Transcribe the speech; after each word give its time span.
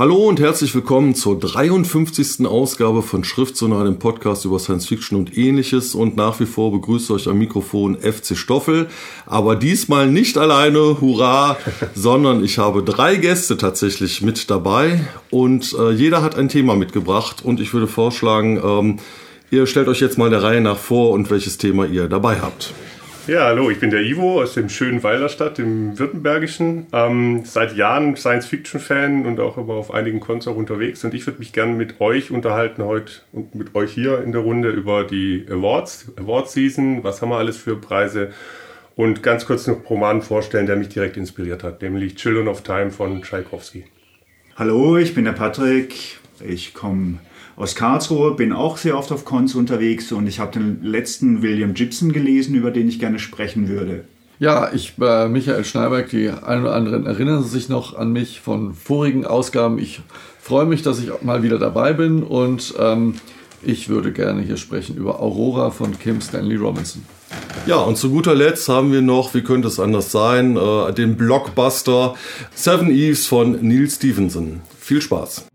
Hallo 0.00 0.16
und 0.30 0.40
herzlich 0.40 0.74
willkommen 0.74 1.14
zur 1.14 1.38
53. 1.38 2.46
Ausgabe 2.46 3.02
von 3.02 3.22
Schriftsonar, 3.22 3.84
dem 3.84 3.98
Podcast 3.98 4.46
über 4.46 4.58
Science 4.58 4.86
Fiction 4.86 5.18
und 5.18 5.36
ähnliches. 5.36 5.94
Und 5.94 6.16
nach 6.16 6.40
wie 6.40 6.46
vor 6.46 6.72
begrüßt 6.72 7.10
euch 7.10 7.28
am 7.28 7.36
Mikrofon 7.36 7.98
FC 7.98 8.34
Stoffel. 8.34 8.88
Aber 9.26 9.56
diesmal 9.56 10.10
nicht 10.10 10.38
alleine, 10.38 11.02
hurra, 11.02 11.58
sondern 11.94 12.42
ich 12.42 12.56
habe 12.56 12.82
drei 12.82 13.16
Gäste 13.16 13.58
tatsächlich 13.58 14.22
mit 14.22 14.48
dabei. 14.48 15.04
Und 15.28 15.76
äh, 15.78 15.90
jeder 15.90 16.22
hat 16.22 16.34
ein 16.34 16.48
Thema 16.48 16.76
mitgebracht. 16.76 17.44
Und 17.44 17.60
ich 17.60 17.74
würde 17.74 17.86
vorschlagen, 17.86 18.58
ähm, 18.64 18.96
ihr 19.50 19.66
stellt 19.66 19.88
euch 19.88 20.00
jetzt 20.00 20.16
mal 20.16 20.30
der 20.30 20.42
Reihe 20.42 20.62
nach 20.62 20.78
vor 20.78 21.10
und 21.10 21.30
welches 21.30 21.58
Thema 21.58 21.84
ihr 21.84 22.08
dabei 22.08 22.40
habt. 22.40 22.72
Ja, 23.26 23.44
hallo, 23.44 23.70
ich 23.70 23.78
bin 23.78 23.90
der 23.90 24.00
Ivo 24.00 24.40
aus 24.40 24.54
dem 24.54 24.70
schönen 24.70 25.02
Weilerstadt 25.02 25.58
im 25.58 25.98
Württembergischen. 25.98 26.86
Ähm, 26.92 27.42
seit 27.44 27.76
Jahren 27.76 28.16
Science-Fiction-Fan 28.16 29.26
und 29.26 29.38
auch 29.40 29.58
immer 29.58 29.74
auf 29.74 29.92
einigen 29.92 30.20
Cons 30.20 30.48
auch 30.48 30.56
unterwegs. 30.56 31.04
Und 31.04 31.12
ich 31.12 31.26
würde 31.26 31.38
mich 31.38 31.52
gerne 31.52 31.74
mit 31.74 32.00
euch 32.00 32.30
unterhalten 32.30 32.82
heute 32.82 33.12
und 33.32 33.54
mit 33.54 33.74
euch 33.74 33.92
hier 33.92 34.22
in 34.22 34.32
der 34.32 34.40
Runde 34.40 34.70
über 34.70 35.04
die 35.04 35.46
Awards, 35.50 36.12
Award-Season. 36.16 37.04
Was 37.04 37.20
haben 37.20 37.28
wir 37.28 37.36
alles 37.36 37.58
für 37.58 37.76
Preise? 37.76 38.32
Und 38.96 39.22
ganz 39.22 39.44
kurz 39.44 39.66
noch 39.66 39.88
Roman 39.88 40.22
vorstellen, 40.22 40.66
der 40.66 40.76
mich 40.76 40.88
direkt 40.88 41.16
inspiriert 41.16 41.62
hat, 41.62 41.82
nämlich 41.82 42.16
Children 42.16 42.48
of 42.48 42.62
Time 42.62 42.90
von 42.90 43.22
Tchaikovsky. 43.22 43.84
Hallo, 44.56 44.96
ich 44.96 45.14
bin 45.14 45.26
der 45.26 45.32
Patrick. 45.32 46.18
Ich 46.42 46.72
komme 46.72 47.18
aus 47.60 47.74
Karlsruhe, 47.74 48.34
bin 48.34 48.52
auch 48.52 48.78
sehr 48.78 48.96
oft 48.96 49.12
auf 49.12 49.24
Cons 49.24 49.54
unterwegs 49.54 50.12
und 50.12 50.26
ich 50.26 50.40
habe 50.40 50.52
den 50.52 50.82
letzten 50.82 51.42
William 51.42 51.74
Gibson 51.74 52.12
gelesen, 52.12 52.54
über 52.54 52.70
den 52.70 52.88
ich 52.88 52.98
gerne 52.98 53.18
sprechen 53.18 53.68
würde. 53.68 54.04
Ja, 54.38 54.72
ich 54.72 54.94
äh, 54.98 55.28
Michael 55.28 55.64
Schneiberg, 55.64 56.08
die 56.08 56.30
einen 56.30 56.62
oder 56.62 56.74
anderen 56.74 57.04
erinnern 57.04 57.44
sich 57.44 57.68
noch 57.68 57.94
an 57.94 58.12
mich 58.12 58.40
von 58.40 58.72
vorigen 58.72 59.26
Ausgaben. 59.26 59.78
Ich 59.78 60.00
freue 60.40 60.64
mich, 60.64 60.80
dass 60.80 60.98
ich 60.98 61.10
mal 61.20 61.42
wieder 61.42 61.58
dabei 61.58 61.92
bin 61.92 62.22
und 62.22 62.74
ähm, 62.78 63.16
ich 63.62 63.90
würde 63.90 64.12
gerne 64.12 64.40
hier 64.40 64.56
sprechen 64.56 64.96
über 64.96 65.20
Aurora 65.20 65.70
von 65.70 65.98
Kim 65.98 66.22
Stanley 66.22 66.56
Robinson. 66.56 67.02
Ja, 67.66 67.76
und 67.76 67.98
zu 67.98 68.08
guter 68.08 68.34
Letzt 68.34 68.70
haben 68.70 68.90
wir 68.90 69.02
noch, 69.02 69.34
wie 69.34 69.42
könnte 69.42 69.68
es 69.68 69.78
anders 69.78 70.10
sein, 70.10 70.56
äh, 70.56 70.94
den 70.94 71.16
Blockbuster 71.16 72.14
Seven 72.54 72.90
Eves 72.90 73.26
von 73.26 73.58
Neil 73.60 73.90
Stevenson. 73.90 74.62
Viel 74.78 75.02
Spaß! 75.02 75.49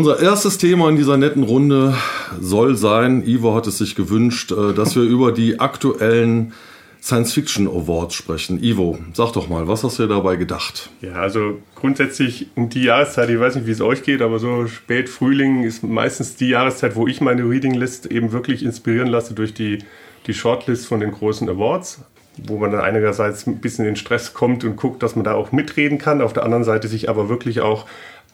Unser 0.00 0.18
erstes 0.18 0.56
Thema 0.56 0.88
in 0.88 0.96
dieser 0.96 1.18
netten 1.18 1.42
Runde 1.42 1.94
soll 2.40 2.74
sein, 2.74 3.22
Ivo 3.26 3.54
hat 3.54 3.66
es 3.66 3.76
sich 3.76 3.94
gewünscht, 3.94 4.50
äh, 4.50 4.72
dass 4.72 4.96
wir 4.96 5.02
über 5.02 5.30
die 5.30 5.60
aktuellen 5.60 6.54
Science 7.02 7.34
Fiction 7.34 7.68
Awards 7.68 8.14
sprechen. 8.14 8.64
Ivo, 8.64 8.98
sag 9.12 9.34
doch 9.34 9.50
mal, 9.50 9.68
was 9.68 9.84
hast 9.84 9.98
du 9.98 10.04
dir 10.04 10.08
dabei 10.08 10.36
gedacht? 10.36 10.88
Ja, 11.02 11.16
also 11.16 11.58
grundsätzlich 11.74 12.46
um 12.54 12.70
die 12.70 12.84
Jahreszeit, 12.84 13.28
ich 13.28 13.38
weiß 13.38 13.56
nicht, 13.56 13.66
wie 13.66 13.72
es 13.72 13.82
euch 13.82 14.02
geht, 14.02 14.22
aber 14.22 14.38
so 14.38 14.66
spät 14.68 15.10
Frühling 15.10 15.64
ist 15.64 15.82
meistens 15.82 16.34
die 16.34 16.48
Jahreszeit, 16.48 16.96
wo 16.96 17.06
ich 17.06 17.20
meine 17.20 17.42
Reading 17.42 17.74
List 17.74 18.06
eben 18.06 18.32
wirklich 18.32 18.64
inspirieren 18.64 19.08
lasse 19.08 19.34
durch 19.34 19.52
die, 19.52 19.80
die 20.26 20.32
Shortlist 20.32 20.86
von 20.86 21.00
den 21.00 21.12
großen 21.12 21.46
Awards 21.46 22.00
wo 22.46 22.58
man 22.58 22.70
dann 22.70 22.80
einerseits 22.80 23.46
ein 23.46 23.60
bisschen 23.60 23.86
in 23.86 23.96
Stress 23.96 24.34
kommt 24.34 24.64
und 24.64 24.76
guckt, 24.76 25.02
dass 25.02 25.16
man 25.16 25.24
da 25.24 25.34
auch 25.34 25.52
mitreden 25.52 25.98
kann, 25.98 26.22
auf 26.22 26.32
der 26.32 26.44
anderen 26.44 26.64
Seite 26.64 26.88
sich 26.88 27.08
aber 27.08 27.28
wirklich 27.28 27.60
auch 27.60 27.86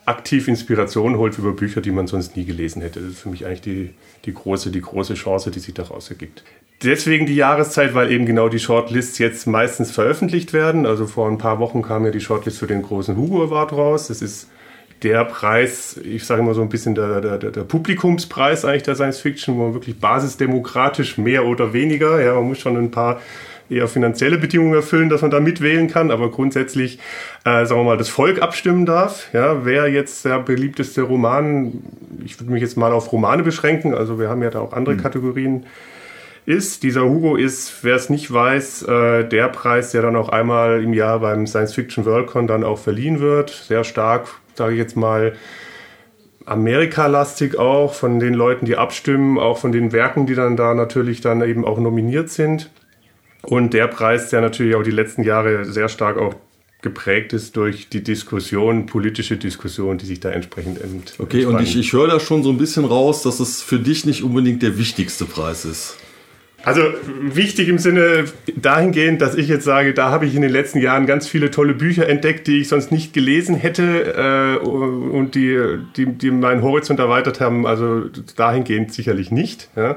aktiv 0.06 0.48
Inspiration 0.48 1.18
holt 1.18 1.36
über 1.36 1.52
Bücher, 1.52 1.80
die 1.80 1.90
man 1.90 2.06
sonst 2.06 2.36
nie 2.36 2.44
gelesen 2.44 2.80
hätte. 2.80 3.00
Das 3.00 3.10
ist 3.10 3.20
für 3.20 3.28
mich 3.28 3.44
eigentlich 3.44 3.60
die, 3.60 3.90
die, 4.24 4.32
große, 4.32 4.70
die 4.70 4.80
große 4.80 5.14
Chance, 5.14 5.50
die 5.50 5.58
sich 5.58 5.74
daraus 5.74 6.08
ergibt. 6.10 6.44
Deswegen 6.82 7.26
die 7.26 7.34
Jahreszeit, 7.34 7.94
weil 7.94 8.12
eben 8.12 8.26
genau 8.26 8.48
die 8.48 8.58
Shortlists 8.58 9.18
jetzt 9.18 9.46
meistens 9.46 9.90
veröffentlicht 9.90 10.52
werden. 10.52 10.86
Also 10.86 11.06
vor 11.06 11.28
ein 11.28 11.38
paar 11.38 11.58
Wochen 11.58 11.82
kam 11.82 12.04
ja 12.04 12.10
die 12.10 12.20
Shortlist 12.20 12.58
für 12.58 12.66
den 12.66 12.82
großen 12.82 13.16
Hugo 13.16 13.42
Award 13.44 13.72
raus. 13.72 14.08
Das 14.08 14.22
ist 14.22 14.48
der 15.02 15.24
Preis, 15.24 15.98
ich 16.02 16.24
sage 16.24 16.42
immer 16.42 16.54
so 16.54 16.62
ein 16.62 16.68
bisschen 16.68 16.94
der, 16.94 17.20
der, 17.20 17.38
der 17.38 17.64
Publikumspreis 17.64 18.64
eigentlich 18.64 18.84
der 18.84 18.94
Science 18.94 19.20
Fiction, 19.20 19.56
wo 19.56 19.64
man 19.64 19.74
wirklich 19.74 19.98
basisdemokratisch 19.98 21.18
mehr 21.18 21.44
oder 21.44 21.72
weniger, 21.72 22.20
ja, 22.22 22.34
man 22.34 22.44
muss 22.44 22.58
schon 22.58 22.76
ein 22.76 22.90
paar 22.90 23.20
eher 23.68 23.88
finanzielle 23.88 24.38
Bedingungen 24.38 24.74
erfüllen, 24.74 25.08
dass 25.08 25.22
man 25.22 25.30
da 25.30 25.40
mitwählen 25.40 25.88
kann, 25.88 26.10
aber 26.10 26.30
grundsätzlich, 26.30 26.98
äh, 27.44 27.66
sagen 27.66 27.80
wir 27.80 27.84
mal, 27.84 27.96
das 27.96 28.08
Volk 28.08 28.42
abstimmen 28.42 28.86
darf. 28.86 29.28
Ja, 29.32 29.64
wer 29.64 29.88
jetzt 29.88 30.24
der 30.24 30.38
beliebteste 30.40 31.02
Roman, 31.02 31.82
ich 32.24 32.38
würde 32.40 32.52
mich 32.52 32.62
jetzt 32.62 32.76
mal 32.76 32.92
auf 32.92 33.12
Romane 33.12 33.42
beschränken, 33.42 33.94
also 33.94 34.18
wir 34.18 34.28
haben 34.28 34.42
ja 34.42 34.50
da 34.50 34.60
auch 34.60 34.72
andere 34.72 34.94
mhm. 34.94 35.00
Kategorien, 35.00 35.66
ist. 36.46 36.84
Dieser 36.84 37.02
Hugo 37.02 37.36
ist, 37.36 37.82
wer 37.82 37.96
es 37.96 38.08
nicht 38.08 38.32
weiß, 38.32 38.82
äh, 38.84 39.24
der 39.24 39.48
Preis, 39.48 39.90
der 39.90 40.02
dann 40.02 40.16
auch 40.16 40.28
einmal 40.28 40.82
im 40.82 40.94
Jahr 40.94 41.18
beim 41.18 41.46
Science 41.46 41.74
Fiction 41.74 42.04
Worldcon 42.04 42.46
dann 42.46 42.64
auch 42.64 42.78
verliehen 42.78 43.20
wird. 43.20 43.50
Sehr 43.50 43.84
stark, 43.84 44.28
sage 44.54 44.74
ich 44.74 44.78
jetzt 44.78 44.96
mal, 44.96 45.34
Amerika-lastig 46.46 47.58
auch 47.58 47.92
von 47.92 48.20
den 48.20 48.32
Leuten, 48.32 48.66
die 48.66 48.76
abstimmen, 48.76 49.38
auch 49.38 49.58
von 49.58 49.72
den 49.72 49.92
Werken, 49.92 50.26
die 50.26 50.36
dann 50.36 50.56
da 50.56 50.74
natürlich 50.74 51.20
dann 51.20 51.42
eben 51.42 51.64
auch 51.64 51.78
nominiert 51.78 52.30
sind. 52.30 52.70
Und 53.48 53.74
der 53.74 53.86
Preis, 53.86 54.30
der 54.30 54.40
natürlich 54.40 54.74
auch 54.74 54.82
die 54.82 54.90
letzten 54.90 55.22
Jahre 55.22 55.64
sehr 55.64 55.88
stark 55.88 56.18
auch 56.18 56.34
geprägt 56.82 57.32
ist 57.32 57.56
durch 57.56 57.88
die 57.88 58.02
Diskussion, 58.02 58.86
politische 58.86 59.36
Diskussion, 59.36 59.98
die 59.98 60.06
sich 60.06 60.20
da 60.20 60.30
entsprechend 60.30 60.80
ent 60.80 61.14
Okay, 61.18 61.44
und 61.44 61.60
ich, 61.60 61.76
ich 61.76 61.92
höre 61.92 62.06
da 62.06 62.20
schon 62.20 62.42
so 62.42 62.50
ein 62.50 62.58
bisschen 62.58 62.84
raus, 62.84 63.22
dass 63.22 63.40
es 63.40 63.62
für 63.62 63.78
dich 63.78 64.04
nicht 64.04 64.22
unbedingt 64.22 64.62
der 64.62 64.78
wichtigste 64.78 65.24
Preis 65.24 65.64
ist. 65.64 65.96
Also 66.62 66.82
wichtig 67.20 67.68
im 67.68 67.78
Sinne 67.78 68.24
dahingehend, 68.56 69.22
dass 69.22 69.36
ich 69.36 69.46
jetzt 69.46 69.64
sage, 69.64 69.94
da 69.94 70.10
habe 70.10 70.26
ich 70.26 70.34
in 70.34 70.42
den 70.42 70.50
letzten 70.50 70.80
Jahren 70.80 71.06
ganz 71.06 71.28
viele 71.28 71.52
tolle 71.52 71.74
Bücher 71.74 72.08
entdeckt, 72.08 72.48
die 72.48 72.60
ich 72.60 72.68
sonst 72.68 72.90
nicht 72.90 73.12
gelesen 73.12 73.54
hätte 73.54 74.58
äh, 74.62 74.64
und 74.64 75.36
die, 75.36 75.78
die, 75.96 76.06
die 76.06 76.30
meinen 76.32 76.62
Horizont 76.62 76.98
erweitert 76.98 77.40
haben. 77.40 77.66
Also 77.66 78.06
dahingehend 78.36 78.92
sicherlich 78.92 79.30
nicht. 79.30 79.68
Ja. 79.76 79.96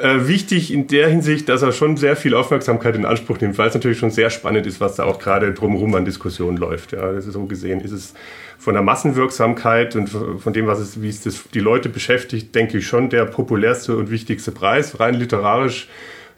Äh, 0.00 0.26
wichtig 0.26 0.72
in 0.72 0.86
der 0.86 1.08
Hinsicht, 1.08 1.50
dass 1.50 1.60
er 1.60 1.72
schon 1.72 1.98
sehr 1.98 2.16
viel 2.16 2.34
Aufmerksamkeit 2.34 2.96
in 2.96 3.04
Anspruch 3.04 3.38
nimmt, 3.40 3.58
weil 3.58 3.68
es 3.68 3.74
natürlich 3.74 3.98
schon 3.98 4.10
sehr 4.10 4.30
spannend 4.30 4.66
ist, 4.66 4.80
was 4.80 4.96
da 4.96 5.04
auch 5.04 5.18
gerade 5.18 5.52
drumherum 5.52 5.94
an 5.94 6.06
Diskussionen 6.06 6.56
läuft. 6.56 6.92
Ja, 6.92 7.12
das 7.12 7.26
ist 7.26 7.34
so 7.34 7.44
gesehen 7.44 7.80
ist 7.80 7.92
es 7.92 8.14
von 8.56 8.72
der 8.72 8.82
Massenwirksamkeit 8.82 9.94
und 9.94 10.06
von 10.06 10.52
dem, 10.54 10.66
was 10.66 10.78
es, 10.78 11.02
wie 11.02 11.10
es 11.10 11.20
das, 11.22 11.44
die 11.52 11.60
Leute 11.60 11.90
beschäftigt, 11.90 12.54
denke 12.54 12.78
ich 12.78 12.86
schon 12.86 13.10
der 13.10 13.26
populärste 13.26 13.94
und 13.94 14.10
wichtigste 14.10 14.50
Preis. 14.50 14.98
Rein 14.98 15.14
literarisch 15.14 15.88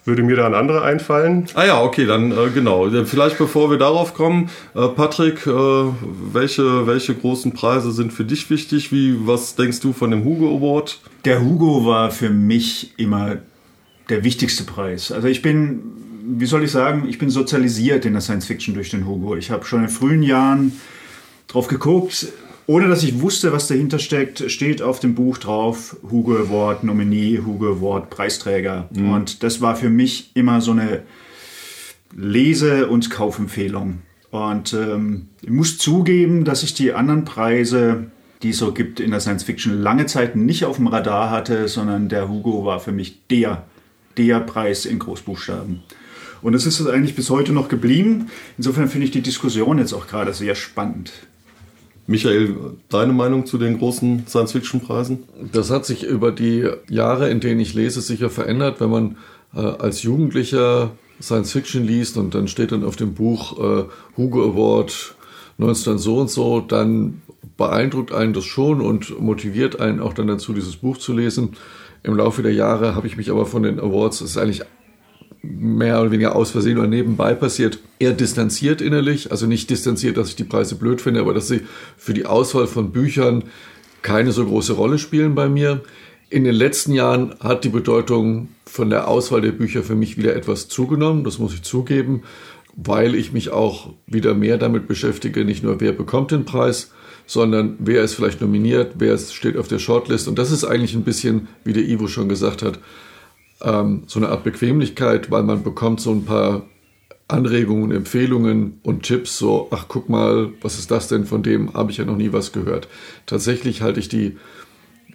würde 0.05 0.23
mir 0.23 0.37
da 0.37 0.47
ein 0.47 0.55
anderer 0.55 0.83
einfallen. 0.83 1.47
Ah 1.55 1.65
ja, 1.65 1.83
okay, 1.83 2.07
dann 2.07 2.33
äh, 2.33 2.51
genau. 2.53 2.89
Vielleicht 3.05 3.39
bevor 3.39 3.71
wir 3.71 3.79
darauf 3.79 4.15
kommen, 4.15 4.51
äh, 4.75 4.89
Patrick, 4.89 5.47
äh, 5.47 5.51
welche, 5.51 6.87
welche 6.87 7.15
großen 7.15 7.53
Preise 7.53 7.93
sind 7.93 8.13
für 8.13 8.25
dich 8.25 8.51
wichtig? 8.51 8.93
Wie, 8.93 9.27
was 9.27 9.55
denkst 9.55 9.81
du 9.81 9.93
von 9.93 10.11
dem 10.11 10.25
Hugo 10.25 10.57
Award? 10.57 11.01
Der 11.25 11.43
Hugo 11.43 11.87
war 11.87 12.11
für 12.11 12.31
mich 12.31 12.93
immer 12.99 13.39
der 14.11 14.25
wichtigste 14.25 14.65
Preis. 14.65 15.11
Also 15.11 15.29
ich 15.29 15.41
bin, 15.41 15.83
wie 16.27 16.47
soll 16.47 16.65
ich 16.65 16.71
sagen, 16.71 17.07
ich 17.09 17.19
bin 17.19 17.31
sozialisiert 17.31 18.05
in 18.05 18.13
der 18.13 18.21
Science 18.21 18.47
Fiction 18.47 18.75
durch 18.75 18.91
den 18.91 19.07
Hugo. 19.07 19.37
Ich 19.37 19.51
habe 19.51 19.65
schon 19.65 19.85
in 19.85 19.89
frühen 19.89 20.23
Jahren 20.23 20.73
drauf 21.49 21.69
geguckt, 21.69 22.29
ohne 22.67 22.89
dass 22.89 23.03
ich 23.03 23.21
wusste, 23.21 23.53
was 23.53 23.69
dahinter 23.69 23.99
steckt, 23.99 24.51
steht 24.51 24.81
auf 24.81 25.01
dem 25.01 25.15
Buch 25.15 25.39
drauf 25.39 25.97
Hugo 26.11 26.37
Award 26.37 26.85
Nominee, 26.85 27.41
Hugo 27.45 27.73
Award 27.73 28.11
Preisträger. 28.11 28.89
Mhm. 28.93 29.11
Und 29.11 29.43
das 29.43 29.61
war 29.61 29.77
für 29.77 29.91
mich 29.91 30.31
immer 30.35 30.61
so 30.61 30.71
eine 30.71 31.03
Lese- 32.17 32.89
und 32.89 33.11
Kaufempfehlung. 33.11 34.01
Und 34.31 34.73
ähm, 34.73 35.29
ich 35.43 35.51
muss 35.51 35.79
zugeben, 35.79 36.45
dass 36.45 36.63
ich 36.63 36.75
die 36.75 36.93
anderen 36.93 37.25
Preise, 37.25 38.07
die 38.43 38.51
es 38.51 38.59
so 38.59 38.73
gibt 38.73 38.99
in 38.99 39.11
der 39.11 39.21
Science 39.21 39.45
Fiction, 39.45 39.81
lange 39.81 40.07
Zeit 40.07 40.35
nicht 40.35 40.65
auf 40.65 40.77
dem 40.77 40.87
Radar 40.87 41.31
hatte, 41.31 41.69
sondern 41.69 42.09
der 42.09 42.29
Hugo 42.29 42.65
war 42.65 42.81
für 42.81 42.93
mich 42.93 43.27
der, 43.29 43.65
der 44.17 44.41
Preis 44.41 44.87
in 44.87 44.99
Großbuchstaben. 44.99 45.83
Und 46.43 46.55
es 46.55 46.67
ist 46.67 46.87
eigentlich 46.87 47.15
bis 47.15 47.31
heute 47.31 47.53
noch 47.53 47.69
geblieben. 47.69 48.27
Insofern 48.59 48.89
finde 48.89 49.07
ich 49.07 49.13
die 49.13 49.23
Diskussion 49.23 49.79
jetzt 49.79 49.93
auch 49.93 50.07
gerade 50.07 50.35
sehr 50.35 50.55
spannend. 50.55 51.13
Michael, 52.07 52.55
deine 52.91 53.13
Meinung 53.13 53.47
zu 53.47 53.57
den 53.57 53.79
großen 53.79 54.27
Science-Fiction-Preisen? 54.27 55.25
Das 55.53 55.71
hat 55.71 55.87
sich 55.87 56.05
über 56.05 56.33
die 56.33 56.69
Jahre, 56.91 57.31
in 57.31 57.41
denen 57.41 57.61
ich 57.61 57.75
lese, 57.75 58.01
sicher 58.03 58.29
verändert. 58.29 58.81
Wenn 58.81 58.91
man 58.91 59.17
äh, 59.55 59.61
als 59.61 60.03
Jugendlicher 60.03 60.91
Science-Fiction 61.21 61.85
liest 61.85 62.17
und 62.17 62.35
dann 62.35 62.49
steht 62.49 62.73
dann 62.73 62.85
auf 62.85 62.97
dem 62.97 63.15
Buch 63.15 63.59
äh, 63.59 63.85
Hugo 64.17 64.43
Award 64.43 65.15
19 65.59 65.99
so 65.99 66.19
und 66.19 66.31
so, 66.31 66.61
dann 66.61 67.23
beeindruckt 67.57 68.13
einen 68.13 68.33
das 68.33 68.45
schon 68.45 68.81
und 68.81 69.21
motiviert 69.21 69.81
einen 69.81 70.01
auch 70.01 70.13
dann 70.13 70.27
dazu, 70.27 70.53
dieses 70.53 70.77
Buch 70.77 70.99
zu 70.99 71.13
lesen. 71.13 71.57
Im 72.03 72.17
Laufe 72.17 72.43
der 72.43 72.53
Jahre 72.53 72.95
habe 72.95 73.07
ich 73.07 73.17
mich 73.17 73.31
aber 73.31 73.47
von 73.47 73.63
den 73.63 73.81
Awards, 73.81 74.19
das 74.19 74.31
ist 74.31 74.37
eigentlich 74.37 74.63
mehr 75.45 76.01
oder 76.01 76.11
weniger 76.11 76.37
aus 76.37 76.51
Versehen 76.51 76.79
oder 76.79 76.89
nebenbei 76.89 77.35
passiert, 77.35 77.79
eher 77.99 78.13
distanziert 78.13 78.81
innerlich. 78.81 79.31
Also 79.31 79.47
nicht 79.47 79.71
distanziert, 79.71 80.17
dass 80.17 80.29
ich 80.29 80.37
die 80.37 80.45
Preise 80.45 80.77
blöd 80.77 81.01
finde, 81.01 81.21
aber 81.21 81.35
dass 81.35 81.49
sie 81.49 81.63
für 81.97 82.15
die 82.15 82.27
Auswahl 82.27 82.67
von 82.67 82.93
Büchern 82.93 83.45
keine 84.03 84.33
so 84.33 84.45
große 84.45 84.75
Rolle 84.75 84.99
spielen 84.99 85.35
bei 85.35 85.49
mir. 85.49 85.83
In 86.31 86.45
den 86.45 86.55
letzten 86.55 86.93
Jahren 86.93 87.35
hat 87.41 87.65
die 87.65 87.69
Bedeutung 87.69 88.49
von 88.67 88.91
der 88.91 89.09
Auswahl 89.09 89.41
der 89.41 89.53
Bücher 89.53 89.83
für 89.83 89.95
mich 89.95 90.19
wieder 90.19 90.35
etwas 90.35 90.69
zugenommen, 90.69 91.25
das 91.25 91.39
muss 91.39 91.55
ich 91.55 91.63
zugeben, 91.63 92.23
weil 92.77 93.15
ich 93.15 93.33
mich 93.33 93.51
auch 93.51 93.93
wieder 94.07 94.35
mehr 94.35 94.59
damit 94.59 94.89
beschäftige, 94.89 95.45
nicht 95.45 95.63
nur 95.63 95.81
wer 95.81 95.93
bekommt 95.93 96.33
den 96.33 96.45
Preis, 96.45 96.91
sondern 97.27 97.77
wer 97.79 98.03
ist 98.03 98.15
vielleicht 98.15 98.41
nominiert, 98.41 98.95
wer 98.99 99.17
steht 99.17 99.57
auf 99.57 99.69
der 99.69 99.79
Shortlist. 99.79 100.29
Und 100.29 100.39
das 100.39 100.51
ist 100.51 100.65
eigentlich 100.65 100.95
ein 100.95 101.05
bisschen, 101.05 101.49
wie 101.63 101.73
der 101.73 101.85
Ivo 101.85 102.09
schon 102.09 102.29
gesagt 102.29 102.63
hat, 102.63 102.79
ähm, 103.63 104.05
so 104.07 104.19
eine 104.19 104.29
Art 104.29 104.45
Bequemlichkeit, 104.45 105.31
weil 105.31 105.43
man 105.43 105.63
bekommt 105.63 106.01
so 106.01 106.11
ein 106.13 106.25
paar 106.25 106.63
Anregungen, 107.27 107.91
Empfehlungen 107.91 108.81
und 108.83 109.03
Tipps, 109.03 109.39
so, 109.39 109.69
ach 109.71 109.87
guck 109.89 110.09
mal, 110.09 110.53
was 110.61 110.79
ist 110.79 110.91
das 110.91 111.09
denn, 111.09 111.25
von 111.25 111.43
dem 111.43 111.73
habe 111.73 111.91
ich 111.91 111.97
ja 111.97 112.05
noch 112.05 112.17
nie 112.17 112.33
was 112.33 112.53
gehört. 112.53 112.89
Tatsächlich 113.27 113.81
halte 113.81 113.99
ich 113.99 114.09
die, 114.09 114.37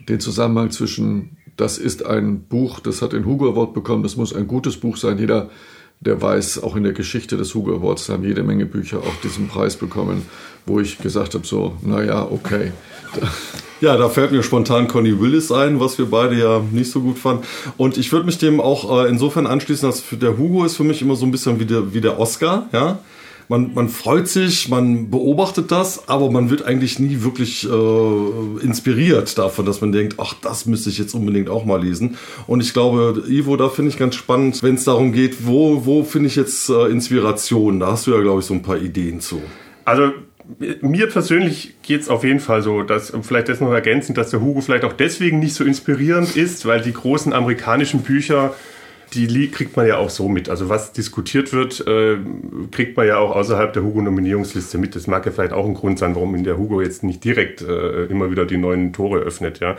den 0.07 0.19
Zusammenhang 0.19 0.71
zwischen, 0.71 1.37
das 1.55 1.77
ist 1.77 2.05
ein 2.05 2.41
Buch, 2.41 2.79
das 2.79 3.01
hat 3.01 3.13
den 3.13 3.25
Hugo 3.25 3.49
Award 3.49 3.73
bekommen, 3.73 4.01
das 4.01 4.15
muss 4.15 4.33
ein 4.33 4.47
gutes 4.47 4.77
Buch 4.77 4.97
sein. 4.97 5.19
Jeder, 5.19 5.51
der 5.99 6.19
weiß, 6.19 6.63
auch 6.63 6.75
in 6.75 6.83
der 6.83 6.93
Geschichte 6.93 7.37
des 7.37 7.53
Hugo 7.53 7.75
Awards 7.75 8.09
haben 8.09 8.23
jede 8.23 8.41
Menge 8.41 8.65
Bücher 8.65 8.99
auch 8.99 9.21
diesen 9.23 9.47
Preis 9.47 9.75
bekommen, 9.75 10.23
wo 10.65 10.79
ich 10.79 10.97
gesagt 10.97 11.35
habe, 11.35 11.45
so, 11.45 11.77
naja, 11.83 12.27
okay. 12.29 12.71
Ja, 13.81 13.95
da 13.95 14.09
fällt 14.09 14.31
mir 14.31 14.43
spontan 14.43 14.89
Connie 14.89 15.19
Willis 15.19 15.53
ein, 15.53 15.79
was 15.79 15.97
wir 15.97 16.07
beide 16.07 16.37
ja 16.37 16.61
nicht 16.71 16.91
so 16.91 16.99
gut 16.99 17.17
fanden. 17.17 17.43
Und 17.77 17.97
ich 17.97 18.11
würde 18.11 18.25
mich 18.25 18.37
dem 18.37 18.59
auch 18.59 19.05
äh, 19.05 19.09
insofern 19.09 19.47
anschließen, 19.47 19.89
dass 19.89 20.03
der 20.11 20.37
Hugo 20.37 20.65
ist 20.65 20.75
für 20.75 20.83
mich 20.83 21.01
immer 21.01 21.15
so 21.15 21.25
ein 21.25 21.31
bisschen 21.31 21.59
wie 21.61 21.65
der, 21.65 21.93
wie 21.93 22.01
der 22.01 22.19
Oscar, 22.19 22.67
ja. 22.73 22.99
Man, 23.51 23.73
man 23.73 23.89
freut 23.89 24.27
sich, 24.27 24.69
man 24.69 25.09
beobachtet 25.09 25.71
das, 25.71 26.07
aber 26.07 26.29
man 26.29 26.51
wird 26.51 26.61
eigentlich 26.65 26.99
nie 26.99 27.23
wirklich 27.23 27.67
äh, 27.67 28.63
inspiriert 28.63 29.39
davon, 29.39 29.65
dass 29.65 29.81
man 29.81 29.91
denkt, 29.91 30.17
ach, 30.19 30.35
das 30.39 30.67
müsste 30.67 30.91
ich 30.91 30.99
jetzt 30.99 31.15
unbedingt 31.15 31.49
auch 31.49 31.65
mal 31.65 31.81
lesen. 31.81 32.17
Und 32.45 32.61
ich 32.61 32.73
glaube, 32.73 33.23
Ivo, 33.27 33.57
da 33.57 33.69
finde 33.69 33.89
ich 33.89 33.97
ganz 33.97 34.13
spannend, 34.13 34.61
wenn 34.61 34.75
es 34.75 34.83
darum 34.83 35.13
geht, 35.13 35.47
wo, 35.47 35.83
wo 35.87 36.03
finde 36.03 36.27
ich 36.27 36.35
jetzt 36.35 36.69
äh, 36.69 36.89
Inspiration? 36.89 37.79
Da 37.79 37.93
hast 37.93 38.05
du 38.05 38.11
ja, 38.11 38.21
glaube 38.21 38.41
ich, 38.41 38.45
so 38.45 38.53
ein 38.53 38.61
paar 38.61 38.77
Ideen 38.77 39.19
zu. 39.19 39.41
Also 39.83 40.11
mir 40.57 41.07
persönlich 41.07 41.75
geht 41.83 42.01
es 42.01 42.09
auf 42.09 42.23
jeden 42.23 42.39
Fall 42.39 42.61
so, 42.61 42.81
dass 42.81 43.13
vielleicht 43.21 43.49
das 43.49 43.61
noch 43.61 43.71
ergänzend, 43.71 44.17
dass 44.17 44.31
der 44.31 44.41
Hugo 44.41 44.61
vielleicht 44.61 44.83
auch 44.83 44.93
deswegen 44.93 45.39
nicht 45.39 45.53
so 45.53 45.63
inspirierend 45.63 46.35
ist, 46.35 46.65
weil 46.65 46.81
die 46.81 46.93
großen 46.93 47.33
amerikanischen 47.33 48.01
Bücher, 48.01 48.55
die 49.13 49.49
kriegt 49.49 49.75
man 49.75 49.87
ja 49.87 49.97
auch 49.97 50.09
so 50.09 50.27
mit. 50.27 50.49
Also 50.49 50.69
was 50.69 50.91
diskutiert 50.91 51.53
wird, 51.53 51.85
äh, 51.87 52.17
kriegt 52.71 52.97
man 52.97 53.07
ja 53.07 53.17
auch 53.17 53.35
außerhalb 53.35 53.73
der 53.73 53.83
Hugo-Nominierungsliste 53.83 54.77
mit. 54.77 54.95
Das 54.95 55.07
mag 55.07 55.25
ja 55.25 55.31
vielleicht 55.31 55.53
auch 55.53 55.65
ein 55.65 55.73
Grund 55.73 55.99
sein, 55.99 56.15
warum 56.15 56.35
in 56.35 56.43
der 56.43 56.57
Hugo 56.57 56.81
jetzt 56.81 57.03
nicht 57.03 57.23
direkt 57.23 57.61
äh, 57.61 58.05
immer 58.05 58.31
wieder 58.31 58.45
die 58.45 58.57
neuen 58.57 58.93
Tore 58.93 59.19
öffnet. 59.19 59.59
Ja. 59.59 59.77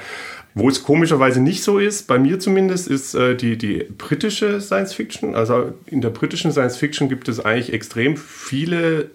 Wo 0.55 0.69
es 0.69 0.83
komischerweise 0.83 1.41
nicht 1.41 1.63
so 1.63 1.79
ist, 1.79 2.09
bei 2.09 2.19
mir 2.19 2.41
zumindest, 2.41 2.89
ist 2.89 3.15
äh, 3.15 3.37
die, 3.37 3.57
die 3.57 3.87
britische 3.97 4.61
Science 4.61 4.95
Fiction. 4.95 5.35
Also 5.35 5.75
in 5.87 6.01
der 6.01 6.11
britischen 6.11 6.51
Science 6.51 6.77
Fiction 6.77 7.09
gibt 7.09 7.29
es 7.29 7.39
eigentlich 7.41 7.73
extrem 7.73 8.17
viele 8.17 9.11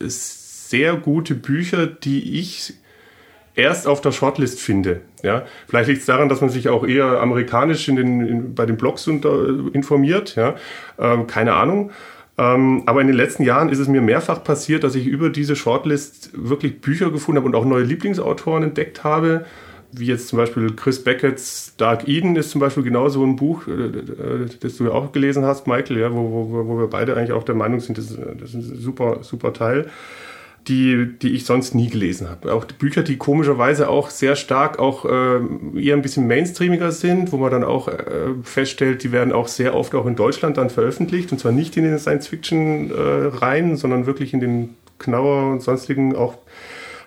sehr 0.70 0.96
gute 0.96 1.36
Bücher, 1.36 1.88
die 1.88 2.40
ich 2.40 2.74
erst 3.56 3.88
auf 3.88 4.02
der 4.02 4.12
Shortlist 4.12 4.60
finde. 4.60 5.02
Ja, 5.24 5.44
vielleicht 5.68 5.88
liegt 5.88 6.02
es 6.02 6.06
daran, 6.06 6.30
dass 6.30 6.42
man 6.42 6.50
sich 6.50 6.70
auch 6.70 6.86
eher 6.86 7.22
amerikanisch 7.22 7.88
in 7.88 7.96
den, 7.96 8.28
in, 8.28 8.56
bei 8.56 8.66
den 8.66 8.78
Blogs 8.78 9.08
unter, 9.08 9.48
informiert. 9.74 10.36
Ja, 10.36 10.56
ähm, 11.00 11.28
keine 11.28 11.54
Ahnung. 11.54 11.92
Ähm, 12.38 12.84
aber 12.86 13.00
in 13.02 13.08
den 13.08 13.16
letzten 13.16 13.44
Jahren 13.44 13.70
ist 13.70 13.80
es 13.80 13.88
mir 13.88 14.02
mehrfach 14.02 14.44
passiert, 14.44 14.84
dass 14.84 14.96
ich 14.96 15.08
über 15.08 15.30
diese 15.30 15.56
Shortlist 15.56 16.32
wirklich 16.34 16.82
Bücher 16.82 17.10
gefunden 17.10 17.38
habe 17.38 17.48
und 17.48 17.56
auch 17.56 17.66
neue 17.66 17.84
Lieblingsautoren 17.84 18.64
entdeckt 18.64 19.06
habe. 19.06 19.46
Wie 19.94 20.08
jetzt 20.08 20.28
zum 20.28 20.38
Beispiel 20.38 20.74
Chris 20.76 21.02
Beckett's 21.02 21.76
Dark 21.78 22.10
Eden 22.10 22.36
ist 22.36 22.50
zum 22.50 22.60
Beispiel 22.60 22.84
genau 22.84 23.08
so 23.08 23.24
ein 23.24 23.38
Buch, 23.38 23.68
äh, 23.68 23.72
äh, 23.72 24.50
das 24.60 24.76
du 24.76 24.86
ja 24.86 24.92
auch 24.92 25.14
gelesen 25.14 25.46
hast, 25.46 25.68
Michael, 25.68 25.98
ja, 25.98 26.12
wo, 26.12 26.50
wo, 26.52 26.68
wo 26.68 26.78
wir 26.78 26.88
beide 26.88 27.16
eigentlich 27.16 27.32
auch 27.32 27.44
der 27.44 27.56
Meinung 27.56 27.80
sind, 27.80 27.98
das, 27.98 28.08
das 28.08 28.50
ist 28.50 28.56
ein 28.56 28.76
super, 28.76 29.20
super 29.22 29.54
Teil 29.54 29.90
die, 30.68 31.08
die 31.22 31.30
ich 31.30 31.46
sonst 31.46 31.76
nie 31.76 31.90
gelesen 31.90 32.30
habe. 32.30 32.54
Auch 32.54 32.66
Bücher, 32.66 33.04
die 33.04 33.18
komischerweise 33.18 33.88
auch 33.88 34.10
sehr 34.10 34.36
stark 34.36 34.80
auch 34.80 35.06
äh, 35.06 35.40
eher 35.80 35.96
ein 35.96 36.02
bisschen 36.02 36.28
mainstreamiger 36.28 36.92
sind, 36.92 37.32
wo 37.32 37.38
man 37.38 37.52
dann 37.52 37.64
auch 37.64 37.88
äh, 37.88 38.34
feststellt, 38.44 39.04
die 39.04 39.12
werden 39.12 39.32
auch 39.32 39.48
sehr 39.48 39.76
oft 39.76 39.94
auch 39.94 40.06
in 40.06 40.16
Deutschland 40.16 40.58
dann 40.58 40.70
veröffentlicht 40.70 41.32
und 41.32 41.40
zwar 41.40 41.52
nicht 41.52 41.78
in 41.78 41.84
den 41.84 42.00
Science-Fiction-Reihen, 42.00 43.74
äh, 43.74 43.76
sondern 43.76 44.06
wirklich 44.08 44.34
in 44.34 44.40
den 44.40 44.76
Knauer 44.98 45.52
und 45.52 45.62
sonstigen 45.62 46.16
auch 46.16 46.36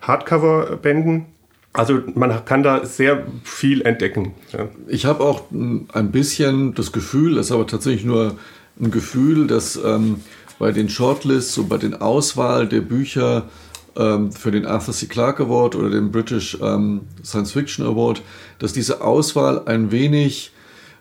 Hardcover-Bänden. 0.03 1.27
Also 1.73 2.01
man 2.15 2.45
kann 2.45 2.63
da 2.63 2.85
sehr 2.85 3.27
viel 3.45 3.83
entdecken. 3.83 4.35
Ja. 4.53 4.69
Ich 4.87 5.05
habe 5.05 5.23
auch 5.23 5.43
ein 5.51 6.11
bisschen 6.13 6.75
das 6.75 6.93
Gefühl, 6.93 7.35
das 7.37 7.47
ist 7.47 7.53
aber 7.53 7.67
tatsächlich 7.67 8.05
nur 8.05 8.37
ein 8.81 8.91
Gefühl, 8.91 9.47
dass 9.47 9.77
ähm, 9.77 10.21
bei 10.59 10.73
den 10.73 10.89
Shortlists 10.89 11.57
und 11.59 11.69
bei 11.69 11.79
den 11.79 11.95
Auswahl 11.95 12.69
der 12.69 12.81
Bücher 12.81 13.49
ähm, 13.97 14.33
für 14.33 14.51
den 14.51 14.67
Arthur 14.67 14.95
C. 14.95 15.07
Clarke 15.07 15.45
Award 15.45 15.77
oder 15.77 15.91
den 15.91 16.11
British 16.11 16.59
ähm, 16.61 17.03
Science 17.25 17.53
Fiction 17.53 17.87
Award, 17.87 18.23
dass 18.59 18.73
diese 18.73 19.03
Auswahl 19.03 19.63
ein 19.67 19.91
wenig 19.91 20.53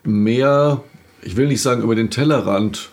mehr, 0.04 0.82
ich 1.22 1.36
will 1.36 1.48
nicht 1.48 1.62
sagen 1.62 1.82
über 1.82 1.94
den 1.94 2.10
Tellerrand 2.10 2.90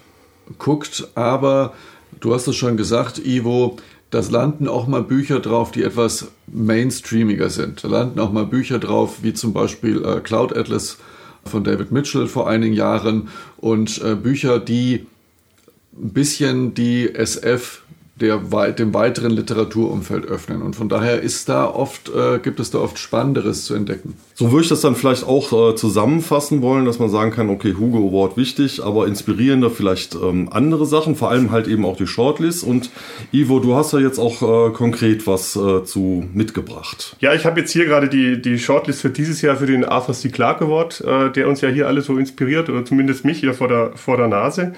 guckt, 0.57 1.07
aber 1.15 1.73
du 2.19 2.33
hast 2.33 2.47
es 2.47 2.55
schon 2.55 2.77
gesagt, 2.77 3.19
Ivo, 3.19 3.77
das 4.11 4.31
landen 4.31 4.67
auch 4.67 4.87
mal 4.87 5.01
Bücher 5.01 5.39
drauf, 5.39 5.71
die 5.71 5.83
etwas 5.83 6.27
mainstreamiger 6.47 7.49
sind. 7.49 7.83
Da 7.83 7.87
landen 7.87 8.19
auch 8.19 8.31
mal 8.31 8.45
Bücher 8.45 8.79
drauf, 8.79 9.17
wie 9.23 9.33
zum 9.33 9.53
Beispiel 9.53 10.03
äh, 10.05 10.21
Cloud 10.21 10.55
Atlas 10.55 10.97
von 11.43 11.63
David 11.63 11.91
Mitchell 11.91 12.27
vor 12.27 12.47
einigen 12.47 12.73
Jahren 12.73 13.29
und 13.57 14.01
äh, 14.01 14.15
Bücher, 14.15 14.59
die 14.59 15.05
ein 15.97 16.13
bisschen 16.13 16.73
die 16.73 17.13
SF 17.13 17.81
der, 18.15 18.37
dem 18.71 18.93
weiteren 18.93 19.31
Literaturumfeld 19.31 20.25
öffnen. 20.25 20.61
Und 20.61 20.75
von 20.75 20.87
daher 20.87 21.21
ist 21.21 21.49
da 21.49 21.65
oft, 21.65 22.09
äh, 22.09 22.39
gibt 22.39 22.61
es 22.61 22.71
da 22.71 22.77
oft 22.77 22.97
Spannenderes 22.97 23.65
zu 23.65 23.75
entdecken. 23.75 24.13
So 24.35 24.51
würde 24.51 24.63
ich 24.63 24.69
das 24.69 24.79
dann 24.79 24.95
vielleicht 24.95 25.25
auch 25.25 25.71
äh, 25.71 25.75
zusammenfassen 25.75 26.61
wollen, 26.61 26.85
dass 26.85 26.97
man 26.97 27.09
sagen 27.09 27.31
kann, 27.31 27.49
okay, 27.49 27.75
Hugo 27.77 28.07
Award 28.07 28.37
wichtig, 28.37 28.81
aber 28.81 29.07
inspirierender 29.07 29.69
vielleicht 29.69 30.15
ähm, 30.15 30.47
andere 30.49 30.85
Sachen, 30.85 31.17
vor 31.17 31.29
allem 31.29 31.51
halt 31.51 31.67
eben 31.67 31.83
auch 31.83 31.97
die 31.97 32.07
Shortlist. 32.07 32.63
Und 32.63 32.89
Ivo, 33.33 33.59
du 33.59 33.75
hast 33.75 33.91
ja 33.91 33.99
jetzt 33.99 34.17
auch 34.17 34.69
äh, 34.69 34.71
konkret 34.71 35.27
was 35.27 35.57
äh, 35.57 35.83
zu 35.83 36.25
mitgebracht. 36.33 37.17
Ja, 37.19 37.33
ich 37.33 37.45
habe 37.45 37.59
jetzt 37.59 37.73
hier 37.73 37.83
gerade 37.83 38.07
die, 38.07 38.41
die 38.41 38.59
Shortlist 38.59 39.01
für 39.01 39.09
dieses 39.09 39.41
Jahr 39.41 39.57
für 39.57 39.65
den 39.67 39.83
Arthur 39.83 40.15
C. 40.15 40.29
Clarke 40.29 40.63
Award, 40.65 41.01
äh, 41.01 41.31
der 41.33 41.49
uns 41.49 41.59
ja 41.59 41.67
hier 41.67 41.87
alle 41.87 41.99
so 41.99 42.17
inspiriert, 42.17 42.69
oder 42.69 42.85
zumindest 42.85 43.25
mich 43.25 43.39
hier 43.39 43.53
vor 43.53 43.67
der, 43.67 43.91
vor 43.95 44.15
der 44.15 44.29
Nase. 44.29 44.73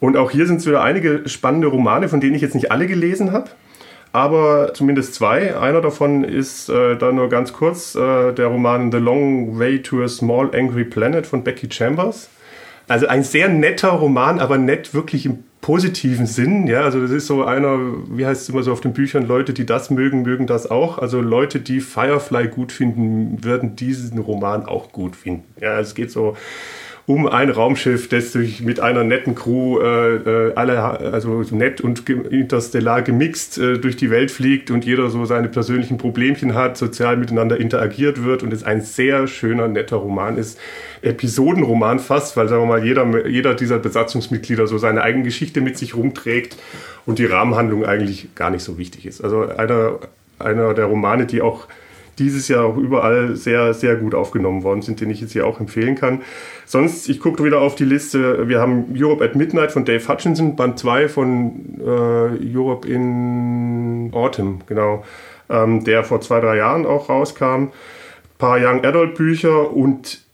Und 0.00 0.16
auch 0.16 0.30
hier 0.30 0.46
sind 0.46 0.56
es 0.56 0.66
wieder 0.66 0.82
einige 0.82 1.28
spannende 1.28 1.68
Romane, 1.68 2.08
von 2.08 2.20
denen 2.20 2.34
ich 2.34 2.42
jetzt 2.42 2.54
nicht 2.54 2.70
alle 2.70 2.86
gelesen 2.86 3.32
habe. 3.32 3.50
Aber 4.12 4.74
zumindest 4.74 5.14
zwei. 5.14 5.58
Einer 5.58 5.80
davon 5.80 6.22
ist 6.22 6.68
äh, 6.68 6.96
da 6.96 7.10
nur 7.10 7.28
ganz 7.28 7.52
kurz 7.52 7.96
äh, 7.96 8.32
der 8.32 8.46
Roman 8.46 8.92
The 8.92 8.98
Long 8.98 9.58
Way 9.58 9.82
to 9.82 10.02
a 10.04 10.08
Small 10.08 10.50
Angry 10.54 10.84
Planet 10.84 11.26
von 11.26 11.42
Becky 11.42 11.68
Chambers. 11.68 12.28
Also 12.86 13.06
ein 13.06 13.24
sehr 13.24 13.48
netter 13.48 13.88
Roman, 13.88 14.38
aber 14.38 14.58
nett 14.58 14.94
wirklich 14.94 15.26
im 15.26 15.38
positiven 15.64 16.26
Sinn. 16.26 16.66
Ja, 16.66 16.82
also 16.82 17.00
das 17.00 17.10
ist 17.10 17.26
so 17.26 17.44
einer, 17.44 17.78
wie 18.10 18.26
heißt 18.26 18.42
es 18.42 18.48
immer 18.50 18.62
so 18.62 18.70
auf 18.70 18.82
den 18.82 18.92
Büchern, 18.92 19.26
Leute, 19.26 19.54
die 19.54 19.64
das 19.64 19.90
mögen, 19.90 20.22
mögen 20.22 20.46
das 20.46 20.70
auch. 20.70 20.98
Also 20.98 21.22
Leute, 21.22 21.58
die 21.58 21.80
Firefly 21.80 22.48
gut 22.48 22.70
finden, 22.70 23.42
würden 23.42 23.74
diesen 23.74 24.18
Roman 24.18 24.66
auch 24.66 24.92
gut 24.92 25.16
finden. 25.16 25.44
Ja, 25.60 25.80
es 25.80 25.94
geht 25.94 26.10
so 26.10 26.36
um 27.06 27.26
ein 27.26 27.50
Raumschiff, 27.50 28.08
das 28.08 28.32
sich 28.32 28.62
mit 28.62 28.80
einer 28.80 29.04
netten 29.04 29.34
Crew 29.34 29.78
äh, 29.78 30.16
äh 30.16 30.52
alle, 30.54 30.82
also 30.82 31.42
nett 31.50 31.82
und 31.82 32.08
interstellar 32.08 33.02
gemixt 33.02 33.58
äh, 33.58 33.78
durch 33.78 33.96
die 33.96 34.10
Welt 34.10 34.30
fliegt 34.30 34.70
und 34.70 34.86
jeder 34.86 35.10
so 35.10 35.26
seine 35.26 35.48
persönlichen 35.48 35.98
Problemchen 35.98 36.54
hat, 36.54 36.78
sozial 36.78 37.18
miteinander 37.18 37.60
interagiert 37.60 38.24
wird 38.24 38.42
und 38.42 38.52
es 38.52 38.64
ein 38.64 38.80
sehr 38.80 39.26
schöner, 39.26 39.68
netter 39.68 39.96
Roman 39.96 40.38
ist. 40.38 40.58
Episodenroman 41.02 41.98
fast, 41.98 42.38
weil 42.38 42.48
sagen 42.48 42.62
wir 42.62 42.66
mal, 42.66 42.84
jeder, 42.84 43.28
jeder 43.28 43.54
dieser 43.54 43.78
Besatzungsmitglieder 43.78 44.66
so 44.66 44.78
seine 44.78 45.02
eigene 45.02 45.24
Geschichte 45.24 45.60
mit 45.60 45.76
sich 45.76 45.94
rumträgt 45.94 46.56
und 47.04 47.18
die 47.18 47.26
Rahmenhandlung 47.26 47.84
eigentlich 47.84 48.34
gar 48.34 48.48
nicht 48.48 48.62
so 48.62 48.78
wichtig 48.78 49.04
ist. 49.04 49.22
Also 49.22 49.46
einer, 49.46 49.98
einer 50.38 50.72
der 50.72 50.86
Romane, 50.86 51.26
die 51.26 51.42
auch 51.42 51.66
dieses 52.18 52.48
Jahr 52.48 52.64
auch 52.64 52.76
überall 52.76 53.36
sehr, 53.36 53.74
sehr 53.74 53.96
gut 53.96 54.14
aufgenommen 54.14 54.62
worden 54.62 54.82
sind, 54.82 55.00
den 55.00 55.10
ich 55.10 55.20
jetzt 55.20 55.32
hier 55.32 55.46
auch 55.46 55.60
empfehlen 55.60 55.94
kann. 55.94 56.22
Sonst, 56.66 57.08
ich 57.08 57.20
gucke 57.20 57.44
wieder 57.44 57.60
auf 57.60 57.74
die 57.74 57.84
Liste. 57.84 58.48
Wir 58.48 58.60
haben 58.60 58.86
Europe 58.96 59.24
at 59.24 59.36
Midnight 59.36 59.72
von 59.72 59.84
Dave 59.84 60.06
Hutchinson, 60.06 60.56
Band 60.56 60.78
2 60.78 61.08
von 61.08 61.80
äh, 61.80 62.56
Europe 62.56 62.88
in 62.88 64.10
Autumn, 64.12 64.60
genau, 64.66 65.04
ähm, 65.50 65.84
der 65.84 66.04
vor 66.04 66.20
zwei, 66.20 66.40
drei 66.40 66.56
Jahren 66.56 66.86
auch 66.86 67.08
rauskam. 67.08 67.44
Ein 67.44 67.70
paar 68.38 68.58
Young 68.58 68.84
Adult 68.84 69.14
Bücher 69.14 69.72
und 69.72 70.24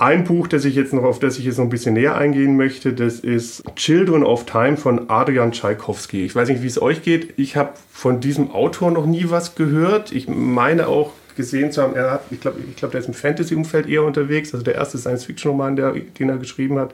ein 0.00 0.22
Buch, 0.22 0.46
das 0.46 0.64
ich 0.64 0.76
jetzt 0.76 0.92
noch, 0.92 1.02
auf 1.02 1.18
das 1.18 1.38
ich 1.38 1.44
jetzt 1.44 1.58
noch 1.58 1.64
ein 1.64 1.70
bisschen 1.70 1.94
näher 1.94 2.16
eingehen 2.16 2.56
möchte, 2.56 2.92
das 2.92 3.18
ist 3.18 3.64
Children 3.74 4.22
of 4.22 4.46
Time 4.46 4.76
von 4.76 5.10
Adrian 5.10 5.50
Tchaikovsky. 5.50 6.24
Ich 6.24 6.36
weiß 6.36 6.48
nicht, 6.48 6.62
wie 6.62 6.68
es 6.68 6.80
euch 6.80 7.02
geht. 7.02 7.34
Ich 7.36 7.56
habe 7.56 7.72
von 7.90 8.20
diesem 8.20 8.52
Autor 8.52 8.92
noch 8.92 9.06
nie 9.06 9.26
was 9.28 9.56
gehört. 9.56 10.12
Ich 10.12 10.28
meine 10.28 10.86
auch 10.86 11.12
gesehen 11.38 11.72
zu 11.72 11.80
haben, 11.80 11.96
er 11.96 12.10
hat, 12.10 12.24
ich 12.30 12.40
glaube, 12.40 12.58
ich 12.68 12.76
glaub, 12.76 12.90
der 12.90 13.00
ist 13.00 13.06
im 13.06 13.14
Fantasy-Umfeld 13.14 13.88
eher 13.88 14.02
unterwegs. 14.02 14.52
Also 14.52 14.62
der 14.62 14.74
erste 14.74 14.98
Science-Fiction-Roman, 14.98 15.76
den 15.76 16.28
er 16.28 16.36
geschrieben 16.36 16.78
hat. 16.78 16.92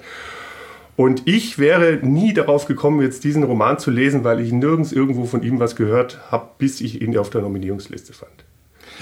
Und 0.96 1.22
ich 1.26 1.58
wäre 1.58 1.98
nie 2.02 2.32
darauf 2.32 2.66
gekommen, 2.66 3.02
jetzt 3.02 3.24
diesen 3.24 3.42
Roman 3.42 3.80
zu 3.80 3.90
lesen, 3.90 4.22
weil 4.22 4.38
ich 4.38 4.52
nirgends 4.52 4.92
irgendwo 4.92 5.24
von 5.24 5.42
ihm 5.42 5.58
was 5.58 5.74
gehört 5.74 6.20
habe, 6.30 6.50
bis 6.58 6.80
ich 6.80 7.02
ihn 7.02 7.18
auf 7.18 7.30
der 7.30 7.40
Nominierungsliste 7.40 8.12
fand. 8.12 8.44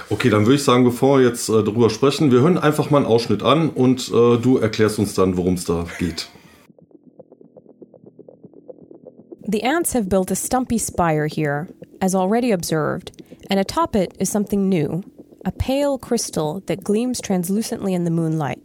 Okay, 0.09 0.31
dann 0.31 0.47
würde 0.47 0.55
ich 0.55 0.65
sagen, 0.65 0.85
bevor 0.85 1.19
wir 1.19 1.27
jetzt 1.27 1.51
äh, 1.51 1.63
darüber 1.63 1.91
sprechen, 1.91 2.31
wir 2.31 2.41
hören 2.41 2.57
einfach 2.57 2.89
mal 2.89 2.99
einen 2.99 3.07
Ausschnitt 3.07 3.43
an 3.43 3.69
und 3.69 4.09
äh, 4.09 4.39
du 4.39 4.57
erklärst 4.57 4.99
uns 4.99 5.13
dann, 5.13 5.37
worum 5.37 5.55
es 5.55 5.65
da 5.67 5.85
geht. 5.99 6.29
The 9.47 9.63
ants 9.65 9.95
have 9.95 10.07
built 10.09 10.31
a 10.31 10.35
stumpy 10.35 10.79
spire 10.79 11.27
here, 11.27 11.67
as 12.01 12.15
already 12.15 12.53
observed, 12.53 13.13
and 13.51 13.61
atop 13.61 13.95
it 13.95 14.15
is 14.19 14.31
something 14.31 14.69
new, 14.69 15.03
a 15.45 15.53
pale 15.53 15.99
crystal 15.99 16.61
that 16.67 16.85
gleams 16.85 17.21
translucently 17.21 17.95
in 17.95 18.05
the 18.05 18.11
moonlight. 18.11 18.61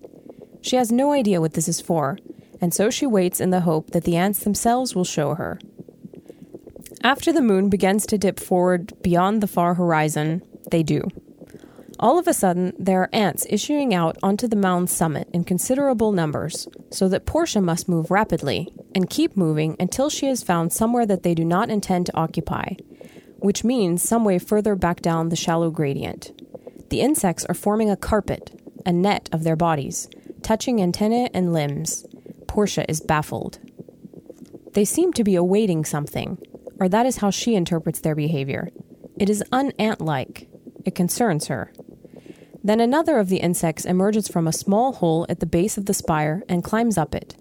She 0.62 0.76
has 0.76 0.92
no 0.92 1.12
idea 1.12 1.42
what 1.42 1.54
this 1.54 1.68
is 1.68 1.82
for, 1.82 2.18
and 2.60 2.74
so 2.74 2.90
she 2.90 3.06
waits 3.06 3.40
in 3.40 3.52
the 3.52 3.62
hope 3.62 3.92
that 3.92 4.04
the 4.04 4.16
ants 4.16 4.44
themselves 4.44 4.96
will 4.96 5.06
show 5.06 5.36
her. 5.36 5.60
After 7.04 7.32
the 7.32 7.42
moon 7.42 7.70
begins 7.70 8.06
to 8.08 8.18
dip 8.18 8.40
forward 8.40 8.94
beyond 9.02 9.42
the 9.42 9.48
far 9.48 9.76
horizon, 9.76 10.42
they 10.72 10.84
do. 10.84 11.04
All 12.00 12.20
of 12.20 12.28
a 12.28 12.34
sudden, 12.34 12.74
there 12.78 13.02
are 13.02 13.10
ants 13.12 13.48
issuing 13.50 13.94
out 13.94 14.18
onto 14.22 14.48
the 14.48 14.56
mound's 14.56 14.92
summit 14.92 15.28
in 15.34 15.44
considerable 15.44 16.12
numbers, 16.12 16.68
so 16.92 17.08
that 17.10 17.26
Portia 17.26 17.60
must 17.60 17.90
move 17.90 18.12
rapidly 18.12 18.68
and 18.94 19.10
keep 19.10 19.36
moving 19.36 19.76
until 19.80 20.10
she 20.10 20.28
has 20.28 20.44
found 20.44 20.72
somewhere 20.72 21.08
that 21.08 21.24
they 21.24 21.34
do 21.34 21.44
not 21.44 21.70
intend 21.70 22.06
to 22.06 22.16
occupy, 22.16 22.74
which 23.38 23.64
means 23.64 24.08
some 24.08 24.24
way 24.24 24.38
further 24.38 24.76
back 24.76 25.02
down 25.02 25.30
the 25.30 25.36
shallow 25.36 25.72
gradient. 25.72 26.32
The 26.90 27.02
insects 27.02 27.46
are 27.46 27.54
forming 27.54 27.90
a 27.90 27.98
carpet, 27.98 28.62
a 28.86 28.94
net 28.94 29.30
of 29.32 29.44
their 29.44 29.56
bodies, 29.56 30.10
touching 30.42 30.82
antennae 30.82 31.30
and 31.34 31.52
limbs. 31.52 32.06
Portia 32.48 32.90
is 32.90 33.02
baffled. 33.02 33.60
They 34.74 34.86
seem 34.86 35.12
to 35.14 35.24
be 35.24 35.36
awaiting 35.36 35.84
something, 35.84 36.38
or 36.80 36.88
that 36.88 37.06
is 37.06 37.18
how 37.18 37.30
she 37.30 37.56
interprets 37.56 38.00
their 38.00 38.16
behavior. 38.16 38.70
It 39.20 39.30
is 39.30 39.44
unant 39.52 40.00
like. 40.00 40.48
It 40.86 40.96
concerns 40.96 41.48
her. 41.48 41.74
Then 42.64 42.80
another 42.80 43.18
of 43.18 43.30
the 43.30 43.38
insects 43.38 43.86
emerges 43.86 44.28
from 44.28 44.48
a 44.48 44.54
small 44.54 44.94
hole 44.94 45.26
at 45.30 45.40
the 45.40 45.46
base 45.46 45.78
of 45.78 45.86
the 45.86 45.94
spire 45.94 46.44
and 46.48 46.64
climbs 46.64 46.98
up 46.98 47.16
it. 47.16 47.36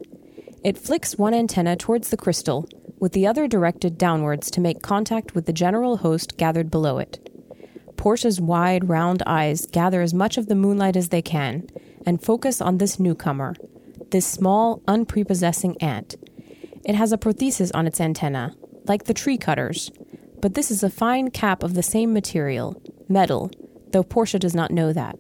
It 0.65 0.79
flicks 0.79 1.17
one 1.17 1.35
antenna 1.35 1.77
towards 1.77 2.09
the 2.09 2.17
crystal, 2.17 2.69
with 2.99 3.13
the 3.13 3.27
other 3.27 3.47
directed 3.47 3.99
downwards 3.99 4.51
to 4.51 4.61
make 4.61 4.83
contact 4.83 5.35
with 5.35 5.47
the 5.47 5.53
general 5.53 5.99
host 5.99 6.37
gathered 6.37 6.71
below 6.71 6.99
it. 6.99 7.29
Portia's 8.07 8.41
wide, 8.41 8.89
round 8.89 9.21
eyes 9.27 9.67
gather 9.67 10.01
as 10.01 10.15
much 10.15 10.39
of 10.39 10.47
the 10.47 10.55
moonlight 10.55 10.95
as 10.95 11.09
they 11.09 11.21
can 11.21 11.67
and 12.07 12.23
focus 12.23 12.61
on 12.61 12.79
this 12.79 13.01
newcomer, 13.01 13.57
this 14.13 14.25
small, 14.25 14.81
unprepossessing 14.87 15.77
ant. 15.83 16.15
It 16.85 16.95
has 16.95 17.11
a 17.11 17.19
prothesis 17.19 17.73
on 17.75 17.85
its 17.85 18.01
antenna, 18.01 18.55
like 18.85 19.07
the 19.07 19.13
tree 19.13 19.37
cutters, 19.37 19.91
but 20.41 20.55
this 20.55 20.71
is 20.71 20.85
a 20.85 20.89
fine 20.89 21.33
cap 21.33 21.65
of 21.65 21.75
the 21.75 21.83
same 21.83 22.13
material, 22.13 22.81
metal, 23.09 23.51
though 23.91 24.05
Portia 24.05 24.39
does 24.39 24.55
not 24.55 24.71
know 24.71 24.93
that, 24.93 25.19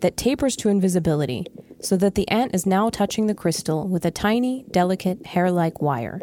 that 0.00 0.16
tapers 0.16 0.56
to 0.56 0.68
invisibility, 0.68 1.46
so 1.80 1.96
that 1.96 2.16
the 2.16 2.28
ant 2.28 2.52
is 2.52 2.66
now 2.66 2.90
touching 2.90 3.28
the 3.28 3.36
crystal 3.36 3.86
with 3.86 4.04
a 4.04 4.10
tiny, 4.10 4.64
delicate, 4.72 5.26
hair 5.26 5.52
like 5.52 5.80
wire. 5.80 6.20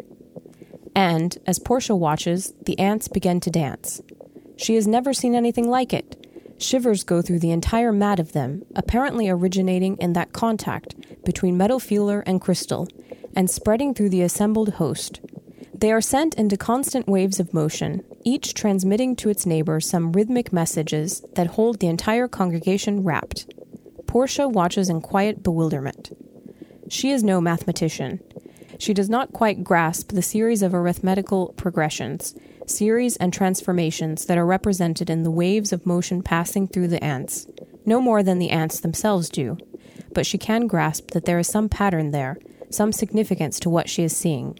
And, 0.94 1.38
as 1.46 1.58
Portia 1.58 1.96
watches, 1.96 2.52
the 2.66 2.78
ants 2.78 3.08
begin 3.08 3.40
to 3.40 3.50
dance. 3.50 4.02
She 4.56 4.74
has 4.76 4.86
never 4.86 5.12
seen 5.12 5.34
anything 5.34 5.68
like 5.68 5.92
it. 5.92 6.20
Shivers 6.58 7.04
go 7.04 7.20
through 7.20 7.40
the 7.40 7.50
entire 7.50 7.92
mat 7.92 8.20
of 8.20 8.32
them, 8.32 8.64
apparently 8.74 9.28
originating 9.28 9.96
in 9.96 10.12
that 10.12 10.32
contact 10.32 10.94
between 11.24 11.56
metal 11.56 11.80
feeler 11.80 12.20
and 12.26 12.40
crystal, 12.40 12.88
and 13.34 13.50
spreading 13.50 13.94
through 13.94 14.10
the 14.10 14.22
assembled 14.22 14.74
host. 14.74 15.20
They 15.76 15.90
are 15.90 16.00
sent 16.00 16.36
into 16.36 16.56
constant 16.56 17.08
waves 17.08 17.40
of 17.40 17.52
motion, 17.52 18.04
each 18.22 18.54
transmitting 18.54 19.16
to 19.16 19.28
its 19.28 19.44
neighbor 19.44 19.80
some 19.80 20.12
rhythmic 20.12 20.52
messages 20.52 21.22
that 21.34 21.48
hold 21.48 21.80
the 21.80 21.88
entire 21.88 22.28
congregation 22.28 23.02
rapt. 23.02 23.52
Portia 24.06 24.48
watches 24.48 24.88
in 24.88 25.00
quiet 25.00 25.42
bewilderment. 25.42 26.16
She 26.88 27.10
is 27.10 27.24
no 27.24 27.40
mathematician. 27.40 28.20
She 28.78 28.94
does 28.94 29.10
not 29.10 29.32
quite 29.32 29.64
grasp 29.64 30.12
the 30.12 30.22
series 30.22 30.62
of 30.62 30.74
arithmetical 30.74 31.52
progressions 31.56 32.34
series 32.70 33.16
and 33.16 33.32
transformations 33.32 34.26
that 34.26 34.38
are 34.38 34.46
represented 34.46 35.10
in 35.10 35.22
the 35.22 35.30
waves 35.30 35.72
of 35.72 35.86
motion 35.86 36.22
passing 36.22 36.66
through 36.66 36.88
the 36.88 37.02
ants, 37.02 37.46
no 37.84 38.00
more 38.00 38.22
than 38.22 38.38
the 38.38 38.50
ants 38.50 38.80
themselves 38.80 39.28
do. 39.28 39.58
But 40.12 40.26
she 40.26 40.38
can 40.38 40.66
grasp 40.66 41.10
that 41.10 41.24
there 41.24 41.38
is 41.38 41.48
some 41.48 41.68
pattern 41.68 42.10
there, 42.10 42.38
some 42.70 42.92
significance 42.92 43.60
to 43.60 43.70
what 43.70 43.88
she 43.88 44.02
is 44.02 44.16
seeing. 44.16 44.58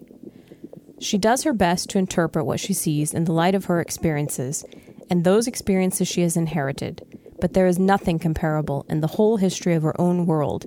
She 1.00 1.18
does 1.18 1.42
her 1.42 1.52
best 1.52 1.90
to 1.90 1.98
interpret 1.98 2.46
what 2.46 2.60
she 2.60 2.72
sees 2.72 3.12
in 3.12 3.24
the 3.24 3.32
light 3.32 3.54
of 3.54 3.66
her 3.66 3.80
experiences, 3.80 4.64
and 5.10 5.24
those 5.24 5.46
experiences 5.46 6.08
she 6.08 6.22
has 6.22 6.36
inherited, 6.36 7.02
but 7.40 7.52
there 7.52 7.66
is 7.66 7.78
nothing 7.78 8.18
comparable 8.18 8.86
in 8.88 9.00
the 9.00 9.08
whole 9.08 9.36
history 9.36 9.74
of 9.74 9.82
her 9.82 10.00
own 10.00 10.26
world. 10.26 10.66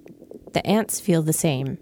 The 0.54 0.66
ants 0.66 1.00
feel 1.00 1.22
the 1.22 1.34
same. 1.34 1.78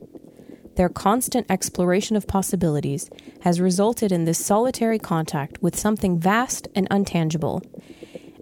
Their 0.76 0.90
constant 0.90 1.46
exploration 1.50 2.16
of 2.16 2.28
possibilities 2.28 3.10
has 3.42 3.62
resulted 3.62 4.12
in 4.12 4.26
this 4.26 4.44
solitary 4.44 5.00
contact 5.00 5.62
with 5.62 5.80
something 5.80 6.20
vast 6.20 6.68
and 6.76 6.90
untangible, 6.90 7.64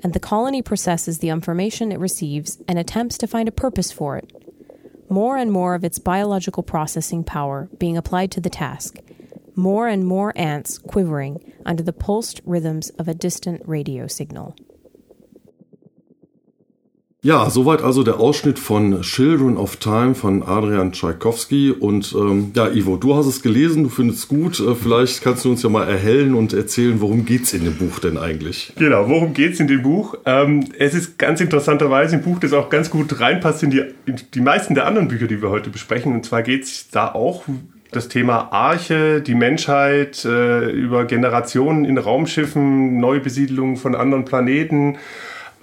and 0.03 0.13
the 0.13 0.19
colony 0.19 0.61
processes 0.61 1.19
the 1.19 1.29
information 1.29 1.91
it 1.91 1.99
receives 1.99 2.59
and 2.67 2.79
attempts 2.79 3.17
to 3.19 3.27
find 3.27 3.47
a 3.47 3.51
purpose 3.51 3.91
for 3.91 4.17
it. 4.17 4.31
more 5.13 5.37
and 5.37 5.51
more 5.51 5.75
of 5.75 5.83
its 5.83 5.99
biological 5.99 6.63
processing 6.63 7.23
power 7.23 7.69
being 7.77 7.95
applied 7.95 8.31
to 8.31 8.41
the 8.41 8.49
task, 8.49 8.97
more 9.55 9.87
and 9.87 10.05
more 10.05 10.33
ants 10.35 10.79
quivering 10.79 11.53
under 11.65 11.83
the 11.83 11.93
pulsed 11.93 12.41
rhythms 12.45 12.89
of 12.91 13.07
a 13.07 13.13
distant 13.13 13.61
radio 13.65 14.07
signal. 14.07 14.55
Ja, 17.25 17.49
soweit 17.49 17.81
also 17.81 18.03
der 18.03 18.19
Ausschnitt 18.19 18.59
von 18.59 19.01
Children 19.01 19.55
of 19.55 19.77
Time 19.77 20.13
von 20.13 20.43
Adrian 20.43 20.91
Tchaikovsky. 20.91 21.71
Und 21.71 22.13
ähm, 22.13 22.51
ja, 22.53 22.67
Ivo, 22.67 22.97
du 22.97 23.15
hast 23.15 23.27
es 23.27 23.41
gelesen, 23.41 23.83
du 23.83 23.89
findest 23.89 24.19
es 24.19 24.27
gut. 24.27 24.59
Äh, 24.59 24.75
vielleicht 24.75 25.23
kannst 25.23 25.45
du 25.45 25.49
uns 25.51 25.63
ja 25.63 25.69
mal 25.69 25.87
erhellen 25.87 26.35
und 26.35 26.51
erzählen, 26.51 26.99
worum 26.99 27.23
geht's 27.23 27.53
in 27.53 27.63
dem 27.63 27.77
Buch 27.77 27.99
denn 27.99 28.17
eigentlich? 28.17 28.73
Genau, 28.77 29.07
worum 29.07 29.33
geht's 29.33 29.61
in 29.61 29.69
dem 29.69 29.83
Buch? 29.83 30.15
Ähm, 30.25 30.65
es 30.77 30.93
ist 30.93 31.17
ganz 31.17 31.39
interessanterweise 31.39 32.17
ein 32.17 32.23
Buch, 32.23 32.39
das 32.39 32.51
auch 32.51 32.69
ganz 32.69 32.89
gut 32.89 33.17
reinpasst 33.17 33.63
in 33.63 33.69
die, 33.69 33.85
in 34.05 34.19
die 34.33 34.41
meisten 34.41 34.75
der 34.75 34.85
anderen 34.85 35.07
Bücher, 35.07 35.27
die 35.27 35.41
wir 35.41 35.49
heute 35.49 35.69
besprechen. 35.69 36.11
Und 36.11 36.25
zwar 36.25 36.43
geht's 36.43 36.89
da 36.89 37.13
auch 37.13 37.45
das 37.93 38.09
Thema 38.09 38.51
Arche, 38.51 39.21
die 39.21 39.35
Menschheit, 39.35 40.25
äh, 40.25 40.69
über 40.69 41.05
Generationen 41.05 41.85
in 41.85 41.97
Raumschiffen, 41.97 42.99
Neubesiedelungen 42.99 43.77
von 43.77 43.95
anderen 43.95 44.25
Planeten. 44.25 44.97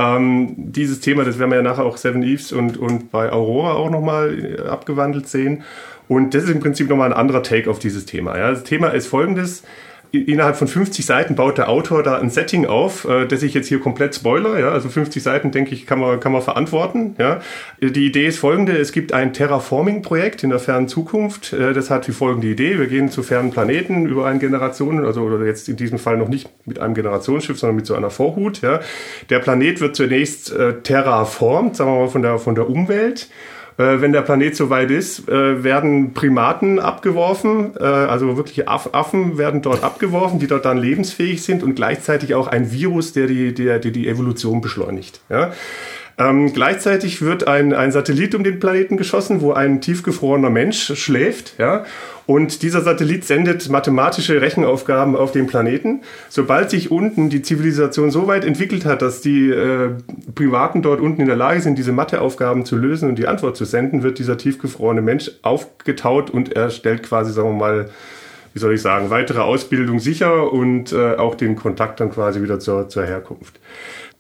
Ähm, 0.01 0.55
dieses 0.57 1.01
Thema, 1.01 1.25
das 1.25 1.39
werden 1.39 1.51
wir 1.51 1.57
ja 1.57 1.63
nachher 1.63 1.85
auch 1.85 1.99
Seven 1.99 2.23
Eves 2.23 2.53
und, 2.53 2.79
und 2.79 3.11
bei 3.11 3.31
Aurora 3.31 3.75
auch 3.75 3.91
nochmal 3.91 4.57
äh, 4.59 4.63
abgewandelt 4.67 5.29
sehen. 5.29 5.63
Und 6.09 6.33
das 6.33 6.45
ist 6.45 6.51
im 6.51 6.61
Prinzip 6.61 6.89
nochmal 6.89 7.13
ein 7.13 7.19
anderer 7.19 7.43
Take 7.43 7.71
auf 7.71 7.79
dieses 7.79 8.07
Thema. 8.07 8.39
Ja. 8.39 8.51
Das 8.51 8.65
Thema 8.65 8.89
ist 8.89 9.09
folgendes 9.09 9.63
innerhalb 10.13 10.57
von 10.57 10.69
50 10.69 11.07
Seiten 11.07 11.35
baut 11.35 11.59
der 11.59 11.69
Autor 11.69 12.03
da 12.03 12.19
ein 12.19 12.31
Setting 12.31 12.67
auf, 12.67 13.05
äh, 13.05 13.27
das 13.27 13.43
ich 13.43 13.55
jetzt 13.55 13.69
hier 13.69 13.81
komplett 13.81 14.15
spoiler. 14.15 14.59
Ja? 14.59 14.71
Also 14.71 14.89
50 14.89 15.23
Seiten, 15.23 15.51
denke 15.51 15.75
ich, 15.75 15.87
kann 15.87 16.01
man, 16.01 16.21
kann 16.21 16.33
man 16.33 16.43
verantworten. 16.43 17.15
Ja? 17.19 17.41
Die 17.81 18.07
Idee 18.07 18.27
ist 18.27 18.39
folgende, 18.39 18.77
es 18.77 18.93
gibt 18.93 19.13
ein 19.13 19.33
Terraforming-Projekt 19.33 20.43
in 20.43 20.51
der 20.51 20.59
fernen 20.59 20.89
Zukunft. 20.89 21.53
Äh, 21.53 21.73
das 21.73 21.91
hat 21.91 22.07
die 22.07 22.13
folgende 22.13 22.49
Idee, 22.49 22.79
wir 22.79 22.87
gehen 22.87 23.11
zu 23.11 23.23
fernen 23.23 23.51
Planeten 23.51 24.07
über 24.07 24.27
eine 24.27 24.39
Generation, 24.39 25.05
also 25.05 25.23
oder 25.23 25.45
jetzt 25.45 25.69
in 25.69 25.77
diesem 25.77 25.99
Fall 25.99 26.17
noch 26.17 26.29
nicht 26.29 26.49
mit 26.67 26.79
einem 26.79 26.95
Generationsschiff, 26.95 27.59
sondern 27.59 27.77
mit 27.77 27.87
so 27.87 27.95
einer 27.95 28.11
Vorhut. 28.11 28.63
Ja? 28.63 28.81
Der 29.29 29.39
Planet 29.39 29.81
wird 29.81 29.97
zunächst 29.97 30.53
äh, 30.53 30.81
terraformt, 30.83 31.77
sagen 31.77 31.91
wir 31.93 32.01
mal, 32.01 32.09
von 32.09 32.23
der, 32.23 32.39
von 32.39 32.55
der 32.55 32.69
Umwelt. 32.69 33.29
Äh, 33.81 34.03
wenn 34.03 34.13
der 34.13 34.21
Planet 34.21 34.55
soweit 34.55 34.91
ist, 34.91 35.27
äh, 35.29 35.65
werden 35.65 36.13
Primaten 36.13 36.79
abgeworfen, 36.79 37.73
äh, 37.81 37.85
also 37.85 38.37
wirklich 38.37 38.69
Affen 38.69 39.39
werden 39.39 39.63
dort 39.63 39.83
abgeworfen, 39.83 40.39
die 40.39 40.47
dort 40.47 40.67
dann 40.67 40.77
lebensfähig 40.77 41.43
sind 41.43 41.63
und 41.63 41.77
gleichzeitig 41.77 42.35
auch 42.35 42.47
ein 42.47 42.73
Virus, 42.73 43.15
der 43.15 43.27
die, 43.27 43.55
der, 43.55 43.79
der 43.79 43.91
die 43.91 44.07
Evolution 44.07 44.61
beschleunigt. 44.61 45.21
Ja? 45.31 45.53
Ähm, 46.21 46.53
gleichzeitig 46.53 47.23
wird 47.23 47.49
ein, 47.49 47.73
ein 47.73 47.93
Satellit 47.93 48.35
um 48.35 48.45
den 48.45 48.61
Planeten 48.61 48.99
geschossen, 48.99 49.41
wo 49.41 49.53
ein 49.53 49.81
tiefgefrorener 49.81 50.51
Mensch 50.51 50.93
schläft. 51.01 51.55
Ja? 51.59 51.87
Und 52.27 52.63
dieser 52.63 52.83
Satellit 52.83 53.25
sendet 53.25 53.71
mathematische 53.71 54.43
Rechenaufgaben 54.43 55.17
auf 55.17 55.33
den 55.33 55.47
Planeten. 55.47 56.03
Sobald 56.29 56.69
sich 56.69 56.91
unten 56.91 57.31
die 57.31 57.41
Zivilisation 57.41 58.11
so 58.11 58.27
weit 58.27 58.45
entwickelt 58.45 58.85
hat, 58.85 59.01
dass 59.01 59.23
die 59.23 59.49
äh, 59.49 59.93
Privaten 60.35 60.83
dort 60.83 61.01
unten 61.01 61.23
in 61.23 61.27
der 61.27 61.37
Lage 61.37 61.63
sind, 61.63 61.79
diese 61.79 61.93
Matheaufgaben 61.93 62.67
zu 62.67 62.77
lösen 62.77 63.09
und 63.09 63.19
die 63.19 63.27
Antwort 63.27 63.57
zu 63.57 63.65
senden, 63.65 64.03
wird 64.03 64.19
dieser 64.19 64.37
tiefgefrorene 64.37 65.01
Mensch 65.01 65.31
aufgetaut 65.41 66.29
und 66.29 66.53
er 66.53 66.69
stellt 66.69 67.03
quasi, 67.03 67.33
sagen 67.33 67.49
wir 67.49 67.59
mal, 67.59 67.91
wie 68.53 68.59
soll 68.59 68.75
ich 68.75 68.83
sagen, 68.83 69.09
weitere 69.09 69.41
Ausbildung 69.41 70.01
sicher 70.01 70.53
und 70.53 70.93
äh, 70.93 71.15
auch 71.15 71.35
den 71.35 71.57
Kontakt 71.57 72.01
dann 72.01 72.11
quasi 72.11 72.43
wieder 72.43 72.59
zur, 72.59 72.91
zur 72.91 73.07
Herkunft. 73.07 73.59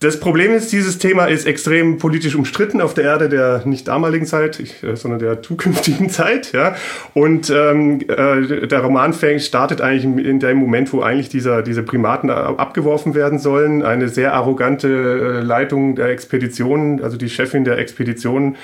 Das 0.00 0.18
Problem 0.18 0.54
ist, 0.54 0.72
dieses 0.72 0.96
Thema 0.96 1.26
ist 1.26 1.46
extrem 1.46 1.98
politisch 1.98 2.34
umstritten 2.34 2.80
auf 2.80 2.94
der 2.94 3.04
Erde 3.04 3.28
der 3.28 3.66
nicht 3.66 3.86
damaligen 3.86 4.24
Zeit, 4.24 4.58
äh, 4.82 4.96
sondern 4.96 5.20
der 5.20 5.42
zukünftigen 5.42 6.08
Zeit. 6.10 6.52
Ja? 6.52 6.74
Und 7.12 7.50
ähm, 7.50 8.00
äh, 8.08 8.66
der 8.66 8.80
Roman 8.80 9.12
fängt, 9.12 9.42
startet 9.42 9.82
eigentlich 9.82 10.04
in 10.04 10.40
dem 10.40 10.56
Moment, 10.56 10.90
wo 10.94 11.02
eigentlich 11.02 11.28
dieser, 11.28 11.60
diese 11.62 11.82
Primaten 11.82 12.30
abgeworfen 12.30 13.14
werden 13.14 13.38
sollen. 13.38 13.82
Eine 13.82 14.08
sehr 14.08 14.32
arrogante 14.32 14.88
äh, 14.88 15.40
Leitung 15.42 15.96
der 15.96 16.08
Expedition, 16.08 17.02
also 17.02 17.18
die 17.18 17.28
Chefin 17.28 17.64
der 17.64 17.76
Expedition, 17.76 18.56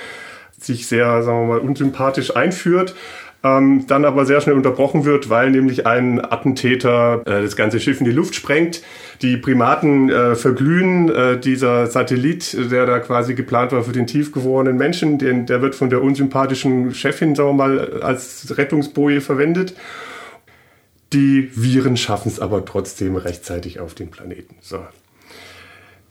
sich 0.59 0.87
sehr, 0.87 1.23
sagen 1.23 1.43
wir 1.43 1.55
mal, 1.57 1.59
unsympathisch 1.59 2.35
einführt 2.35 2.95
ähm, 3.47 3.87
dann 3.87 4.05
aber 4.05 4.27
sehr 4.27 4.41
schnell 4.41 4.57
unterbrochen 4.57 5.05
wird, 5.05 5.31
weil 5.31 5.51
nämlich 5.51 5.87
ein 5.87 6.25
Attentäter 6.25 7.23
äh, 7.27 7.43
das 7.43 7.57
ganze 7.57 7.81
Schiff 7.81 8.01
in 8.01 8.05
die 8.05 8.13
Luft 8.13 8.35
sprengt. 8.35 8.83
Die 9.23 9.37
Primaten 9.37 10.11
äh, 10.11 10.35
verglühen. 10.35 11.09
Äh, 11.09 11.39
dieser 11.39 11.87
Satellit, 11.87 12.57
der 12.71 12.87
da 12.87 12.99
quasi 12.99 13.35
geplant 13.35 13.73
war 13.73 13.83
für 13.83 13.93
den 13.93 14.07
tiefgefrorenen 14.07 14.77
Menschen, 14.77 15.19
den, 15.19 15.47
der 15.47 15.63
wird 15.63 15.75
von 15.75 15.91
der 15.91 16.03
unsympathischen 16.03 16.93
Chefin, 16.95 17.35
sagen 17.35 17.51
wir 17.51 17.55
mal, 17.55 18.03
als 18.03 18.57
Rettungsboje 18.57 19.21
verwendet. 19.21 19.75
Die 21.13 21.51
Viren 21.55 21.97
schaffen 21.97 22.29
es 22.29 22.41
aber 22.41 22.65
trotzdem 22.65 23.17
rechtzeitig 23.17 23.81
auf 23.81 23.95
den 23.95 24.11
Planeten. 24.11 24.57
So. 24.61 24.81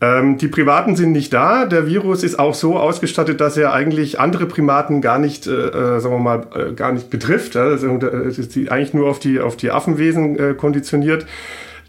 Ähm, 0.01 0.37
die 0.37 0.47
Primaten 0.47 0.95
sind 0.95 1.13
nicht 1.13 1.31
da. 1.33 1.65
Der 1.65 1.87
Virus 1.87 2.23
ist 2.23 2.37
auch 2.37 2.53
so 2.53 2.77
ausgestattet, 2.77 3.39
dass 3.39 3.55
er 3.55 3.73
eigentlich 3.73 4.19
andere 4.19 4.45
Primaten 4.45 5.01
gar 5.01 5.19
nicht, 5.19 5.47
äh, 5.47 5.51
äh 5.51 5.99
sagen 5.99 6.15
wir 6.15 6.19
mal, 6.19 6.47
äh, 6.53 6.73
gar 6.73 6.91
nicht 6.91 7.09
betrifft. 7.09 7.55
Also, 7.55 7.87
es 7.87 8.37
ist 8.37 8.57
eigentlich 8.69 8.93
nur 8.93 9.09
auf 9.09 9.19
die, 9.19 9.39
auf 9.39 9.55
die 9.55 9.71
Affenwesen 9.71 10.37
äh, 10.37 10.53
konditioniert. 10.53 11.25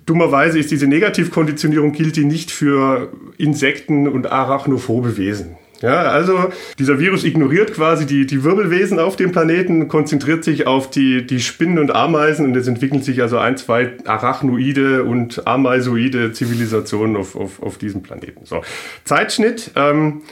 Dummerweise 0.07 0.61
ist 0.61 0.71
diese 0.71 0.87
Negativkonditionierung 0.87 1.91
gilt 1.91 2.15
die 2.15 2.25
nicht 2.25 2.53
für 2.53 3.09
Insekten 3.39 4.07
und 4.07 4.31
arachnophobe 4.31 5.17
Wesen. 5.17 5.57
Ja, 5.83 6.05
also 6.05 6.51
dieser 6.79 6.99
Virus 6.99 7.25
ignoriert 7.25 7.75
quasi 7.75 8.07
die, 8.07 8.27
die 8.27 8.45
Wirbelwesen 8.45 8.99
auf 8.99 9.17
dem 9.17 9.33
Planeten, 9.33 9.89
konzentriert 9.89 10.45
sich 10.45 10.67
auf 10.67 10.91
die, 10.91 11.27
die 11.27 11.41
Spinnen 11.41 11.79
und 11.79 11.95
Ameisen 11.95 12.47
und 12.47 12.57
es 12.57 12.67
entwickeln 12.67 13.03
sich 13.03 13.21
also 13.23 13.39
ein, 13.39 13.57
zwei 13.57 13.93
arachnoide 14.05 15.05
und 15.05 15.47
ameisoide 15.47 16.33
Zivilisationen 16.33 17.17
auf, 17.17 17.37
auf, 17.37 17.63
auf 17.63 17.79
diesem 17.79 18.03
Planeten. 18.03 18.45
So. 18.45 18.63
Zeitschnitt. 19.05 19.71
Ähm, 19.77 20.23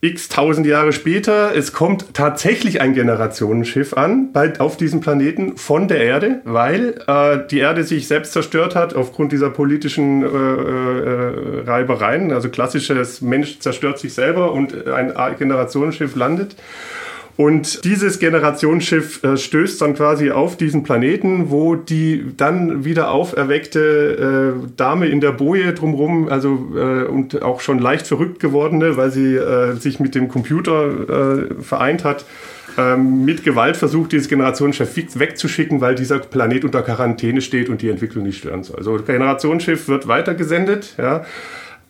x 0.00 0.28
tausend 0.28 0.64
Jahre 0.64 0.92
später, 0.92 1.56
es 1.56 1.72
kommt 1.72 2.14
tatsächlich 2.14 2.80
ein 2.80 2.94
Generationenschiff 2.94 3.94
an 3.94 4.32
bei, 4.32 4.58
auf 4.60 4.76
diesem 4.76 5.00
Planeten 5.00 5.56
von 5.56 5.88
der 5.88 6.00
Erde, 6.00 6.40
weil 6.44 7.02
äh, 7.08 7.38
die 7.50 7.58
Erde 7.58 7.82
sich 7.82 8.06
selbst 8.06 8.32
zerstört 8.32 8.76
hat 8.76 8.94
aufgrund 8.94 9.32
dieser 9.32 9.50
politischen 9.50 10.22
äh, 10.22 10.26
äh, 10.26 11.60
Reibereien. 11.66 12.32
Also 12.32 12.48
klassisches 12.48 13.22
Mensch 13.22 13.58
zerstört 13.58 13.98
sich 13.98 14.14
selber 14.14 14.52
und 14.52 14.86
ein 14.86 15.12
Generationenschiff 15.36 16.14
landet. 16.14 16.54
Und 17.38 17.84
dieses 17.84 18.18
Generationsschiff 18.18 19.22
äh, 19.22 19.36
stößt 19.36 19.80
dann 19.80 19.94
quasi 19.94 20.32
auf 20.32 20.56
diesen 20.56 20.82
Planeten, 20.82 21.50
wo 21.50 21.76
die 21.76 22.24
dann 22.36 22.84
wieder 22.84 23.12
auferweckte 23.12 24.56
äh, 24.58 24.68
Dame 24.76 25.06
in 25.06 25.20
der 25.20 25.30
Boje 25.30 25.72
drumherum, 25.72 26.28
also 26.28 26.72
äh, 26.74 27.04
und 27.04 27.40
auch 27.40 27.60
schon 27.60 27.78
leicht 27.78 28.08
verrückt 28.08 28.40
gewordene, 28.40 28.96
weil 28.96 29.12
sie 29.12 29.36
äh, 29.36 29.76
sich 29.76 30.00
mit 30.00 30.16
dem 30.16 30.26
Computer 30.26 31.46
äh, 31.48 31.62
vereint 31.62 32.02
hat, 32.02 32.24
ähm, 32.76 33.24
mit 33.24 33.44
Gewalt 33.44 33.76
versucht, 33.76 34.10
dieses 34.10 34.28
Generationsschiff 34.28 34.96
wegzuschicken, 34.96 35.80
weil 35.80 35.94
dieser 35.94 36.18
Planet 36.18 36.64
unter 36.64 36.82
Quarantäne 36.82 37.40
steht 37.40 37.68
und 37.68 37.82
die 37.82 37.88
Entwicklung 37.88 38.24
nicht 38.24 38.38
stören 38.38 38.64
soll. 38.64 38.78
Also 38.78 38.96
Generationsschiff 38.96 39.86
wird 39.86 40.08
weitergesendet, 40.08 40.96
ja. 40.98 41.24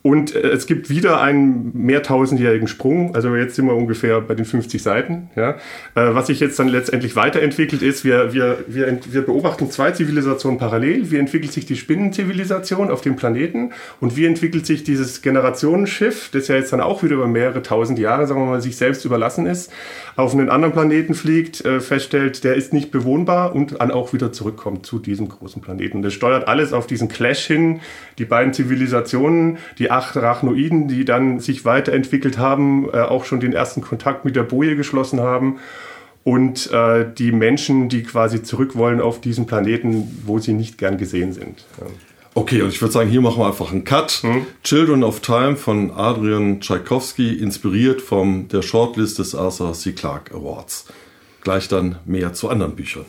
Und 0.01 0.33
äh, 0.33 0.49
es 0.49 0.65
gibt 0.65 0.89
wieder 0.89 1.21
einen 1.21 1.71
mehrtausendjährigen 1.73 2.67
Sprung. 2.67 3.15
Also 3.15 3.35
jetzt 3.35 3.55
sind 3.55 3.65
wir 3.65 3.75
ungefähr 3.75 4.21
bei 4.21 4.35
den 4.35 4.45
50 4.45 4.81
Seiten. 4.81 5.29
Ja. 5.35 5.51
Äh, 5.95 6.15
was 6.15 6.27
sich 6.27 6.39
jetzt 6.39 6.57
dann 6.59 6.67
letztendlich 6.67 7.15
weiterentwickelt 7.15 7.81
ist, 7.81 8.05
wir, 8.05 8.33
wir, 8.33 8.63
wir, 8.67 8.99
wir 9.09 9.21
beobachten 9.21 9.69
zwei 9.71 9.91
Zivilisationen 9.91 10.57
parallel. 10.57 11.11
Wie 11.11 11.17
entwickelt 11.17 11.51
sich 11.51 11.65
die 11.65 11.75
Spinnenzivilisation 11.75 12.89
auf 12.91 13.01
dem 13.01 13.15
Planeten 13.15 13.71
und 13.99 14.15
wie 14.15 14.25
entwickelt 14.25 14.65
sich 14.65 14.83
dieses 14.83 15.21
Generationenschiff, 15.21 16.29
das 16.31 16.47
ja 16.47 16.55
jetzt 16.55 16.71
dann 16.71 16.81
auch 16.81 17.03
wieder 17.03 17.15
über 17.15 17.27
mehrere 17.27 17.61
tausend 17.61 17.99
Jahre, 17.99 18.27
sagen 18.27 18.41
wir 18.41 18.47
mal, 18.47 18.61
sich 18.61 18.77
selbst 18.77 19.03
überlassen 19.05 19.45
ist, 19.45 19.71
auf 20.15 20.33
einen 20.33 20.49
anderen 20.49 20.73
Planeten 20.73 21.13
fliegt, 21.13 21.65
äh, 21.65 21.81
feststellt, 21.81 22.45
der 22.45 22.55
ist 22.55 22.71
nicht 22.71 22.89
bewohnbar 22.89 23.53
und 23.53 23.81
dann 23.81 23.91
auch 23.91 24.13
wieder 24.13 24.31
zurückkommt 24.31 24.85
zu 24.85 24.99
diesem 24.99 25.27
großen 25.27 25.61
Planeten. 25.61 26.01
Das 26.01 26.13
steuert 26.13 26.47
alles 26.47 26.71
auf 26.71 26.87
diesen 26.87 27.09
Clash 27.09 27.45
hin. 27.45 27.81
Die 28.17 28.25
beiden 28.25 28.53
Zivilisationen, 28.53 29.57
die 29.77 29.89
die 29.89 29.91
Arachnoiden, 29.91 30.87
die 30.87 31.03
dann 31.03 31.39
sich 31.39 31.65
weiterentwickelt 31.65 32.37
haben, 32.37 32.87
äh, 32.93 32.99
auch 32.99 33.25
schon 33.25 33.39
den 33.39 33.53
ersten 33.53 33.81
Kontakt 33.81 34.23
mit 34.23 34.35
der 34.35 34.43
Boje 34.43 34.75
geschlossen 34.75 35.19
haben. 35.19 35.57
Und 36.23 36.71
äh, 36.71 37.05
die 37.17 37.31
Menschen, 37.31 37.89
die 37.89 38.03
quasi 38.03 38.43
zurück 38.43 38.75
wollen 38.75 39.01
auf 39.01 39.19
diesen 39.19 39.47
Planeten, 39.47 40.21
wo 40.25 40.37
sie 40.37 40.53
nicht 40.53 40.77
gern 40.77 40.97
gesehen 40.97 41.33
sind. 41.33 41.65
Ja. 41.79 41.87
Okay, 42.39 42.61
und 42.61 42.69
ich 42.69 42.79
würde 42.79 42.93
sagen, 42.93 43.09
hier 43.09 43.19
machen 43.19 43.39
wir 43.39 43.47
einfach 43.47 43.73
einen 43.73 43.83
Cut. 43.83 44.11
Hm? 44.21 44.47
Children 44.63 45.03
of 45.03 45.19
Time 45.19 45.57
von 45.57 45.91
Adrian 45.91 46.61
Tchaikovsky, 46.61 47.33
inspiriert 47.33 48.01
von 48.01 48.47
der 48.47 48.61
Shortlist 48.61 49.19
des 49.19 49.35
Arthur 49.35 49.73
C. 49.73 49.91
Clarke 49.91 50.33
Awards. 50.33 50.85
Gleich 51.41 51.67
dann 51.67 51.97
mehr 52.05 52.31
zu 52.31 52.47
anderen 52.47 52.77
Büchern. 52.77 53.03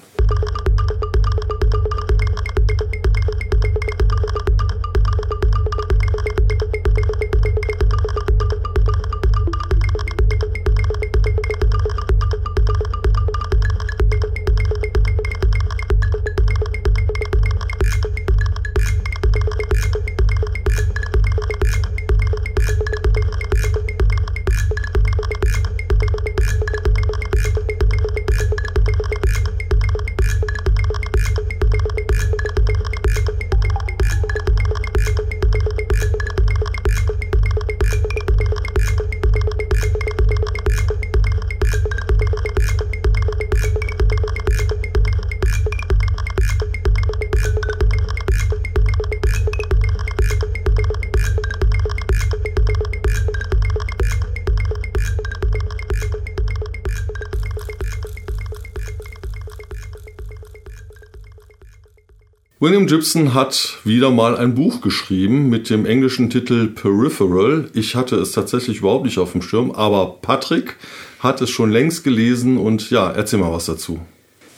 William 62.62 62.86
Gibson 62.86 63.32
hat 63.32 63.78
wieder 63.84 64.10
mal 64.10 64.36
ein 64.36 64.54
Buch 64.54 64.82
geschrieben 64.82 65.48
mit 65.48 65.70
dem 65.70 65.86
englischen 65.86 66.28
Titel 66.28 66.66
Peripheral. 66.66 67.70
Ich 67.72 67.96
hatte 67.96 68.16
es 68.16 68.32
tatsächlich 68.32 68.80
überhaupt 68.80 69.06
nicht 69.06 69.16
auf 69.16 69.32
dem 69.32 69.40
Schirm, 69.40 69.70
aber 69.70 70.18
Patrick 70.20 70.76
hat 71.20 71.40
es 71.40 71.48
schon 71.48 71.70
längst 71.70 72.04
gelesen 72.04 72.58
und 72.58 72.90
ja, 72.90 73.10
erzähl 73.12 73.38
mal 73.38 73.50
was 73.50 73.64
dazu. 73.64 73.98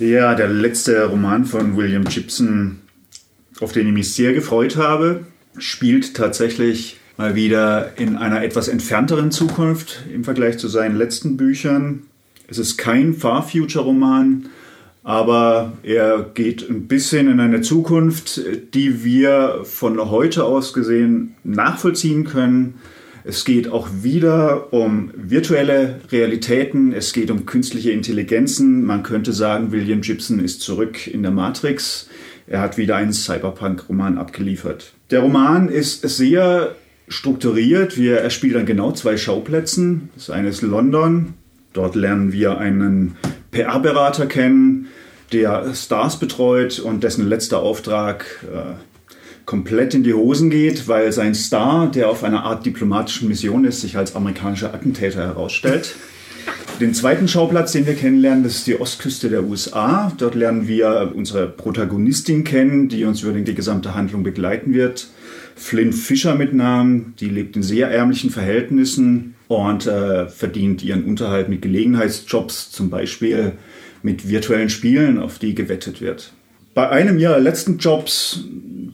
Ja, 0.00 0.34
der 0.34 0.48
letzte 0.48 1.04
Roman 1.04 1.44
von 1.44 1.76
William 1.76 2.02
Gibson, 2.02 2.80
auf 3.60 3.70
den 3.70 3.86
ich 3.86 3.92
mich 3.92 4.12
sehr 4.12 4.32
gefreut 4.32 4.76
habe, 4.76 5.24
spielt 5.56 6.14
tatsächlich 6.14 6.96
mal 7.16 7.36
wieder 7.36 7.96
in 8.00 8.16
einer 8.16 8.42
etwas 8.42 8.66
entfernteren 8.66 9.30
Zukunft 9.30 10.02
im 10.12 10.24
Vergleich 10.24 10.58
zu 10.58 10.66
seinen 10.66 10.96
letzten 10.96 11.36
Büchern. 11.36 12.02
Es 12.48 12.58
ist 12.58 12.78
kein 12.78 13.14
Far-Future-Roman, 13.14 14.48
aber 15.04 15.72
er 15.82 16.30
geht 16.34 16.68
ein 16.68 16.86
bisschen 16.86 17.28
in 17.28 17.40
eine 17.40 17.60
Zukunft, 17.60 18.40
die 18.74 19.04
wir 19.04 19.60
von 19.64 19.98
heute 20.10 20.44
aus 20.44 20.72
gesehen 20.72 21.34
nachvollziehen 21.42 22.24
können. 22.24 22.74
Es 23.24 23.44
geht 23.44 23.68
auch 23.68 23.88
wieder 24.02 24.72
um 24.72 25.12
virtuelle 25.14 26.00
Realitäten, 26.10 26.92
es 26.92 27.12
geht 27.12 27.30
um 27.30 27.46
künstliche 27.46 27.92
Intelligenzen. 27.92 28.84
Man 28.84 29.02
könnte 29.02 29.32
sagen, 29.32 29.70
William 29.70 30.00
Gibson 30.00 30.40
ist 30.40 30.60
zurück 30.60 31.06
in 31.06 31.22
der 31.22 31.30
Matrix. 31.30 32.08
Er 32.46 32.60
hat 32.60 32.78
wieder 32.78 32.96
einen 32.96 33.12
Cyberpunk-Roman 33.12 34.18
abgeliefert. 34.18 34.92
Der 35.10 35.20
Roman 35.20 35.68
ist 35.68 36.02
sehr 36.08 36.74
strukturiert. 37.06 37.96
Er 37.96 38.30
spielt 38.30 38.56
an 38.56 38.66
genau 38.66 38.92
zwei 38.92 39.16
Schauplätzen. 39.16 40.10
Das 40.14 40.30
eine 40.30 40.48
ist 40.48 40.62
London. 40.62 41.34
Dort 41.72 41.94
lernen 41.94 42.32
wir 42.32 42.58
einen 42.58 43.16
PR-Berater 43.50 44.26
kennen, 44.26 44.88
der 45.32 45.74
Stars 45.74 46.18
betreut 46.18 46.78
und 46.78 47.02
dessen 47.02 47.26
letzter 47.26 47.61
Auftrag 47.61 48.44
äh, 48.52 48.74
komplett 49.46 49.94
in 49.94 50.02
die 50.02 50.14
Hosen 50.14 50.50
geht, 50.50 50.88
weil 50.88 51.12
sein 51.12 51.35
Star, 51.35 51.90
der 51.90 52.08
auf 52.08 52.24
einer 52.24 52.44
Art 52.44 52.66
diplomatischen 52.66 53.28
Mission 53.28 53.64
ist, 53.64 53.80
sich 53.80 53.96
als 53.96 54.14
amerikanischer 54.14 54.72
Attentäter 54.74 55.20
herausstellt. 55.20 55.96
Den 56.80 56.94
zweiten 56.94 57.28
Schauplatz, 57.28 57.72
den 57.72 57.87
wir 57.87 57.94
kennenlernen, 57.94 58.42
das 58.42 58.56
ist 58.56 58.66
die 58.66 58.80
Ostküste 58.80 59.28
der 59.28 59.44
USA. 59.44 60.11
Dort 60.18 60.35
lernen 60.35 60.66
wir 60.66 61.12
unsere 61.14 61.46
Protagonistin 61.46 62.44
kennen, 62.44 62.88
die 62.88 63.04
uns 63.04 63.22
über 63.22 63.32
die 63.32 63.54
gesamte 63.54 63.94
Handlung 63.94 64.22
begleiten 64.22 64.74
wird. 64.74 65.08
Flynn 65.54 65.92
Fischer 65.92 66.35
mit 66.35 66.54
Namen, 66.54 67.14
die 67.20 67.28
lebt 67.28 67.56
in 67.56 67.62
sehr 67.62 67.90
ärmlichen 67.90 68.30
Verhältnissen 68.30 69.32
und 69.58 69.86
äh, 69.86 70.28
verdient 70.28 70.82
ihren 70.82 71.04
Unterhalt 71.04 71.48
mit 71.48 71.62
Gelegenheitsjobs, 71.62 72.70
zum 72.70 72.90
Beispiel 72.90 73.52
mit 74.02 74.28
virtuellen 74.28 74.68
Spielen, 74.68 75.18
auf 75.18 75.38
die 75.38 75.54
gewettet 75.54 76.00
wird. 76.00 76.32
Bei 76.74 76.88
einem 76.88 77.18
ihrer 77.18 77.38
letzten 77.38 77.78
Jobs 77.78 78.44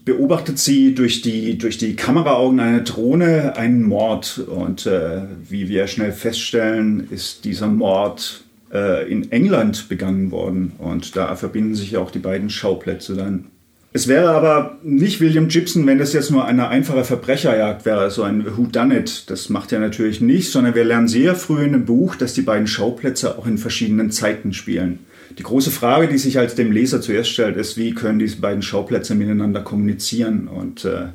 beobachtet 0.04 0.58
sie 0.58 0.94
durch 0.94 1.22
die, 1.22 1.58
durch 1.58 1.78
die 1.78 1.94
Kameraaugen 1.94 2.58
einer 2.58 2.80
Drohne 2.80 3.56
einen 3.56 3.82
Mord. 3.82 4.38
Und 4.38 4.86
äh, 4.86 5.22
wie 5.48 5.68
wir 5.68 5.86
schnell 5.86 6.12
feststellen, 6.12 7.06
ist 7.10 7.44
dieser 7.44 7.68
Mord 7.68 8.44
äh, 8.72 9.08
in 9.10 9.30
England 9.30 9.88
begangen 9.88 10.32
worden. 10.32 10.72
Und 10.78 11.14
da 11.14 11.36
verbinden 11.36 11.74
sich 11.74 11.96
auch 11.96 12.10
die 12.10 12.18
beiden 12.18 12.50
Schauplätze 12.50 13.14
dann. 13.14 13.44
Es 13.90 14.06
wäre 14.06 14.28
aber 14.30 14.78
nicht 14.82 15.20
William 15.20 15.48
Gibson, 15.48 15.86
wenn 15.86 15.98
das 15.98 16.12
jetzt 16.12 16.30
nur 16.30 16.44
eine 16.44 16.68
einfache 16.68 17.04
Verbrecherjagd 17.04 17.86
wäre, 17.86 18.10
so 18.10 18.22
ein 18.22 18.44
Who 18.44 18.66
Done 18.66 18.98
It. 18.98 19.30
Das 19.30 19.48
macht 19.48 19.72
er 19.72 19.80
natürlich 19.80 20.20
nicht, 20.20 20.52
sondern 20.52 20.74
wir 20.74 20.84
lernen 20.84 21.08
sehr 21.08 21.34
früh 21.34 21.64
in 21.64 21.72
dem 21.72 21.86
Buch, 21.86 22.14
dass 22.14 22.34
die 22.34 22.42
beiden 22.42 22.66
Schauplätze 22.66 23.38
auch 23.38 23.46
in 23.46 23.56
verschiedenen 23.56 24.10
Zeiten 24.10 24.52
spielen. 24.52 24.98
Die 25.38 25.42
große 25.42 25.70
Frage, 25.70 26.08
die 26.08 26.18
sich 26.18 26.38
als 26.38 26.54
dem 26.54 26.70
Leser 26.70 27.00
zuerst 27.00 27.30
stellt, 27.30 27.56
ist, 27.56 27.78
wie 27.78 27.94
können 27.94 28.18
diese 28.18 28.40
beiden 28.40 28.62
Schauplätze 28.62 29.14
miteinander 29.14 29.62
kommunizieren? 29.62 30.48
Und 30.48 30.84
äh, 30.84 31.06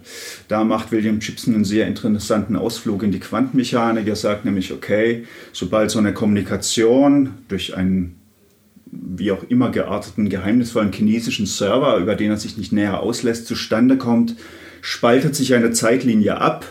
da 0.47 0.63
macht 0.63 0.91
William 0.91 1.19
Gibson 1.19 1.53
einen 1.53 1.65
sehr 1.65 1.87
interessanten 1.87 2.55
Ausflug 2.55 3.03
in 3.03 3.11
die 3.11 3.19
Quantenmechanik. 3.19 4.07
Er 4.07 4.15
sagt 4.15 4.45
nämlich, 4.45 4.71
okay, 4.71 5.25
sobald 5.51 5.91
so 5.91 5.99
eine 5.99 6.13
Kommunikation 6.13 7.31
durch 7.49 7.75
einen 7.75 8.15
wie 9.15 9.31
auch 9.31 9.43
immer 9.49 9.71
gearteten, 9.71 10.29
geheimnisvollen 10.29 10.91
chinesischen 10.91 11.45
Server, 11.45 11.97
über 11.97 12.15
den 12.15 12.31
er 12.31 12.37
sich 12.37 12.57
nicht 12.57 12.71
näher 12.71 13.01
auslässt, 13.01 13.47
zustande 13.47 13.97
kommt, 13.97 14.35
spaltet 14.81 15.35
sich 15.35 15.53
eine 15.53 15.71
Zeitlinie 15.71 16.39
ab. 16.39 16.65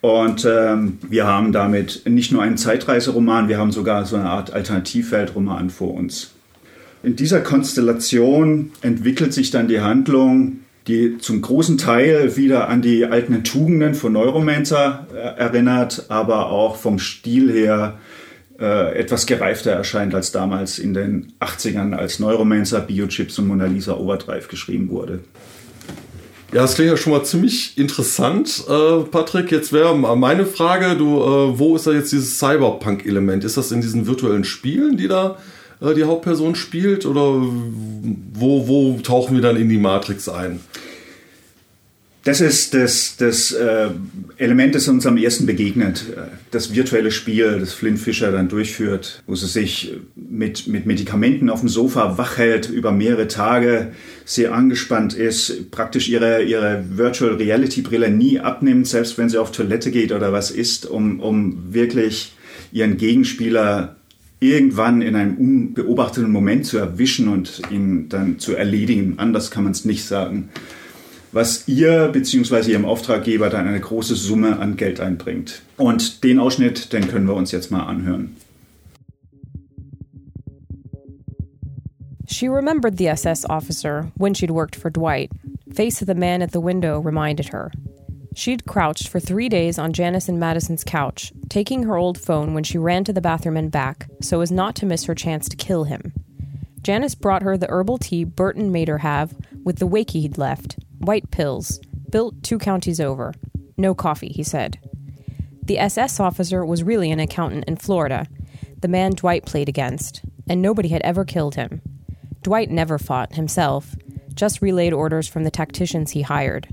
Und 0.00 0.46
ähm, 0.50 0.98
wir 1.08 1.26
haben 1.26 1.52
damit 1.52 2.02
nicht 2.08 2.32
nur 2.32 2.42
einen 2.42 2.56
Zeitreiseroman, 2.56 3.48
wir 3.48 3.58
haben 3.58 3.72
sogar 3.72 4.06
so 4.06 4.16
eine 4.16 4.30
Art 4.30 4.52
Alternativweltroman 4.52 5.68
vor 5.68 5.94
uns. 5.94 6.30
In 7.02 7.16
dieser 7.16 7.40
Konstellation 7.40 8.72
entwickelt 8.80 9.34
sich 9.34 9.50
dann 9.50 9.68
die 9.68 9.80
Handlung, 9.80 10.60
die 10.86 11.18
zum 11.18 11.42
großen 11.42 11.76
Teil 11.76 12.36
wieder 12.36 12.68
an 12.68 12.82
die 12.82 13.04
alten 13.04 13.44
Tugenden 13.44 13.94
von 13.94 14.12
Neuromancer 14.12 15.06
äh, 15.12 15.38
erinnert, 15.38 16.06
aber 16.08 16.50
auch 16.50 16.76
vom 16.76 16.98
Stil 16.98 17.52
her 17.52 17.98
äh, 18.60 18.98
etwas 18.98 19.26
gereifter 19.26 19.70
erscheint 19.70 20.14
als 20.14 20.32
damals 20.32 20.78
in 20.78 20.92
den 20.92 21.32
80ern, 21.40 21.94
als 21.94 22.18
Neuromancer, 22.18 22.80
Biochips 22.80 23.38
und 23.38 23.48
Mona 23.48 23.66
Lisa 23.66 23.94
Overdrive 23.94 24.48
geschrieben 24.48 24.90
wurde. 24.90 25.20
Ja, 26.52 26.62
das 26.62 26.74
klingt 26.74 26.90
ja 26.90 26.96
schon 26.96 27.12
mal 27.12 27.22
ziemlich 27.22 27.78
interessant, 27.78 28.64
äh, 28.68 29.04
Patrick. 29.04 29.52
Jetzt 29.52 29.72
wäre 29.72 29.96
meine 29.96 30.44
Frage, 30.46 30.96
du, 30.96 31.18
äh, 31.18 31.58
wo 31.58 31.76
ist 31.76 31.86
da 31.86 31.92
jetzt 31.92 32.12
dieses 32.12 32.38
Cyberpunk-Element? 32.38 33.44
Ist 33.44 33.56
das 33.56 33.70
in 33.70 33.80
diesen 33.80 34.06
virtuellen 34.06 34.42
Spielen, 34.42 34.96
die 34.96 35.06
da 35.06 35.38
äh, 35.80 35.94
die 35.94 36.04
Hauptperson 36.04 36.56
spielt? 36.56 37.06
Oder 37.06 37.22
wo, 37.22 38.66
wo 38.66 38.98
tauchen 39.00 39.36
wir 39.36 39.42
dann 39.42 39.56
in 39.56 39.68
die 39.68 39.78
Matrix 39.78 40.28
ein? 40.28 40.60
Das 42.22 42.42
ist 42.42 42.74
das, 42.74 43.16
das 43.16 43.50
äh, 43.52 43.88
Element, 44.36 44.74
das 44.74 44.88
uns 44.88 45.06
am 45.06 45.16
ersten 45.16 45.46
begegnet. 45.46 46.04
Äh, 46.14 46.20
das 46.50 46.74
virtuelle 46.74 47.10
Spiel, 47.10 47.58
das 47.58 47.72
Flynn 47.72 47.96
Fischer 47.96 48.30
dann 48.30 48.50
durchführt, 48.50 49.22
wo 49.26 49.34
sie 49.34 49.46
sich 49.46 49.94
mit, 50.16 50.66
mit 50.66 50.84
Medikamenten 50.84 51.48
auf 51.48 51.60
dem 51.60 51.70
Sofa 51.70 52.18
wach 52.18 52.36
hält 52.36 52.68
über 52.68 52.92
mehrere 52.92 53.26
Tage, 53.26 53.92
sehr 54.26 54.52
angespannt 54.52 55.14
ist, 55.14 55.70
praktisch 55.70 56.10
ihre, 56.10 56.42
ihre 56.42 56.84
Virtual 56.90 57.34
Reality 57.34 57.80
Brille 57.80 58.10
nie 58.10 58.38
abnimmt, 58.38 58.86
selbst 58.86 59.16
wenn 59.16 59.30
sie 59.30 59.38
auf 59.38 59.50
Toilette 59.50 59.90
geht 59.90 60.12
oder 60.12 60.30
was 60.30 60.50
isst, 60.50 60.84
um, 60.84 61.20
um 61.20 61.72
wirklich 61.72 62.34
ihren 62.70 62.98
Gegenspieler 62.98 63.96
irgendwann 64.40 65.00
in 65.00 65.16
einem 65.16 65.36
unbeobachteten 65.36 66.30
Moment 66.30 66.66
zu 66.66 66.76
erwischen 66.76 67.28
und 67.28 67.62
ihn 67.70 68.10
dann 68.10 68.38
zu 68.38 68.54
erledigen. 68.54 69.14
Anders 69.16 69.50
kann 69.50 69.64
man 69.64 69.72
es 69.72 69.86
nicht 69.86 70.04
sagen. 70.04 70.50
Was 71.32 71.68
ihr 71.68 72.08
bzw. 72.08 72.72
ihrem 72.72 72.84
Auftraggeber 72.84 73.50
dann 73.50 73.68
eine 73.68 73.78
große 73.78 74.16
Summe 74.16 74.58
an 74.58 74.76
Geld 74.76 74.98
einbringt. 74.98 75.62
Und 75.76 76.24
den 76.24 76.40
Ausschnitt, 76.40 76.92
den 76.92 77.06
können 77.06 77.28
wir 77.28 77.34
uns 77.34 77.52
jetzt 77.52 77.70
mal 77.70 77.84
anhören. 77.84 78.36
She 82.26 82.48
remembered 82.48 82.96
the 82.96 83.08
SS 83.08 83.44
officer 83.48 84.10
when 84.16 84.34
she'd 84.34 84.50
worked 84.50 84.74
for 84.74 84.90
Dwight. 84.90 85.30
Face 85.72 86.02
of 86.02 86.08
the 86.08 86.14
man 86.14 86.42
at 86.42 86.50
the 86.52 86.60
window 86.60 86.98
reminded 86.98 87.52
her. 87.52 87.70
She'd 88.34 88.66
crouched 88.66 89.08
for 89.08 89.20
three 89.20 89.48
days 89.48 89.78
on 89.78 89.92
Janice 89.92 90.28
and 90.28 90.40
Madison's 90.40 90.84
couch, 90.84 91.32
taking 91.48 91.84
her 91.84 91.96
old 91.96 92.18
phone 92.18 92.54
when 92.54 92.64
she 92.64 92.78
ran 92.78 93.04
to 93.04 93.12
the 93.12 93.20
bathroom 93.20 93.56
and 93.56 93.70
back, 93.70 94.08
so 94.20 94.40
as 94.40 94.50
not 94.50 94.74
to 94.76 94.86
miss 94.86 95.04
her 95.04 95.14
chance 95.14 95.48
to 95.48 95.56
kill 95.56 95.84
him. 95.84 96.12
Janice 96.82 97.14
brought 97.14 97.42
her 97.42 97.56
the 97.56 97.68
herbal 97.68 97.98
tea 97.98 98.24
Burton 98.24 98.72
made 98.72 98.88
her 98.88 98.98
have 98.98 99.34
with 99.64 99.78
the 99.78 99.86
wakey 99.86 100.22
he'd 100.22 100.38
left 100.38 100.76
white 101.00 101.30
pills, 101.30 101.80
built 102.10 102.42
two 102.42 102.58
counties 102.58 103.00
over. 103.00 103.34
No 103.76 103.94
coffee, 103.94 104.28
he 104.28 104.42
said. 104.42 104.78
The 105.62 105.78
SS 105.78 106.20
officer 106.20 106.64
was 106.64 106.82
really 106.82 107.10
an 107.10 107.20
accountant 107.20 107.64
in 107.66 107.76
Florida, 107.76 108.26
the 108.80 108.88
man 108.88 109.12
Dwight 109.12 109.44
played 109.44 109.68
against, 109.68 110.22
and 110.48 110.62
nobody 110.62 110.88
had 110.88 111.02
ever 111.02 111.24
killed 111.24 111.54
him. 111.54 111.82
Dwight 112.42 112.70
never 112.70 112.98
fought 112.98 113.34
himself, 113.34 113.94
just 114.34 114.62
relayed 114.62 114.92
orders 114.92 115.28
from 115.28 115.44
the 115.44 115.50
tacticians 115.50 116.12
he 116.12 116.22
hired. 116.22 116.68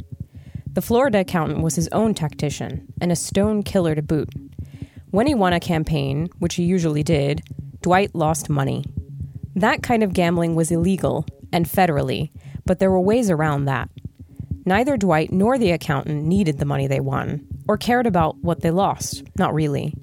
The 0.71 0.81
Florida 0.81 1.19
accountant 1.19 1.61
was 1.61 1.75
his 1.75 1.87
own 1.89 2.13
tactician, 2.13 2.87
and 3.01 3.11
a 3.11 3.15
stone 3.15 3.63
killer 3.63 3.95
to 3.95 4.01
boot. 4.01 4.29
When 5.11 5.27
he 5.27 5.35
won 5.35 5.53
a 5.53 5.59
campaign, 5.59 6.29
which 6.39 6.55
he 6.55 6.63
usually 6.63 7.03
did, 7.03 7.43
Dwight 7.81 8.13
lost 8.13 8.49
money. 8.49 8.85
That 9.55 9.81
kind 9.81 10.03
of 10.03 10.13
gambling 10.13 10.55
was 10.55 10.71
illegal 10.71 11.25
and 11.51 11.65
federally, 11.65 12.31
but 12.65 12.79
there 12.79 12.91
were 12.91 12.99
ways 12.99 13.29
around 13.29 13.65
that. 13.65 13.89
Neither 14.67 14.97
Dwight 14.97 15.32
nor 15.32 15.58
the 15.58 15.71
accountant 15.71 16.25
needed 16.25 16.58
the 16.58 16.65
money 16.65 16.88
they 16.88 16.99
won, 16.99 17.47
or 17.69 17.77
cared 17.77 18.06
about 18.06 18.36
what 18.39 18.60
they 18.60 18.69
lost, 18.69 19.23
not 19.38 19.53
really. 19.53 19.93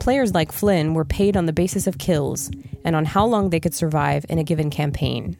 Players 0.00 0.34
like 0.34 0.52
Flynn 0.52 0.92
were 0.92 1.06
paid 1.06 1.34
on 1.34 1.46
the 1.46 1.52
basis 1.54 1.86
of 1.86 1.96
kills 1.96 2.50
and 2.84 2.94
on 2.94 3.06
how 3.06 3.24
long 3.24 3.48
they 3.48 3.58
could 3.58 3.72
survive 3.72 4.26
in 4.28 4.38
a 4.38 4.44
given 4.44 4.68
campaign. 4.68 5.38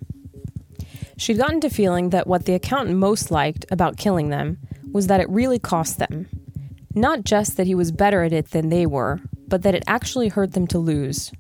She'd 1.19 1.37
gotten 1.37 1.61
to 1.61 1.69
feeling 1.69 2.09
that 2.11 2.27
what 2.27 2.47
the 2.47 2.55
accountant 2.55 2.97
most 2.97 3.31
liked 3.31 3.67
about 3.71 3.99
killing 3.99 4.31
them 4.31 4.57
was 4.91 5.07
that 5.09 5.21
it 5.21 5.29
really 5.29 5.59
cost 5.59 5.99
them. 5.99 6.27
Not 6.95 7.25
just 7.25 7.59
that 7.59 7.67
he 7.67 7.75
was 7.75 7.93
better 7.93 8.23
at 8.23 8.33
it 8.33 8.53
than 8.53 8.71
they 8.71 8.87
were, 8.87 9.21
but 9.49 9.65
that 9.65 9.75
it 9.75 9.85
actually 9.87 10.29
hurt 10.29 10.55
them 10.55 10.67
to 10.69 10.79
lose. 10.79 11.31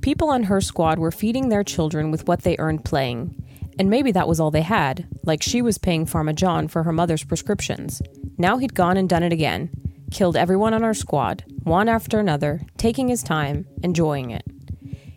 People 0.00 0.30
on 0.30 0.44
her 0.44 0.60
squad 0.60 1.00
were 1.00 1.10
feeding 1.10 1.48
their 1.48 1.64
children 1.64 2.12
with 2.12 2.28
what 2.28 2.42
they 2.42 2.54
earned 2.60 2.84
playing, 2.84 3.34
And 3.78 3.88
maybe 3.88 4.10
that 4.12 4.26
was 4.26 4.40
all 4.40 4.50
they 4.50 4.62
had, 4.62 5.06
like 5.24 5.42
she 5.42 5.62
was 5.62 5.78
paying 5.78 6.04
Pharma 6.04 6.34
John 6.34 6.66
for 6.66 6.82
her 6.82 6.92
mother's 6.92 7.24
prescriptions. 7.24 8.02
Now 8.36 8.58
he'd 8.58 8.74
gone 8.74 8.96
and 8.96 9.08
done 9.08 9.22
it 9.22 9.32
again, 9.32 9.70
killed 10.10 10.36
everyone 10.36 10.74
on 10.74 10.82
our 10.82 10.94
squad, 10.94 11.44
one 11.62 11.88
after 11.88 12.18
another, 12.18 12.62
taking 12.76 13.08
his 13.08 13.22
time, 13.22 13.66
enjoying 13.82 14.30
it. 14.30 14.44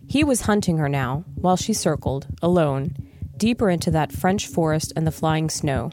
He 0.07 0.23
was 0.23 0.41
hunting 0.41 0.77
her 0.77 0.89
now, 0.89 1.23
while 1.35 1.55
she 1.55 1.73
circled, 1.73 2.27
alone, 2.41 2.95
deeper 3.37 3.69
into 3.69 3.89
that 3.91 4.11
French 4.11 4.45
forest 4.45 4.93
and 4.95 5.07
the 5.07 5.11
flying 5.11 5.49
snow. 5.49 5.89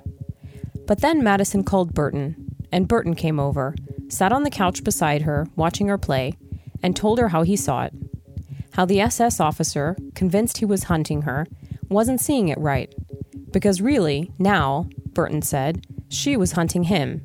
But 0.87 1.01
then 1.01 1.23
Madison 1.23 1.65
called 1.65 1.95
Burton, 1.95 2.55
and 2.73 2.89
Burton 2.89 3.15
came 3.15 3.41
over, 3.41 3.75
sat 4.09 4.33
on 4.33 4.43
the 4.43 4.51
couch 4.51 4.85
beside 4.85 5.23
her, 5.23 5.47
watching 5.57 5.89
her 5.89 5.99
play, 5.99 6.35
and 6.83 6.97
told 6.97 7.19
her 7.19 7.29
how 7.29 7.43
he 7.43 7.57
saw 7.57 7.85
it. 7.85 7.95
How 8.73 8.85
the 8.85 9.01
SS 9.01 9.41
officer, 9.41 9.97
convinced 10.15 10.59
he 10.59 10.65
was 10.65 10.85
hunting 10.85 11.23
her, 11.23 11.47
wasn't 11.89 12.21
seeing 12.21 12.49
it 12.49 12.59
right. 12.59 12.95
Because 13.53 13.81
really, 13.81 14.33
now, 14.39 14.89
Burton 15.13 15.43
said, 15.43 15.87
she 16.09 16.37
was 16.37 16.53
hunting 16.53 16.85
him. 16.85 17.23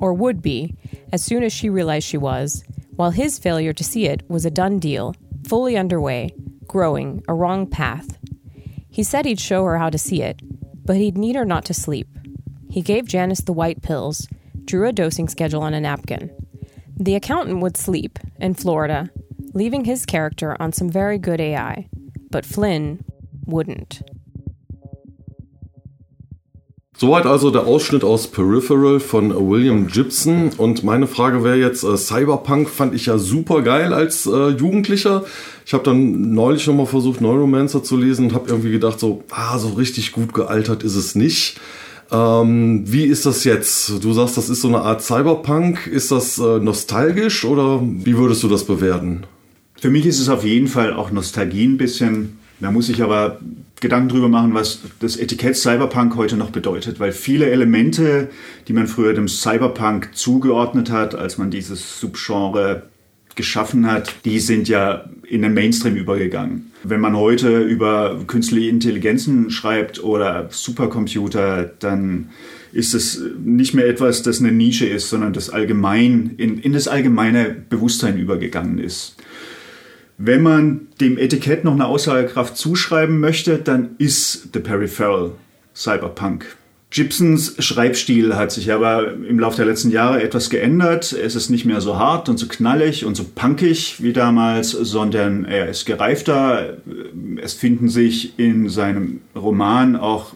Or 0.00 0.12
would 0.12 0.42
be, 0.42 0.76
as 1.12 1.24
soon 1.24 1.42
as 1.42 1.52
she 1.52 1.70
realized 1.70 2.06
she 2.06 2.18
was, 2.18 2.64
while 2.96 3.10
his 3.10 3.38
failure 3.38 3.72
to 3.72 3.84
see 3.84 4.06
it 4.06 4.28
was 4.28 4.44
a 4.44 4.50
done 4.50 4.78
deal, 4.78 5.14
fully 5.46 5.76
underway, 5.76 6.34
growing, 6.66 7.22
a 7.28 7.34
wrong 7.34 7.66
path. 7.66 8.18
He 8.90 9.02
said 9.02 9.24
he'd 9.24 9.40
show 9.40 9.64
her 9.64 9.78
how 9.78 9.90
to 9.90 9.98
see 9.98 10.22
it, 10.22 10.40
but 10.84 10.96
he'd 10.96 11.18
need 11.18 11.36
her 11.36 11.44
not 11.44 11.64
to 11.66 11.74
sleep. 11.74 12.08
He 12.70 12.82
gave 12.82 13.06
Janice 13.06 13.40
the 13.40 13.52
white 13.52 13.82
pills, 13.82 14.28
drew 14.64 14.88
a 14.88 14.92
dosing 14.92 15.28
schedule 15.28 15.62
on 15.62 15.74
a 15.74 15.80
napkin. 15.80 16.30
The 16.98 17.14
accountant 17.14 17.60
would 17.60 17.76
sleep 17.76 18.18
in 18.40 18.54
Florida, 18.54 19.10
leaving 19.52 19.84
his 19.84 20.06
character 20.06 20.56
on 20.60 20.72
some 20.72 20.90
very 20.90 21.18
good 21.18 21.40
AI, 21.40 21.88
but 22.30 22.46
Flynn 22.46 23.04
wouldn't. 23.46 24.02
Soweit 26.98 27.26
also 27.26 27.50
der 27.50 27.66
Ausschnitt 27.66 28.04
aus 28.04 28.28
Peripheral 28.28 29.00
von 29.00 29.30
William 29.50 29.86
Gibson. 29.86 30.50
Und 30.56 30.82
meine 30.82 31.06
Frage 31.06 31.44
wäre 31.44 31.58
jetzt, 31.58 31.84
äh, 31.84 31.94
Cyberpunk 31.94 32.70
fand 32.70 32.94
ich 32.94 33.04
ja 33.04 33.18
super 33.18 33.60
geil 33.60 33.92
als 33.92 34.24
äh, 34.24 34.48
Jugendlicher. 34.48 35.24
Ich 35.66 35.74
habe 35.74 35.84
dann 35.84 36.32
neulich 36.32 36.66
nochmal 36.66 36.86
versucht, 36.86 37.20
Neuromancer 37.20 37.82
zu 37.82 37.98
lesen 37.98 38.26
und 38.26 38.34
habe 38.34 38.48
irgendwie 38.48 38.70
gedacht, 38.70 38.98
so, 38.98 39.24
ah, 39.28 39.58
so 39.58 39.74
richtig 39.74 40.12
gut 40.12 40.32
gealtert 40.32 40.82
ist 40.84 40.96
es 40.96 41.14
nicht. 41.14 41.60
Ähm, 42.10 42.84
wie 42.86 43.04
ist 43.04 43.26
das 43.26 43.44
jetzt? 43.44 44.02
Du 44.02 44.14
sagst, 44.14 44.38
das 44.38 44.48
ist 44.48 44.62
so 44.62 44.68
eine 44.68 44.80
Art 44.80 45.02
Cyberpunk. 45.02 45.86
Ist 45.86 46.10
das 46.10 46.38
äh, 46.38 46.60
nostalgisch 46.60 47.44
oder 47.44 47.82
wie 47.82 48.16
würdest 48.16 48.42
du 48.42 48.48
das 48.48 48.64
bewerten? 48.64 49.24
Für 49.78 49.90
mich 49.90 50.06
ist 50.06 50.18
es 50.18 50.30
auf 50.30 50.44
jeden 50.44 50.68
Fall 50.68 50.94
auch 50.94 51.10
Nostalgie 51.10 51.66
ein 51.66 51.76
bisschen. 51.76 52.38
Da 52.60 52.70
muss 52.70 52.88
ich 52.88 53.02
aber 53.02 53.40
Gedanken 53.80 54.08
drüber 54.08 54.28
machen, 54.28 54.54
was 54.54 54.80
das 55.00 55.16
Etikett 55.16 55.56
Cyberpunk 55.56 56.16
heute 56.16 56.36
noch 56.36 56.50
bedeutet, 56.50 56.98
weil 56.98 57.12
viele 57.12 57.50
Elemente, 57.50 58.28
die 58.68 58.72
man 58.72 58.86
früher 58.86 59.12
dem 59.12 59.28
Cyberpunk 59.28 60.10
zugeordnet 60.14 60.90
hat, 60.90 61.14
als 61.14 61.36
man 61.36 61.50
dieses 61.50 62.00
Subgenre 62.00 62.84
geschaffen 63.34 63.86
hat, 63.86 64.14
die 64.24 64.40
sind 64.40 64.66
ja 64.68 65.04
in 65.28 65.42
den 65.42 65.52
Mainstream 65.52 65.94
übergegangen. 65.96 66.72
Wenn 66.82 67.00
man 67.00 67.16
heute 67.16 67.60
über 67.60 68.18
künstliche 68.26 68.70
Intelligenzen 68.70 69.50
schreibt 69.50 70.02
oder 70.02 70.48
Supercomputer, 70.50 71.70
dann 71.78 72.30
ist 72.72 72.94
es 72.94 73.20
nicht 73.44 73.74
mehr 73.74 73.86
etwas, 73.86 74.22
das 74.22 74.40
eine 74.40 74.52
Nische 74.52 74.86
ist, 74.86 75.10
sondern 75.10 75.34
das 75.34 75.50
allgemein 75.50 76.32
in, 76.38 76.58
in 76.58 76.72
das 76.72 76.88
allgemeine 76.88 77.54
Bewusstsein 77.68 78.18
übergegangen 78.18 78.78
ist. 78.78 79.16
Wenn 80.18 80.42
man 80.42 80.88
dem 81.00 81.18
Etikett 81.18 81.64
noch 81.64 81.74
eine 81.74 81.86
Aussagekraft 81.86 82.56
zuschreiben 82.56 83.20
möchte, 83.20 83.58
dann 83.58 83.90
ist 83.98 84.48
The 84.54 84.60
Peripheral 84.60 85.32
Cyberpunk. 85.74 86.56
Gibsons 86.88 87.56
Schreibstil 87.58 88.36
hat 88.36 88.52
sich 88.52 88.72
aber 88.72 89.12
im 89.12 89.38
Laufe 89.38 89.56
der 89.56 89.66
letzten 89.66 89.90
Jahre 89.90 90.22
etwas 90.22 90.48
geändert. 90.48 91.12
Es 91.12 91.34
ist 91.34 91.50
nicht 91.50 91.66
mehr 91.66 91.82
so 91.82 91.98
hart 91.98 92.30
und 92.30 92.38
so 92.38 92.46
knallig 92.46 93.04
und 93.04 93.16
so 93.16 93.24
punkig 93.24 94.02
wie 94.02 94.14
damals, 94.14 94.70
sondern 94.70 95.44
er 95.44 95.68
ist 95.68 95.84
gereifter. 95.84 96.78
Es 97.42 97.52
finden 97.52 97.88
sich 97.88 98.38
in 98.38 98.70
seinem 98.70 99.20
Roman 99.34 99.96
auch 99.96 100.32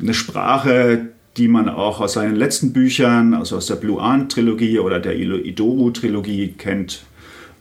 eine 0.00 0.14
Sprache, 0.14 1.10
die 1.36 1.46
man 1.48 1.68
auch 1.68 2.00
aus 2.00 2.14
seinen 2.14 2.34
letzten 2.34 2.72
Büchern, 2.72 3.34
also 3.34 3.56
aus 3.56 3.66
der 3.66 3.76
Blue 3.76 4.00
Ant 4.02 4.32
Trilogie 4.32 4.80
oder 4.80 4.98
der 4.98 5.16
Idoru 5.16 5.90
Trilogie 5.90 6.54
kennt. 6.58 7.04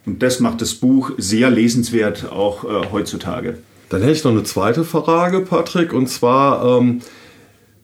Und 0.06 0.24
das 0.24 0.40
macht 0.40 0.62
das 0.62 0.74
Buch 0.74 1.12
sehr 1.18 1.50
lesenswert, 1.50 2.32
auch 2.32 2.64
äh, 2.64 2.92
heutzutage. 2.92 3.60
Dann 3.90 4.02
hätte 4.02 4.14
ich 4.14 4.24
noch 4.24 4.32
eine 4.32 4.44
zweite 4.44 4.84
Frage, 4.84 5.42
Patrick, 5.42 5.94
und 5.94 6.08
zwar, 6.08 6.80
ähm, 6.80 7.02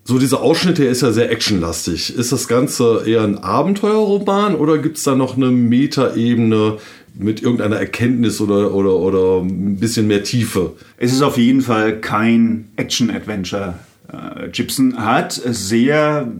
so 0.03 0.17
dieser 0.17 0.41
Ausschnitt 0.41 0.77
hier 0.77 0.89
ist 0.89 1.01
ja 1.01 1.11
sehr 1.11 1.29
actionlastig. 1.29 2.15
Ist 2.15 2.31
das 2.31 2.47
Ganze 2.47 3.03
eher 3.05 3.23
ein 3.23 3.37
Abenteuerroman 3.37 4.55
oder 4.55 4.77
gibt 4.77 4.97
es 4.97 5.03
da 5.03 5.15
noch 5.15 5.35
eine 5.35 5.51
Metaebene 5.51 6.77
mit 7.13 7.41
irgendeiner 7.41 7.75
Erkenntnis 7.75 8.39
oder, 8.39 8.73
oder, 8.73 8.95
oder 8.95 9.41
ein 9.41 9.77
bisschen 9.77 10.07
mehr 10.07 10.23
Tiefe? 10.23 10.73
Es 10.95 11.11
ist 11.11 11.21
auf 11.21 11.37
jeden 11.37 11.61
Fall 11.61 11.99
kein 11.99 12.69
Action-Adventure. 12.77 13.73
Äh, 14.11 14.47
Gibson 14.47 14.97
hat 14.97 15.33
sehr 15.33 16.31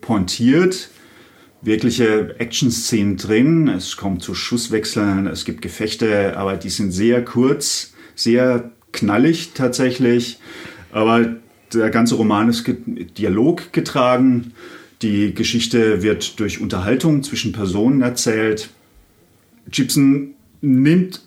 pointiert 0.00 0.88
wirkliche 1.62 2.38
Action-Szenen 2.38 3.16
drin. 3.16 3.68
Es 3.68 3.96
kommt 3.96 4.22
zu 4.22 4.34
Schusswechseln, 4.34 5.26
es 5.26 5.44
gibt 5.44 5.62
Gefechte, 5.62 6.36
aber 6.36 6.56
die 6.56 6.70
sind 6.70 6.92
sehr 6.92 7.24
kurz, 7.24 7.94
sehr 8.14 8.70
knallig 8.92 9.52
tatsächlich. 9.54 10.38
Aber 10.92 11.36
der 11.72 11.90
ganze 11.90 12.14
Roman 12.14 12.48
ist 12.48 12.64
Dialog 13.18 13.72
getragen. 13.72 14.52
Die 15.02 15.34
Geschichte 15.34 16.02
wird 16.02 16.40
durch 16.40 16.60
Unterhaltung 16.60 17.22
zwischen 17.22 17.52
Personen 17.52 18.00
erzählt. 18.00 18.70
Gibson 19.70 20.34
nimmt 20.60 21.22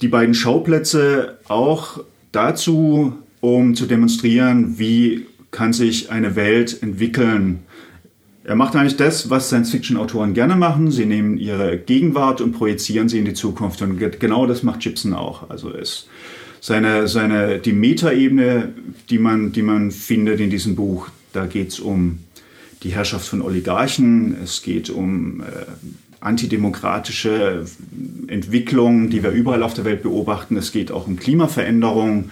die 0.00 0.08
beiden 0.08 0.34
Schauplätze 0.34 1.38
auch 1.46 2.02
dazu, 2.32 3.12
um 3.40 3.74
zu 3.74 3.86
demonstrieren, 3.86 4.78
wie 4.78 5.26
kann 5.50 5.72
sich 5.72 6.10
eine 6.10 6.34
Welt 6.34 6.82
entwickeln, 6.82 7.60
er 8.44 8.56
macht 8.56 8.76
eigentlich 8.76 8.96
das, 8.96 9.30
was 9.30 9.48
Science-Fiction-Autoren 9.48 10.34
gerne 10.34 10.54
machen. 10.54 10.90
Sie 10.90 11.06
nehmen 11.06 11.38
ihre 11.38 11.78
Gegenwart 11.78 12.42
und 12.42 12.52
projizieren 12.52 13.08
sie 13.08 13.18
in 13.18 13.24
die 13.24 13.32
Zukunft. 13.32 13.80
Und 13.80 13.98
genau 14.20 14.46
das 14.46 14.62
macht 14.62 14.80
Gibson 14.80 15.14
auch. 15.14 15.48
Also 15.48 15.72
es 15.72 16.06
seine, 16.60 17.08
seine, 17.08 17.58
die 17.58 17.72
Metaebene, 17.72 18.72
die 19.10 19.18
man, 19.18 19.52
die 19.52 19.62
man 19.62 19.90
findet 19.90 20.40
in 20.40 20.50
diesem 20.50 20.76
Buch, 20.76 21.08
da 21.32 21.46
geht 21.46 21.68
es 21.68 21.80
um 21.80 22.20
die 22.82 22.90
Herrschaft 22.90 23.26
von 23.26 23.42
Oligarchen, 23.42 24.36
es 24.42 24.62
geht 24.62 24.90
um 24.90 25.40
äh, 25.40 25.44
antidemokratische 26.20 27.64
Entwicklungen, 28.28 29.10
die 29.10 29.22
wir 29.22 29.30
überall 29.30 29.62
auf 29.62 29.74
der 29.74 29.84
Welt 29.84 30.02
beobachten, 30.02 30.56
es 30.56 30.72
geht 30.72 30.90
auch 30.90 31.06
um 31.06 31.16
Klimaveränderung, 31.16 32.30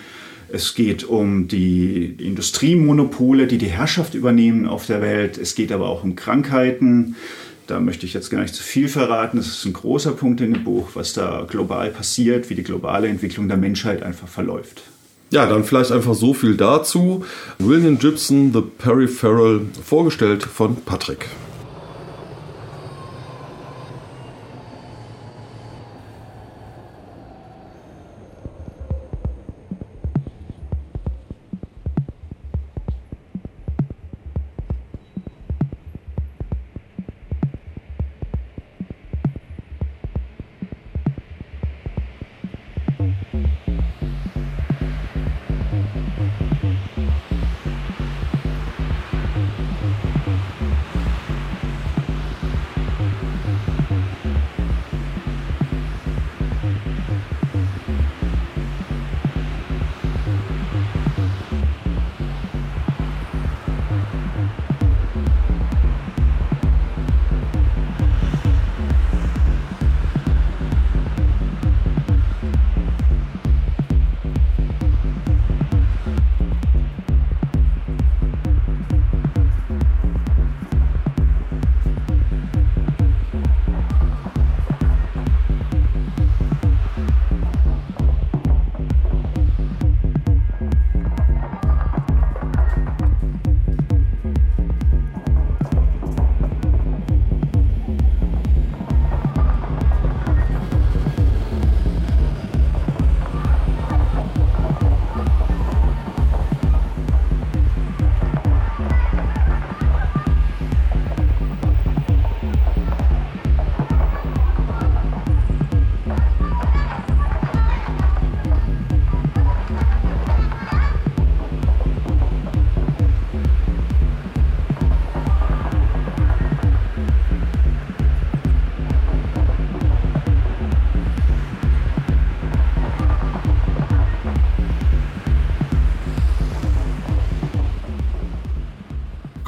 es 0.52 0.74
geht 0.74 1.04
um 1.04 1.48
die 1.48 2.14
Industriemonopole, 2.18 3.46
die 3.46 3.58
die 3.58 3.66
Herrschaft 3.66 4.14
übernehmen 4.14 4.66
auf 4.66 4.86
der 4.86 5.00
Welt. 5.00 5.38
Es 5.38 5.54
geht 5.54 5.72
aber 5.72 5.88
auch 5.88 6.04
um 6.04 6.14
Krankheiten. 6.14 7.16
Da 7.66 7.80
möchte 7.80 8.04
ich 8.04 8.12
jetzt 8.12 8.30
gar 8.30 8.42
nicht 8.42 8.54
zu 8.54 8.62
viel 8.62 8.88
verraten. 8.88 9.38
Das 9.38 9.46
ist 9.46 9.64
ein 9.64 9.72
großer 9.72 10.12
Punkt 10.12 10.40
in 10.40 10.52
dem 10.52 10.64
Buch, 10.64 10.90
was 10.94 11.14
da 11.14 11.46
global 11.48 11.90
passiert, 11.90 12.50
wie 12.50 12.54
die 12.54 12.64
globale 12.64 13.08
Entwicklung 13.08 13.48
der 13.48 13.56
Menschheit 13.56 14.02
einfach 14.02 14.28
verläuft. 14.28 14.82
Ja, 15.30 15.46
dann 15.46 15.64
vielleicht 15.64 15.90
einfach 15.90 16.14
so 16.14 16.34
viel 16.34 16.56
dazu. 16.56 17.24
William 17.58 17.98
Gibson, 17.98 18.52
The 18.52 18.60
Peripheral, 18.60 19.62
vorgestellt 19.82 20.42
von 20.42 20.76
Patrick. 20.76 21.26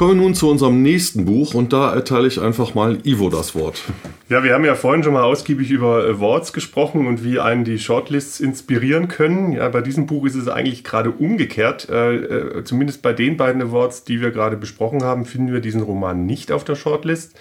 Kommen 0.05 0.19
wir 0.19 0.23
nun 0.23 0.35
zu 0.35 0.51
unserem 0.51 0.83
nächsten 0.83 1.25
Buch 1.25 1.55
und 1.55 1.73
da 1.73 1.95
erteile 1.95 2.27
ich 2.27 2.39
einfach 2.39 2.75
mal 2.75 2.99
Ivo 3.07 3.31
das 3.31 3.55
Wort. 3.55 3.85
Ja, 4.29 4.45
wir 4.45 4.53
haben 4.53 4.67
ja 4.67 4.75
vorhin 4.75 5.03
schon 5.03 5.15
mal 5.15 5.23
ausgiebig 5.23 5.71
über 5.71 6.05
Awards 6.05 6.53
gesprochen 6.53 7.07
und 7.07 7.25
wie 7.25 7.41
einen 7.41 7.65
die 7.65 7.79
Shortlists 7.79 8.39
inspirieren 8.39 9.09
können. 9.09 9.53
Ja, 9.53 9.67
bei 9.71 9.81
diesem 9.81 10.05
Buch 10.05 10.27
ist 10.27 10.35
es 10.35 10.47
eigentlich 10.47 10.85
gerade 10.85 11.11
umgekehrt. 11.11 11.89
Äh, 11.89 12.17
äh, 12.17 12.65
zumindest 12.65 13.01
bei 13.01 13.15
den 13.15 13.39
beiden 13.39 13.63
Awards, 13.63 14.05
die 14.05 14.21
wir 14.21 14.31
gerade 14.31 14.59
besprochen 14.59 15.03
haben, 15.03 15.25
finden 15.25 15.55
wir 15.55 15.61
diesen 15.61 15.81
Roman 15.81 16.27
nicht 16.27 16.53
auf 16.53 16.65
der 16.65 16.75
Shortlist 16.75 17.35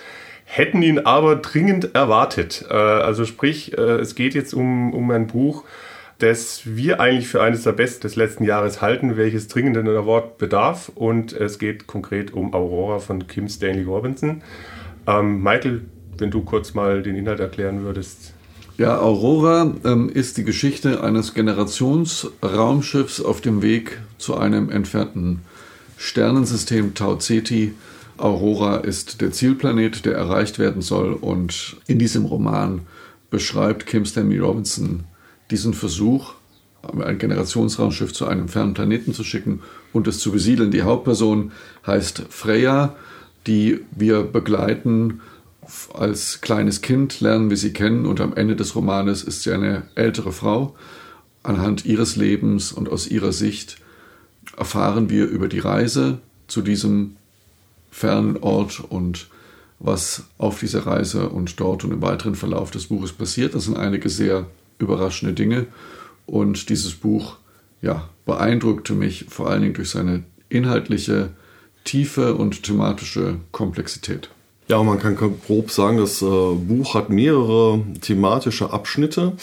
hätten 0.45 0.81
ihn 0.81 0.99
aber 0.99 1.37
dringend 1.37 1.95
erwartet. 1.95 2.65
Äh, 2.69 2.73
also 2.75 3.25
sprich, 3.25 3.77
äh, 3.77 3.81
es 3.81 4.15
geht 4.15 4.35
jetzt 4.35 4.53
um, 4.53 4.93
um 4.93 5.09
ein 5.11 5.27
Buch, 5.27 5.63
das 6.23 6.61
wir 6.63 7.01
eigentlich 7.01 7.27
für 7.27 7.41
eines 7.41 7.63
der 7.63 7.73
besten 7.73 8.03
des 8.03 8.15
letzten 8.15 8.45
Jahres 8.45 8.81
halten, 8.81 9.17
welches 9.17 9.49
dringend 9.49 9.77
einen 9.77 9.95
Award 9.95 10.37
bedarf. 10.37 10.89
Und 10.95 11.33
es 11.33 11.59
geht 11.59 11.85
konkret 11.85 12.33
um 12.33 12.53
Aurora 12.53 12.99
von 12.99 13.27
Kim 13.27 13.49
Stanley 13.49 13.83
Robinson. 13.83 14.41
Ähm, 15.05 15.43
Michael, 15.43 15.81
wenn 16.17 16.31
du 16.31 16.41
kurz 16.41 16.73
mal 16.73 17.03
den 17.03 17.17
Inhalt 17.17 17.41
erklären 17.41 17.83
würdest. 17.83 18.33
Ja, 18.77 18.99
Aurora 18.99 19.75
ähm, 19.83 20.09
ist 20.09 20.37
die 20.37 20.45
Geschichte 20.45 21.03
eines 21.03 21.33
Generationsraumschiffs 21.33 23.21
auf 23.21 23.41
dem 23.41 23.61
Weg 23.61 23.99
zu 24.17 24.37
einem 24.37 24.69
entfernten 24.69 25.41
Sternensystem 25.97 26.93
Tau 26.93 27.17
Ceti. 27.17 27.73
Aurora 28.17 28.77
ist 28.77 29.19
der 29.19 29.31
Zielplanet, 29.31 30.05
der 30.05 30.15
erreicht 30.15 30.57
werden 30.57 30.81
soll. 30.81 31.11
Und 31.11 31.75
in 31.85 31.99
diesem 31.99 32.23
Roman 32.23 32.81
beschreibt 33.29 33.87
Kim 33.87 34.05
Stanley 34.05 34.39
Robinson 34.39 35.03
diesen 35.51 35.73
Versuch, 35.73 36.33
ein 36.81 37.17
Generationsraumschiff 37.17 38.13
zu 38.13 38.27
einem 38.27 38.49
fernen 38.49 38.73
Planeten 38.73 39.13
zu 39.13 39.23
schicken 39.23 39.61
und 39.93 40.07
es 40.07 40.19
zu 40.19 40.31
besiedeln. 40.31 40.71
Die 40.71 40.81
Hauptperson 40.81 41.51
heißt 41.85 42.25
Freya, 42.29 42.95
die 43.47 43.79
wir 43.91 44.23
begleiten 44.23 45.21
als 45.93 46.41
kleines 46.41 46.81
Kind, 46.81 47.21
lernen 47.21 47.49
wir 47.49 47.57
sie 47.57 47.71
kennen 47.71 48.05
und 48.05 48.19
am 48.19 48.35
Ende 48.35 48.55
des 48.55 48.75
Romanes 48.75 49.23
ist 49.23 49.43
sie 49.43 49.51
eine 49.51 49.83
ältere 49.95 50.33
Frau. 50.33 50.75
Anhand 51.41 51.85
ihres 51.85 52.15
Lebens 52.15 52.71
und 52.71 52.89
aus 52.89 53.07
ihrer 53.07 53.31
Sicht 53.31 53.77
erfahren 54.57 55.09
wir 55.09 55.25
über 55.25 55.47
die 55.47 55.59
Reise 55.59 56.19
zu 56.47 56.61
diesem 56.61 57.15
fernen 57.91 58.37
Ort 58.37 58.83
und 58.87 59.27
was 59.79 60.23
auf 60.37 60.59
dieser 60.59 60.85
Reise 60.85 61.29
und 61.29 61.59
dort 61.59 61.83
und 61.83 61.91
im 61.91 62.01
weiteren 62.01 62.35
Verlauf 62.35 62.71
des 62.71 62.87
Buches 62.87 63.11
passiert. 63.11 63.53
Das 63.53 63.65
sind 63.65 63.77
einige 63.77 64.09
sehr 64.09 64.47
überraschende 64.83 65.33
Dinge. 65.33 65.67
Und 66.25 66.69
dieses 66.69 66.93
Buch 66.93 67.37
ja, 67.81 68.09
beeindruckte 68.25 68.93
mich 68.93 69.25
vor 69.29 69.49
allen 69.49 69.61
Dingen 69.61 69.73
durch 69.73 69.89
seine 69.89 70.23
inhaltliche 70.49 71.31
Tiefe 71.83 72.35
und 72.35 72.63
thematische 72.63 73.39
Komplexität. 73.51 74.29
Ja, 74.69 74.81
man 74.81 74.97
kann 74.97 75.17
grob 75.17 75.71
sagen, 75.71 75.97
das 75.97 76.21
äh, 76.21 76.25
Buch 76.25 76.93
hat 76.93 77.09
mehrere 77.09 77.81
thematische 77.99 78.71
Abschnitte. 78.71 79.33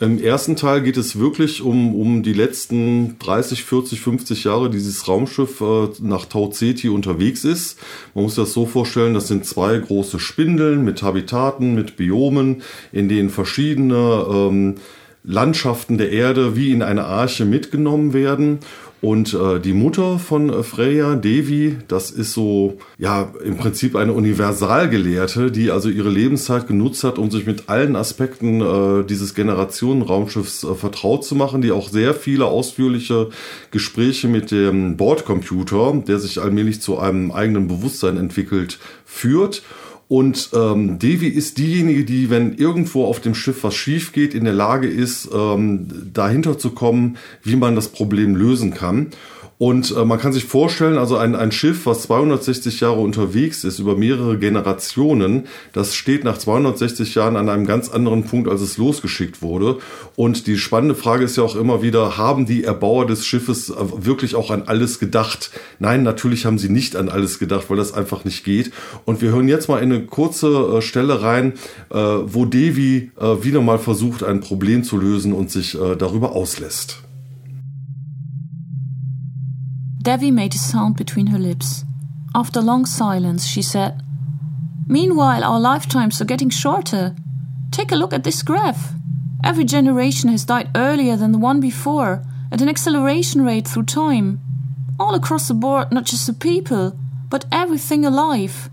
Im 0.00 0.20
ersten 0.20 0.56
Teil 0.56 0.82
geht 0.82 0.96
es 0.96 1.16
wirklich 1.16 1.62
um, 1.62 1.94
um 1.94 2.24
die 2.24 2.32
letzten 2.32 3.16
30, 3.20 3.62
40, 3.62 4.00
50 4.00 4.44
Jahre, 4.44 4.68
die 4.70 4.78
dieses 4.78 5.06
Raumschiff 5.06 5.60
äh, 5.60 5.88
nach 6.00 6.24
Tau 6.24 6.50
Ceti 6.50 6.88
unterwegs 6.88 7.44
ist. 7.44 7.78
Man 8.14 8.24
muss 8.24 8.34
das 8.34 8.52
so 8.52 8.66
vorstellen, 8.66 9.14
das 9.14 9.28
sind 9.28 9.46
zwei 9.46 9.78
große 9.78 10.18
Spindeln 10.18 10.84
mit 10.84 11.04
Habitaten, 11.04 11.76
mit 11.76 11.96
Biomen, 11.96 12.62
in 12.90 13.08
denen 13.08 13.30
verschiedene 13.30 14.26
ähm, 14.28 14.74
Landschaften 15.22 15.96
der 15.98 16.10
Erde 16.10 16.56
wie 16.56 16.72
in 16.72 16.82
eine 16.82 17.04
Arche 17.04 17.44
mitgenommen 17.44 18.12
werden. 18.12 18.58
Und 19.04 19.34
äh, 19.34 19.60
die 19.60 19.74
Mutter 19.74 20.18
von 20.18 20.48
äh, 20.48 20.62
Freya, 20.62 21.14
Devi, 21.14 21.76
das 21.88 22.10
ist 22.10 22.32
so, 22.32 22.78
ja, 22.96 23.34
im 23.44 23.58
Prinzip 23.58 23.96
eine 23.96 24.14
Universalgelehrte, 24.14 25.50
die 25.50 25.70
also 25.70 25.90
ihre 25.90 26.08
Lebenszeit 26.08 26.66
genutzt 26.66 27.04
hat, 27.04 27.18
um 27.18 27.30
sich 27.30 27.44
mit 27.44 27.68
allen 27.68 27.96
Aspekten 27.96 28.62
äh, 28.62 29.04
dieses 29.04 29.34
Generationenraumschiffs 29.34 30.64
äh, 30.64 30.74
vertraut 30.74 31.22
zu 31.22 31.34
machen, 31.34 31.60
die 31.60 31.70
auch 31.70 31.90
sehr 31.90 32.14
viele 32.14 32.46
ausführliche 32.46 33.28
Gespräche 33.70 34.26
mit 34.26 34.50
dem 34.50 34.96
Bordcomputer, 34.96 36.02
der 36.08 36.18
sich 36.18 36.40
allmählich 36.40 36.80
zu 36.80 36.98
einem 36.98 37.30
eigenen 37.30 37.68
Bewusstsein 37.68 38.16
entwickelt, 38.16 38.78
führt. 39.04 39.62
Und 40.08 40.50
ähm, 40.52 40.98
Devi 40.98 41.28
ist 41.28 41.58
diejenige, 41.58 42.04
die, 42.04 42.28
wenn 42.30 42.56
irgendwo 42.56 43.06
auf 43.06 43.20
dem 43.20 43.34
Schiff 43.34 43.64
was 43.64 43.74
schief 43.74 44.12
geht, 44.12 44.34
in 44.34 44.44
der 44.44 44.52
Lage 44.52 44.86
ist, 44.86 45.28
ähm, 45.34 45.88
dahinter 46.12 46.58
zu 46.58 46.70
kommen, 46.70 47.16
wie 47.42 47.56
man 47.56 47.74
das 47.74 47.88
Problem 47.88 48.36
lösen 48.36 48.72
kann. 48.72 49.08
Und 49.58 49.94
äh, 49.96 50.04
man 50.04 50.18
kann 50.18 50.32
sich 50.32 50.44
vorstellen, 50.44 50.98
also 50.98 51.16
ein, 51.16 51.36
ein 51.36 51.52
Schiff, 51.52 51.86
was 51.86 52.02
260 52.02 52.80
Jahre 52.80 53.00
unterwegs 53.00 53.62
ist, 53.62 53.78
über 53.78 53.96
mehrere 53.96 54.36
Generationen, 54.38 55.44
das 55.72 55.94
steht 55.94 56.24
nach 56.24 56.38
260 56.38 57.14
Jahren 57.14 57.36
an 57.36 57.48
einem 57.48 57.66
ganz 57.66 57.88
anderen 57.88 58.24
Punkt, 58.24 58.48
als 58.48 58.60
es 58.60 58.78
losgeschickt 58.78 59.42
wurde. 59.42 59.78
Und 60.16 60.48
die 60.48 60.58
spannende 60.58 60.96
Frage 60.96 61.24
ist 61.24 61.36
ja 61.36 61.44
auch 61.44 61.54
immer 61.54 61.82
wieder, 61.82 62.16
haben 62.18 62.46
die 62.46 62.64
Erbauer 62.64 63.06
des 63.06 63.26
Schiffes 63.26 63.70
äh, 63.70 63.74
wirklich 63.96 64.34
auch 64.34 64.50
an 64.50 64.64
alles 64.66 64.98
gedacht? 64.98 65.50
Nein, 65.78 66.02
natürlich 66.02 66.46
haben 66.46 66.58
sie 66.58 66.68
nicht 66.68 66.96
an 66.96 67.08
alles 67.08 67.38
gedacht, 67.38 67.66
weil 67.68 67.76
das 67.76 67.94
einfach 67.94 68.24
nicht 68.24 68.44
geht. 68.44 68.72
Und 69.04 69.22
wir 69.22 69.30
hören 69.30 69.48
jetzt 69.48 69.68
mal 69.68 69.82
in 69.82 69.92
eine 69.92 70.04
kurze 70.04 70.48
äh, 70.48 70.82
Stelle 70.82 71.22
rein, 71.22 71.52
äh, 71.90 71.96
wo 71.96 72.44
Devi 72.44 73.12
äh, 73.20 73.44
wieder 73.44 73.60
mal 73.60 73.78
versucht, 73.78 74.24
ein 74.24 74.40
Problem 74.40 74.82
zu 74.82 74.96
lösen 74.96 75.32
und 75.32 75.50
sich 75.50 75.80
äh, 75.80 75.94
darüber 75.96 76.32
auslässt. 76.32 77.03
Devi 80.04 80.30
made 80.30 80.54
a 80.54 80.58
sound 80.58 80.96
between 80.96 81.28
her 81.28 81.38
lips. 81.38 81.82
After 82.34 82.60
long 82.60 82.84
silence, 82.84 83.46
she 83.46 83.62
said, 83.62 84.02
Meanwhile, 84.86 85.42
our 85.42 85.58
lifetimes 85.58 86.20
are 86.20 86.26
getting 86.26 86.50
shorter. 86.50 87.16
Take 87.70 87.90
a 87.90 87.96
look 87.96 88.12
at 88.12 88.22
this 88.22 88.42
graph. 88.42 88.92
Every 89.42 89.64
generation 89.64 90.28
has 90.28 90.44
died 90.44 90.68
earlier 90.74 91.16
than 91.16 91.32
the 91.32 91.38
one 91.38 91.58
before, 91.58 92.22
at 92.52 92.60
an 92.60 92.68
acceleration 92.68 93.42
rate 93.46 93.66
through 93.66 93.84
time. 93.84 94.40
All 95.00 95.14
across 95.14 95.48
the 95.48 95.54
board, 95.54 95.90
not 95.90 96.04
just 96.04 96.26
the 96.26 96.34
people, 96.34 96.98
but 97.30 97.46
everything 97.50 98.04
alive. 98.04 98.68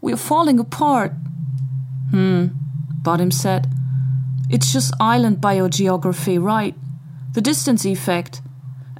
We 0.00 0.14
are 0.14 0.28
falling 0.30 0.58
apart. 0.58 1.12
Hmm, 2.10 2.46
Bottom 3.02 3.30
said. 3.30 3.68
It's 4.48 4.72
just 4.72 4.94
island 4.98 5.36
biogeography, 5.42 6.42
right? 6.42 6.74
The 7.34 7.42
distance 7.42 7.84
effect. 7.84 8.40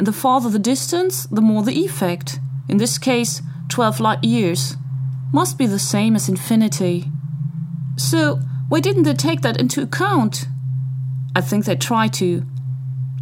And 0.03 0.07
the 0.09 0.13
farther 0.13 0.51
the 0.51 0.59
distance, 0.59 1.27
the 1.27 1.41
more 1.41 1.63
the 1.63 1.85
effect. 1.85 2.41
In 2.69 2.79
this 2.79 2.99
case, 2.99 3.41
12 3.69 4.01
light 4.01 4.25
years. 4.25 4.75
Must 5.33 5.57
be 5.57 5.65
the 5.69 5.79
same 5.79 6.17
as 6.17 6.29
infinity. 6.29 7.05
So, 7.95 8.41
why 8.69 8.81
didn't 8.81 9.05
they 9.05 9.15
take 9.15 9.43
that 9.43 9.61
into 9.61 9.81
account? 9.81 10.47
I 11.37 11.41
think 11.41 11.67
they 11.67 11.77
tried 11.77 12.15
to. 12.15 12.45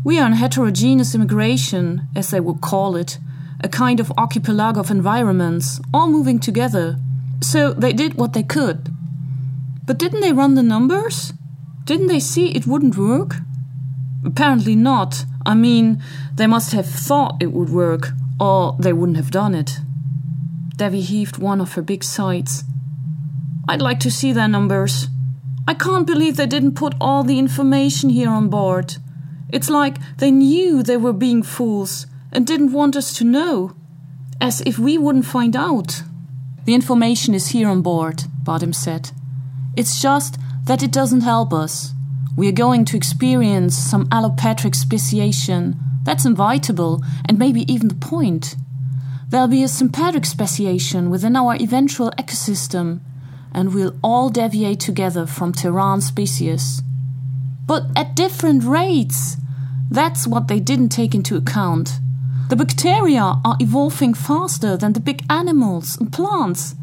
We 0.07 0.19
are 0.19 0.27
in 0.27 0.33
heterogeneous 0.33 1.15
immigration, 1.15 2.09
as 2.17 2.31
they 2.31 2.41
would 2.41 2.63
call 2.63 2.97
it, 2.97 3.19
a 3.63 3.69
kind 3.69 4.01
of 4.01 4.11
archipelago 4.17 4.81
of 4.81 4.91
environments, 4.91 5.83
all 5.93 6.09
moving 6.09 6.39
together. 6.39 6.99
So 7.43 7.75
they 7.75 7.93
did 7.93 8.15
what 8.15 8.33
they 8.33 8.43
could. 8.43 8.89
But 9.85 9.99
didn't 9.99 10.23
they 10.23 10.33
run 10.33 10.55
the 10.55 10.63
numbers? 10.63 11.35
Didn't 11.85 12.07
they 12.07 12.21
see 12.21 12.53
it 12.53 12.67
wouldn't 12.67 12.97
work? 12.97 13.35
Apparently 14.25 14.75
not. 14.75 15.27
I 15.51 15.55
mean, 15.55 16.01
they 16.37 16.47
must 16.47 16.71
have 16.75 16.87
thought 16.87 17.43
it 17.43 17.51
would 17.51 17.71
work, 17.71 18.11
or 18.39 18.77
they 18.79 18.93
wouldn't 18.93 19.17
have 19.17 19.33
done 19.33 19.53
it. 19.53 19.81
Devi 20.77 21.01
heaved 21.01 21.39
one 21.39 21.61
of 21.61 21.73
her 21.73 21.83
big 21.83 22.05
sighs. 22.05 22.63
I'd 23.69 23.83
like 23.83 23.99
to 24.01 24.13
see 24.13 24.33
their 24.33 24.47
numbers. 24.47 25.09
I 25.67 25.75
can't 25.75 26.07
believe 26.07 26.37
they 26.37 26.47
didn't 26.47 26.77
put 26.77 26.95
all 27.01 27.25
the 27.25 27.41
information 27.41 28.11
here 28.11 28.31
on 28.31 28.49
board. 28.49 28.99
It's 29.49 29.69
like 29.69 29.97
they 30.19 30.31
knew 30.31 30.85
they 30.85 30.97
were 30.97 31.13
being 31.13 31.43
fools 31.43 32.07
and 32.31 32.47
didn't 32.47 32.71
want 32.71 32.95
us 32.95 33.13
to 33.19 33.25
know. 33.25 33.75
As 34.41 34.61
if 34.61 34.79
we 34.79 34.99
wouldn't 34.99 35.27
find 35.27 35.57
out. 35.57 36.05
The 36.65 36.75
information 36.75 37.35
is 37.35 37.49
here 37.49 37.69
on 37.69 37.83
board, 37.83 38.23
Bottom 38.45 38.73
said. 38.73 39.11
It's 39.77 40.01
just 40.01 40.39
that 40.67 40.85
it 40.85 40.93
doesn't 40.93 41.23
help 41.23 41.53
us. 41.53 41.93
We 42.37 42.49
are 42.49 42.53
going 42.53 42.85
to 42.87 42.97
experience 42.97 43.77
some 43.77 44.07
allopatric 44.09 44.75
speciation. 44.75 45.77
That's 46.05 46.25
invitable, 46.25 47.03
and 47.27 47.39
maybe 47.39 47.71
even 47.71 47.89
the 47.89 47.95
point. 47.95 48.57
There'll 49.29 49.49
be 49.49 49.63
a 49.63 49.69
sympatric 49.69 50.27
speciation 50.27 51.11
within 51.11 51.37
our 51.37 51.55
eventual 51.57 52.11
ecosystem, 52.13 53.01
and 53.53 53.75
we'll 53.75 53.97
all 54.03 54.29
deviate 54.29 54.81
together 54.81 55.27
from 55.27 55.53
Terran 55.53 56.01
species. 56.01 56.83
But 57.67 57.85
at 57.95 58.17
different 58.17 58.65
rates! 58.65 59.37
That's 59.91 60.27
what 60.27 60.49
they 60.49 60.61
didn't 60.61 60.91
take 60.91 61.15
into 61.15 61.37
account. 61.37 61.99
The 62.49 62.57
bacteria 62.57 63.37
are 63.45 63.57
evolving 63.61 64.15
faster 64.15 64.77
than 64.77 64.93
the 64.93 65.01
big 65.01 65.25
animals 65.31 65.97
and 65.97 66.13
plants, 66.13 66.75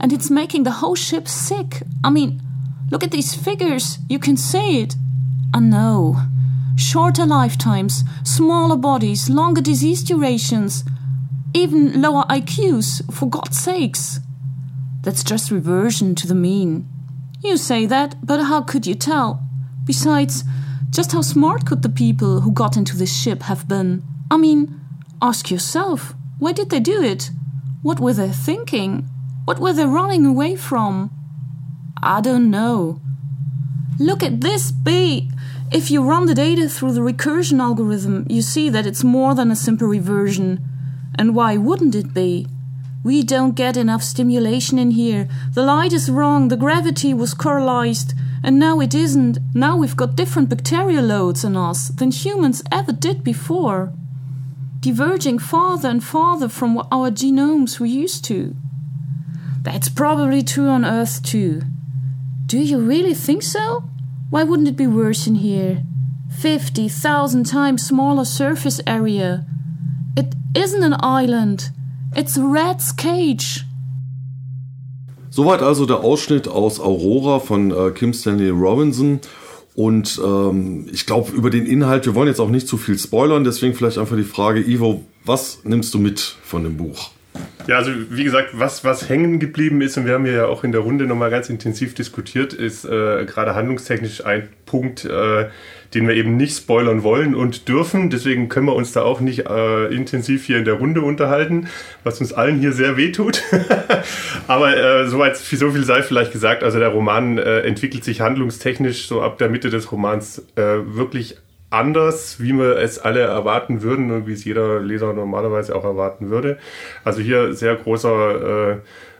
and 0.00 0.12
it's 0.12 0.30
making 0.30 0.64
the 0.64 0.78
whole 0.80 0.94
ship 0.94 1.28
sick. 1.28 1.82
I 2.02 2.10
mean, 2.10 2.42
look 2.90 3.02
at 3.02 3.10
these 3.10 3.34
figures, 3.34 3.98
you 4.08 4.18
can 4.18 4.36
say 4.36 4.76
it. 4.82 4.96
I 5.54 5.60
know. 5.60 6.16
Shorter 6.76 7.24
lifetimes, 7.26 8.02
smaller 8.24 8.76
bodies, 8.76 9.30
longer 9.30 9.60
disease 9.60 10.02
durations. 10.02 10.84
even 11.54 12.02
lower 12.02 12.24
IQs, 12.24 13.00
for 13.14 13.28
God's 13.30 13.58
sakes. 13.58 14.18
That's 15.02 15.22
just 15.22 15.50
reversion 15.52 16.14
to 16.16 16.26
the 16.26 16.34
mean. 16.34 16.88
You 17.42 17.56
say 17.56 17.86
that, 17.86 18.16
but 18.26 18.42
how 18.42 18.62
could 18.62 18.86
you 18.86 18.94
tell? 18.94 19.40
Besides, 19.84 20.42
just 20.90 21.12
how 21.12 21.20
smart 21.22 21.64
could 21.66 21.82
the 21.82 21.88
people 21.88 22.40
who 22.40 22.50
got 22.50 22.76
into 22.76 22.96
this 22.96 23.16
ship 23.16 23.42
have 23.42 23.68
been? 23.68 24.02
I 24.30 24.36
mean, 24.36 24.80
ask 25.22 25.50
yourself, 25.50 26.14
why 26.38 26.52
did 26.52 26.70
they 26.70 26.80
do 26.80 27.02
it? 27.02 27.30
What 27.82 28.00
were 28.00 28.14
they 28.14 28.30
thinking? 28.30 29.08
What 29.44 29.60
were 29.60 29.72
they 29.72 29.86
running 29.86 30.26
away 30.26 30.56
from? 30.56 31.10
I 32.02 32.20
don't 32.20 32.50
know. 32.50 33.00
Look 33.98 34.22
at 34.22 34.40
this 34.40 34.70
B. 34.72 35.30
If 35.72 35.90
you 35.90 36.02
run 36.02 36.26
the 36.26 36.34
data 36.34 36.68
through 36.68 36.92
the 36.92 37.00
recursion 37.00 37.60
algorithm, 37.60 38.26
you 38.28 38.42
see 38.42 38.68
that 38.70 38.86
it's 38.86 39.02
more 39.02 39.34
than 39.34 39.50
a 39.50 39.56
simple 39.56 39.88
reversion. 39.88 40.62
And 41.16 41.34
why 41.34 41.56
wouldn't 41.56 41.94
it 41.94 42.12
be? 42.12 42.46
We 43.02 43.22
don't 43.22 43.54
get 43.54 43.76
enough 43.76 44.02
stimulation 44.02 44.78
in 44.78 44.92
here. 44.92 45.28
The 45.52 45.62
light 45.62 45.92
is 45.92 46.10
wrong, 46.10 46.48
the 46.48 46.56
gravity 46.56 47.12
was 47.12 47.34
correlized, 47.34 48.14
and 48.42 48.58
now 48.58 48.80
it 48.80 48.94
isn't. 48.94 49.38
Now 49.54 49.76
we've 49.76 49.96
got 49.96 50.16
different 50.16 50.48
bacterial 50.48 51.04
loads 51.04 51.44
in 51.44 51.56
us 51.56 51.88
than 51.88 52.10
humans 52.10 52.62
ever 52.72 52.92
did 52.92 53.22
before. 53.22 53.92
Diverging 54.80 55.38
farther 55.38 55.88
and 55.88 56.02
farther 56.02 56.48
from 56.48 56.74
what 56.74 56.88
our 56.90 57.10
genomes 57.10 57.78
were 57.78 57.86
used 57.86 58.24
to. 58.26 58.54
That's 59.62 59.88
probably 59.88 60.42
true 60.42 60.68
on 60.68 60.84
Earth 60.84 61.22
too. 61.22 61.62
Do 62.54 62.60
you 62.60 62.78
really 62.78 63.14
think 63.14 63.42
so? 63.42 63.82
Why 64.30 64.44
wouldn't 64.44 64.68
it 64.68 64.76
be 64.76 64.86
worse 64.86 65.26
in 65.26 65.34
here? 65.34 65.82
50,000 66.40 67.42
times 67.42 67.84
smaller 67.84 68.24
surface 68.24 68.80
area. 68.86 69.44
It 70.16 70.36
isn't 70.54 70.84
an 70.84 70.94
island. 71.02 71.72
It's 72.14 72.38
rat's 72.38 72.92
cage. 72.92 73.64
Soweit 75.30 75.62
also 75.62 75.84
der 75.84 76.04
Ausschnitt 76.04 76.46
aus 76.46 76.78
Aurora 76.78 77.40
von 77.40 77.72
äh, 77.72 77.90
Kim 77.90 78.12
Stanley 78.12 78.50
Robinson. 78.50 79.18
Und 79.74 80.20
ähm, 80.24 80.86
ich 80.92 81.06
glaube, 81.06 81.32
über 81.32 81.50
den 81.50 81.66
Inhalt, 81.66 82.06
wir 82.06 82.14
wollen 82.14 82.28
jetzt 82.28 82.40
auch 82.40 82.50
nicht 82.50 82.68
zu 82.68 82.76
viel 82.76 82.96
spoilern, 82.96 83.42
deswegen 83.42 83.74
vielleicht 83.74 83.98
einfach 83.98 84.16
die 84.16 84.22
Frage, 84.22 84.60
Ivo, 84.60 85.02
was 85.24 85.64
nimmst 85.64 85.92
du 85.92 85.98
mit 85.98 86.20
von 86.20 86.62
dem 86.62 86.76
Buch? 86.76 87.10
Ja, 87.66 87.76
also 87.76 87.92
wie 88.10 88.24
gesagt, 88.24 88.50
was, 88.52 88.84
was 88.84 89.08
hängen 89.08 89.40
geblieben 89.40 89.80
ist, 89.80 89.96
und 89.96 90.04
wir 90.04 90.14
haben 90.14 90.26
ja 90.26 90.46
auch 90.46 90.64
in 90.64 90.72
der 90.72 90.82
Runde 90.82 91.06
nochmal 91.06 91.30
ganz 91.30 91.48
intensiv 91.48 91.94
diskutiert, 91.94 92.52
ist 92.52 92.84
äh, 92.84 93.24
gerade 93.24 93.54
handlungstechnisch 93.54 94.24
ein 94.24 94.50
Punkt, 94.66 95.06
äh, 95.06 95.46
den 95.94 96.06
wir 96.06 96.14
eben 96.14 96.36
nicht 96.36 96.56
spoilern 96.56 97.02
wollen 97.02 97.34
und 97.34 97.68
dürfen. 97.68 98.10
Deswegen 98.10 98.48
können 98.50 98.66
wir 98.66 98.74
uns 98.74 98.92
da 98.92 99.02
auch 99.02 99.20
nicht 99.20 99.46
äh, 99.46 99.86
intensiv 99.86 100.44
hier 100.44 100.58
in 100.58 100.64
der 100.66 100.74
Runde 100.74 101.00
unterhalten, 101.00 101.68
was 102.02 102.20
uns 102.20 102.34
allen 102.34 102.58
hier 102.58 102.72
sehr 102.72 102.98
wehtut. 102.98 103.42
Aber 104.46 104.76
äh, 104.76 105.08
soweit 105.08 105.36
so 105.36 105.70
viel 105.70 105.84
sei 105.84 106.02
vielleicht 106.02 106.32
gesagt. 106.32 106.62
Also 106.62 106.78
der 106.78 106.88
Roman 106.88 107.38
äh, 107.38 107.60
entwickelt 107.60 108.04
sich 108.04 108.20
handlungstechnisch 108.20 109.06
so 109.06 109.22
ab 109.22 109.38
der 109.38 109.48
Mitte 109.48 109.70
des 109.70 109.90
Romans 109.90 110.44
äh, 110.56 110.62
wirklich 110.84 111.36
anders, 111.74 112.40
wie 112.40 112.52
wir 112.52 112.78
es 112.78 112.98
alle 112.98 113.20
erwarten 113.20 113.82
würden 113.82 114.10
und 114.10 114.26
wie 114.26 114.32
es 114.32 114.44
jeder 114.44 114.80
Leser 114.80 115.12
normalerweise 115.12 115.74
auch 115.74 115.84
erwarten 115.84 116.30
würde. 116.30 116.58
Also 117.04 117.20
hier 117.20 117.54
sehr 117.54 117.74
großer 117.74 118.72
äh, 118.72 118.76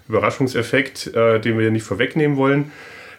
Überraschungseffekt, 0.09 1.15
äh, 1.15 1.41
den 1.41 1.59
wir 1.59 1.71
nicht 1.71 1.85
vorwegnehmen 1.85 2.37
wollen. 2.37 2.73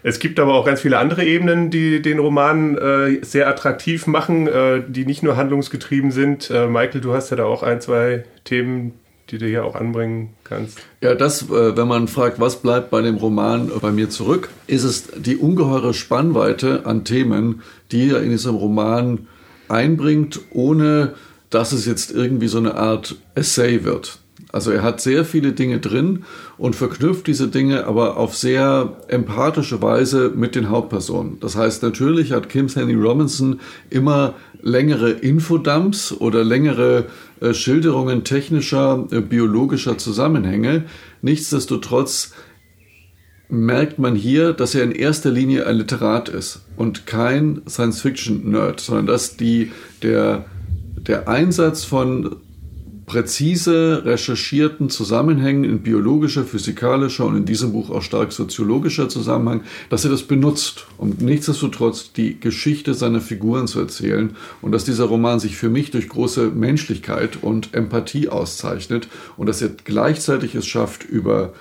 Es 0.03 0.19
gibt 0.19 0.39
aber 0.39 0.53
auch 0.53 0.65
ganz 0.65 0.81
viele 0.81 0.99
andere 0.99 1.25
Ebenen, 1.25 1.71
die 1.71 1.99
den 1.99 2.19
Roman 2.19 2.77
äh, 2.77 3.23
sehr 3.23 3.47
attraktiv 3.47 4.05
machen, 4.05 4.47
äh, 4.47 4.83
die 4.87 5.03
nicht 5.03 5.23
nur 5.23 5.35
handlungsgetrieben 5.35 6.11
sind. 6.11 6.51
Äh, 6.51 6.67
Michael, 6.67 7.01
du 7.01 7.13
hast 7.13 7.31
ja 7.31 7.37
da 7.37 7.45
auch 7.45 7.63
ein, 7.63 7.81
zwei 7.81 8.23
Themen, 8.43 8.93
die 9.31 9.37
du 9.37 9.47
hier 9.47 9.65
auch 9.65 9.75
anbringen 9.75 10.33
kannst. 10.43 10.79
Ja, 11.01 11.15
das, 11.15 11.49
äh, 11.49 11.75
wenn 11.75 11.87
man 11.87 12.07
fragt, 12.07 12.39
was 12.39 12.61
bleibt 12.61 12.91
bei 12.91 13.01
dem 13.01 13.15
Roman 13.15 13.71
bei 13.81 13.91
mir 13.91 14.09
zurück, 14.09 14.49
ist 14.67 14.83
es 14.83 15.07
die 15.17 15.37
ungeheure 15.37 15.93
Spannweite 15.93 16.85
an 16.85 17.03
Themen, 17.03 17.61
die 17.91 18.09
er 18.09 18.21
in 18.21 18.29
diesem 18.29 18.55
Roman 18.55 19.27
einbringt, 19.67 20.41
ohne 20.51 21.15
dass 21.49 21.71
es 21.71 21.85
jetzt 21.85 22.11
irgendwie 22.11 22.47
so 22.47 22.57
eine 22.57 22.75
Art 22.75 23.15
Essay 23.33 23.83
wird. 23.83 24.19
Also 24.51 24.71
er 24.71 24.83
hat 24.83 25.01
sehr 25.01 25.25
viele 25.25 25.51
Dinge 25.51 25.79
drin 25.79 26.23
und 26.57 26.77
verknüpft 26.77 27.27
diese 27.27 27.49
Dinge 27.49 27.87
aber 27.87 28.15
auf 28.15 28.37
sehr 28.37 28.95
empathische 29.09 29.81
Weise 29.81 30.31
mit 30.33 30.55
den 30.55 30.69
Hauptpersonen. 30.69 31.41
Das 31.41 31.57
heißt, 31.57 31.83
natürlich 31.83 32.31
hat 32.31 32.47
Kim 32.47 32.69
Stanley 32.69 32.95
Robinson 32.95 33.59
immer 33.89 34.33
längere 34.65 35.11
Infodumps 35.11 36.11
oder 36.11 36.43
längere 36.43 37.05
äh, 37.39 37.53
Schilderungen 37.53 38.23
technischer, 38.23 39.07
äh, 39.11 39.21
biologischer 39.21 39.97
Zusammenhänge. 39.97 40.85
Nichtsdestotrotz 41.21 42.33
merkt 43.47 43.99
man 43.99 44.15
hier, 44.15 44.53
dass 44.53 44.73
er 44.73 44.83
in 44.83 44.91
erster 44.91 45.29
Linie 45.29 45.67
ein 45.67 45.77
Literat 45.77 46.29
ist 46.29 46.65
und 46.77 47.05
kein 47.05 47.61
Science-Fiction-Nerd, 47.69 48.79
sondern 48.79 49.05
dass 49.05 49.37
die, 49.37 49.71
der, 50.01 50.45
der 50.97 51.29
Einsatz 51.29 51.83
von 51.83 52.37
präzise 53.05 54.03
recherchierten 54.03 54.89
Zusammenhängen 54.89 55.63
in 55.63 55.81
biologischer, 55.81 56.43
physikalischer 56.43 57.25
und 57.25 57.37
in 57.37 57.45
diesem 57.45 57.71
Buch 57.71 57.89
auch 57.89 58.01
stark 58.01 58.31
soziologischer 58.31 59.09
Zusammenhang, 59.09 59.61
dass 59.89 60.05
er 60.05 60.11
das 60.11 60.23
benutzt, 60.23 60.87
um 60.97 61.15
nichtsdestotrotz 61.19 62.13
die 62.13 62.39
Geschichte 62.39 62.93
seiner 62.93 63.21
Figuren 63.21 63.67
zu 63.67 63.79
erzählen 63.79 64.35
und 64.61 64.71
dass 64.71 64.85
dieser 64.85 65.05
Roman 65.05 65.39
sich 65.39 65.55
für 65.55 65.69
mich 65.69 65.91
durch 65.91 66.09
große 66.09 66.47
Menschlichkeit 66.47 67.37
und 67.41 67.73
Empathie 67.73 68.29
auszeichnet 68.29 69.07
und 69.37 69.47
dass 69.47 69.61
er 69.61 69.69
gleichzeitig 69.83 70.55
es 70.55 70.65
schafft, 70.65 71.03
über 71.03 71.53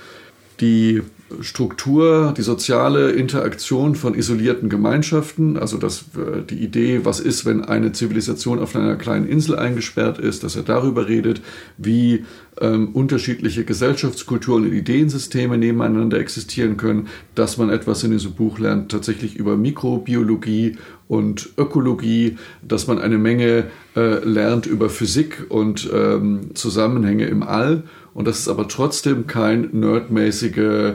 die 0.60 1.02
Struktur, 1.40 2.34
die 2.36 2.42
soziale 2.42 3.12
Interaktion 3.12 3.94
von 3.94 4.14
isolierten 4.14 4.68
Gemeinschaften, 4.68 5.56
also 5.56 5.78
das, 5.78 6.04
äh, 6.16 6.42
die 6.48 6.62
Idee, 6.62 7.00
was 7.04 7.20
ist, 7.20 7.44
wenn 7.44 7.64
eine 7.64 7.92
Zivilisation 7.92 8.58
auf 8.58 8.74
einer 8.76 8.96
kleinen 8.96 9.26
Insel 9.26 9.56
eingesperrt 9.56 10.18
ist, 10.18 10.44
dass 10.44 10.56
er 10.56 10.62
darüber 10.62 11.08
redet, 11.08 11.40
wie 11.76 12.24
ähm, 12.60 12.90
unterschiedliche 12.92 13.64
Gesellschaftskulturen 13.64 14.64
und 14.64 14.72
Ideensysteme 14.72 15.58
nebeneinander 15.58 16.18
existieren 16.18 16.76
können, 16.76 17.08
dass 17.34 17.56
man 17.56 17.70
etwas 17.70 18.04
in 18.04 18.12
diesem 18.12 18.32
Buch 18.32 18.58
lernt, 18.58 18.90
tatsächlich 18.90 19.36
über 19.36 19.56
Mikrobiologie 19.56 20.76
und 21.08 21.50
Ökologie, 21.58 22.36
dass 22.62 22.86
man 22.86 22.98
eine 22.98 23.18
Menge 23.18 23.64
äh, 23.96 24.24
lernt 24.24 24.66
über 24.66 24.88
Physik 24.88 25.46
und 25.48 25.90
ähm, 25.92 26.54
Zusammenhänge 26.54 27.26
im 27.26 27.42
All 27.42 27.82
und 28.14 28.26
dass 28.28 28.38
es 28.38 28.48
aber 28.48 28.68
trotzdem 28.68 29.26
kein 29.26 29.68
nerdmäßige 29.72 30.94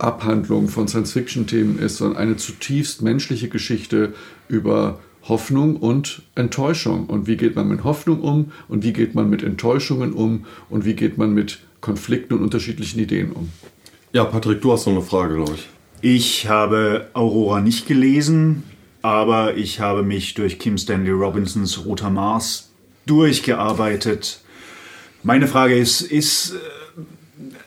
Abhandlung 0.00 0.68
von 0.68 0.88
Science-Fiction-Themen 0.88 1.78
ist, 1.78 1.98
sondern 1.98 2.18
eine 2.18 2.36
zutiefst 2.36 3.02
menschliche 3.02 3.48
Geschichte 3.48 4.14
über 4.48 5.00
Hoffnung 5.24 5.76
und 5.76 6.22
Enttäuschung. 6.34 7.06
Und 7.06 7.26
wie 7.26 7.36
geht 7.36 7.56
man 7.56 7.68
mit 7.68 7.84
Hoffnung 7.84 8.20
um 8.20 8.52
und 8.68 8.84
wie 8.84 8.92
geht 8.92 9.14
man 9.14 9.28
mit 9.28 9.42
Enttäuschungen 9.42 10.12
um 10.12 10.46
und 10.70 10.84
wie 10.84 10.94
geht 10.94 11.18
man 11.18 11.34
mit 11.34 11.60
Konflikten 11.80 12.34
und 12.34 12.42
unterschiedlichen 12.42 12.98
Ideen 13.00 13.32
um. 13.32 13.50
Ja, 14.12 14.24
Patrick, 14.24 14.60
du 14.62 14.72
hast 14.72 14.86
noch 14.86 14.94
eine 14.94 15.02
Frage, 15.02 15.34
glaube 15.34 15.54
ich. 15.54 15.68
Ich 16.00 16.48
habe 16.48 17.08
Aurora 17.12 17.60
nicht 17.60 17.86
gelesen, 17.86 18.62
aber 19.02 19.56
ich 19.56 19.80
habe 19.80 20.02
mich 20.02 20.34
durch 20.34 20.58
Kim 20.58 20.78
Stanley 20.78 21.10
Robinsons 21.10 21.84
Roter 21.84 22.10
Mars 22.10 22.70
durchgearbeitet. 23.06 24.40
Meine 25.22 25.46
Frage 25.46 25.76
ist, 25.76 26.00
ist 26.00 26.54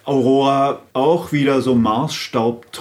Aurora 0.06 0.82
auch 0.93 1.32
wieder 1.32 1.62
so 1.62 1.76
Marsstaub 1.76 2.72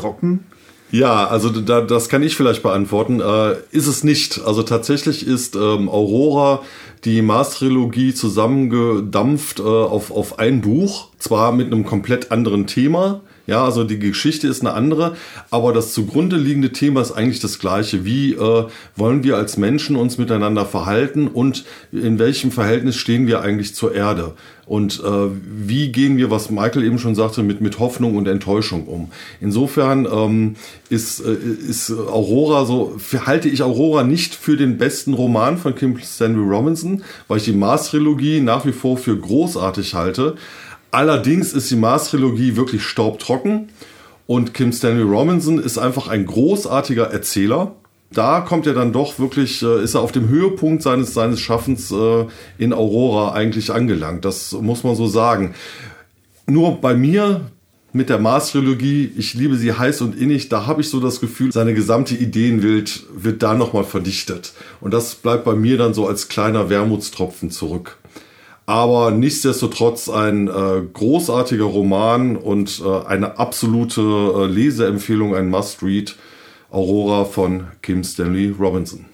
Ja, 0.93 1.27
also 1.29 1.51
da, 1.51 1.83
das 1.83 2.09
kann 2.09 2.23
ich 2.23 2.37
vielleicht 2.37 2.62
beantworten. 2.62 3.21
Äh, 3.21 3.57
ist 3.71 3.87
es 3.87 4.03
nicht. 4.03 4.41
Also 4.45 4.62
tatsächlich 4.62 5.27
ist 5.27 5.55
ähm, 5.55 5.89
Aurora 5.89 6.62
die 7.05 7.23
Mars-Trilogie 7.23 8.12
zusammengedampft 8.12 9.61
äh, 9.61 9.62
auf, 9.62 10.11
auf 10.11 10.39
ein 10.39 10.61
Buch, 10.61 11.09
zwar 11.18 11.53
mit 11.53 11.68
einem 11.68 11.87
komplett 11.87 12.33
anderen 12.33 12.66
Thema, 12.66 13.21
ja, 13.51 13.64
also 13.64 13.82
die 13.82 13.98
Geschichte 13.98 14.46
ist 14.46 14.61
eine 14.61 14.74
andere, 14.74 15.16
aber 15.51 15.72
das 15.72 15.92
zugrunde 15.92 16.36
liegende 16.36 16.70
Thema 16.70 17.01
ist 17.01 17.11
eigentlich 17.11 17.40
das 17.40 17.59
gleiche. 17.59 18.05
Wie 18.05 18.34
äh, 18.34 18.64
wollen 18.94 19.24
wir 19.24 19.36
als 19.36 19.57
Menschen 19.57 19.96
uns 19.96 20.18
miteinander 20.18 20.64
verhalten 20.64 21.26
und 21.26 21.64
in 21.90 22.20
welchem 22.20 22.53
Verhältnis 22.53 22.94
stehen 22.94 23.26
wir 23.26 23.40
eigentlich 23.40 23.74
zur 23.74 23.92
Erde? 23.92 24.34
Und 24.66 25.03
äh, 25.05 25.30
wie 25.44 25.90
gehen 25.90 26.16
wir, 26.16 26.30
was 26.30 26.48
Michael 26.48 26.84
eben 26.84 27.01
schon 27.01 27.16
sagte, 27.16 27.42
mit, 27.42 27.61
mit 27.61 27.80
Hoffnung 27.80 28.16
und 28.16 28.28
Enttäuschung 28.28 28.86
um? 28.86 29.11
Insofern 29.40 30.07
ähm, 30.07 30.55
ist, 30.88 31.18
äh, 31.18 31.32
ist 31.32 31.90
Aurora 31.90 32.64
so, 32.66 32.96
halte 33.26 33.48
ich 33.48 33.64
Aurora 33.64 34.05
nicht 34.05 34.32
für 34.32 34.57
den 34.57 34.78
besten 34.78 35.14
Roman 35.14 35.59
von 35.59 35.74
Kim 35.74 35.98
Stanley 35.98 36.48
Robinson, 36.48 37.03
weil 37.26 37.38
ich 37.38 37.44
die 37.46 37.53
Mars-Trilogie 37.53 38.42
nach 38.42 38.64
wie 38.64 38.70
vor 38.70 38.96
für 38.96 39.16
großartig 39.16 39.94
halte. 39.94 40.36
Allerdings 40.91 41.53
ist 41.53 41.70
die 41.70 41.76
Mars-Trilogie 41.76 42.57
wirklich 42.57 42.82
staubtrocken 42.82 43.68
und 44.26 44.55
Kim 44.55 44.72
Stanley 44.72 45.03
Robinson 45.03 45.59
ist 45.59 45.78
einfach 45.78 46.09
ein 46.09 46.26
großartiger 46.26 47.11
Erzähler. 47.11 47.74
da 48.12 48.41
kommt 48.41 48.66
er 48.66 48.74
dann 48.74 48.93
doch 48.93 49.20
wirklich, 49.20 49.62
äh, 49.62 49.84
ist 49.84 49.95
er 49.95 50.01
auf 50.01 50.11
dem 50.11 50.28
Höhepunkt 50.28 50.82
seines, 50.82 51.14
seines 51.14 51.38
Schaffens 51.38 51.93
äh, 51.93 52.26
in 52.59 52.72
Aurora 52.72 53.32
eigentlich 53.34 53.70
angelangt. 53.72 54.24
Das 54.24 54.51
muss 54.51 54.82
man 54.82 54.97
so 54.97 55.07
sagen. 55.07 55.55
Nur 56.49 56.80
bei 56.80 56.95
mir 56.95 57.53
mit 57.93 58.09
der 58.09 58.18
Mars-Trilogie, 58.18 59.12
ich 59.16 59.34
liebe 59.34 59.57
sie 59.57 59.72
heiß 59.72 60.01
und 60.01 60.16
innig, 60.16 60.49
da 60.49 60.66
habe 60.66 60.80
ich 60.80 60.91
so 60.91 60.99
das 60.99 61.20
Gefühl, 61.20 61.53
seine 61.53 61.74
gesamte 61.74 62.16
Ideenwelt 62.16 63.05
wird 63.14 63.45
da 63.45 63.55
nochmal 63.55 63.84
verdichtet. 63.84 64.55
Und 64.80 64.93
das 64.93 65.14
bleibt 65.14 65.45
bei 65.45 65.55
mir 65.55 65.78
dann 65.78 65.95
so 65.95 66.09
als 66.09 66.28
kleiner 66.28 66.68
Wermutstropfen 66.68 67.53
zurück. 67.53 67.99
Aber 68.71 69.11
nichtsdestotrotz 69.11 70.09
ein 70.09 70.47
äh, 70.47 70.83
großartiger 70.93 71.64
Roman 71.64 72.37
und 72.37 72.81
äh, 72.87 73.05
eine 73.05 73.37
absolute 73.37 74.01
äh, 74.01 74.47
Leseempfehlung, 74.47 75.35
ein 75.35 75.51
Must-Read. 75.51 76.14
Aurora 76.71 77.25
von 77.25 77.64
Kim 77.83 78.05
Stanley 78.05 78.55
Robinson. 78.57 79.07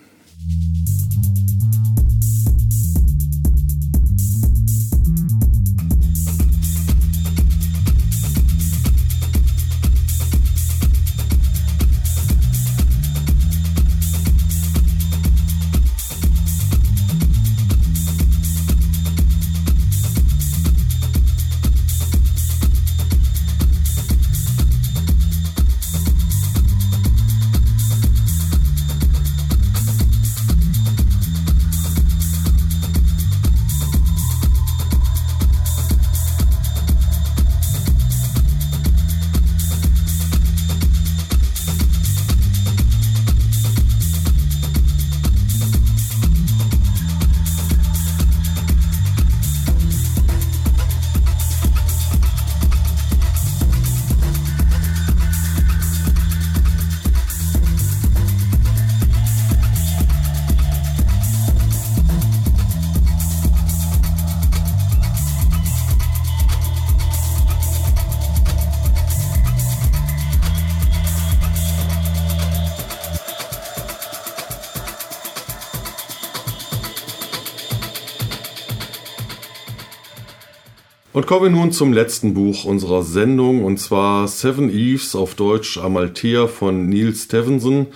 Kommen 81.27 81.43
wir 81.43 81.51
nun 81.61 81.72
zum 81.72 81.93
letzten 81.93 82.35
Buch 82.35 82.64
unserer 82.64 83.03
Sendung 83.03 83.64
und 83.64 83.79
zwar 83.79 84.29
Seven 84.29 84.70
Eves 84.70 85.16
auf 85.16 85.35
Deutsch 85.35 85.77
Amalthea 85.77 86.47
von 86.47 86.89
Neil 86.89 87.16
Stevenson. 87.16 87.89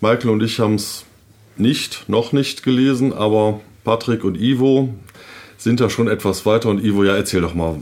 Michael 0.00 0.30
und 0.30 0.40
ich 0.40 0.60
haben 0.60 0.76
es 0.76 1.04
nicht, 1.56 2.04
noch 2.08 2.30
nicht 2.30 2.62
gelesen, 2.62 3.12
aber 3.12 3.58
Patrick 3.82 4.22
und 4.22 4.40
Ivo 4.40 4.94
sind 5.58 5.80
da 5.80 5.90
schon 5.90 6.06
etwas 6.06 6.46
weiter. 6.46 6.68
Und 6.68 6.84
Ivo, 6.84 7.02
ja, 7.02 7.16
erzähl 7.16 7.40
doch 7.40 7.54
mal, 7.54 7.80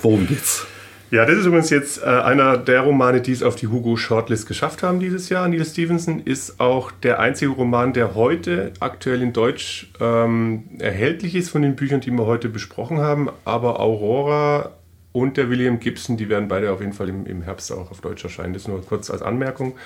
worum 0.00 0.26
geht's? 0.26 0.66
Ja, 1.10 1.24
das 1.24 1.38
ist 1.38 1.46
übrigens 1.46 1.70
jetzt 1.70 2.02
äh, 2.02 2.04
einer 2.04 2.58
der 2.58 2.82
Romane, 2.82 3.22
die 3.22 3.32
es 3.32 3.42
auf 3.42 3.56
die 3.56 3.68
Hugo 3.68 3.96
Shortlist 3.96 4.46
geschafft 4.46 4.82
haben 4.82 5.00
dieses 5.00 5.30
Jahr. 5.30 5.48
Neil 5.48 5.64
Stevenson 5.64 6.20
ist 6.20 6.60
auch 6.60 6.92
der 6.92 7.18
einzige 7.18 7.50
Roman, 7.50 7.94
der 7.94 8.14
heute 8.14 8.72
aktuell 8.80 9.22
in 9.22 9.32
Deutsch 9.32 9.90
ähm, 10.00 10.64
erhältlich 10.78 11.34
ist 11.34 11.48
von 11.48 11.62
den 11.62 11.76
Büchern, 11.76 12.02
die 12.02 12.10
wir 12.10 12.26
heute 12.26 12.50
besprochen 12.50 12.98
haben. 12.98 13.30
Aber 13.46 13.80
Aurora 13.80 14.72
und 15.12 15.38
der 15.38 15.48
William 15.48 15.80
Gibson, 15.80 16.18
die 16.18 16.28
werden 16.28 16.46
beide 16.46 16.70
auf 16.72 16.80
jeden 16.80 16.92
Fall 16.92 17.08
im, 17.08 17.24
im 17.24 17.40
Herbst 17.40 17.72
auch 17.72 17.90
auf 17.90 18.02
Deutsch 18.02 18.22
erscheinen. 18.22 18.52
Das 18.52 18.68
nur 18.68 18.84
kurz 18.84 19.10
als 19.10 19.22
Anmerkung. 19.22 19.76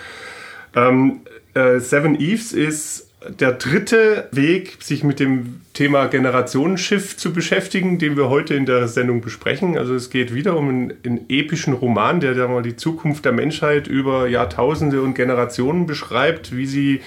Ähm, 0.74 1.20
äh, 1.54 1.78
Seven 1.78 2.18
Eves 2.18 2.52
ist 2.52 3.11
der 3.28 3.52
dritte 3.52 4.28
Weg, 4.32 4.78
sich 4.80 5.04
mit 5.04 5.20
dem 5.20 5.60
Thema 5.72 6.06
Generationenschiff 6.06 7.16
zu 7.16 7.32
beschäftigen, 7.32 7.98
den 7.98 8.16
wir 8.16 8.28
heute 8.28 8.54
in 8.54 8.66
der 8.66 8.88
Sendung 8.88 9.20
besprechen. 9.20 9.78
Also 9.78 9.94
es 9.94 10.10
geht 10.10 10.34
wieder 10.34 10.56
um 10.56 10.68
einen, 10.68 10.92
einen 11.04 11.26
epischen 11.28 11.74
Roman, 11.74 12.20
der 12.20 12.34
da 12.34 12.48
mal 12.48 12.62
die 12.62 12.76
Zukunft 12.76 13.24
der 13.24 13.32
Menschheit 13.32 13.86
über 13.86 14.28
Jahrtausende 14.28 15.02
und 15.02 15.14
Generationen 15.14 15.86
beschreibt, 15.86 16.56
wie 16.56 16.66
sie 16.66 17.00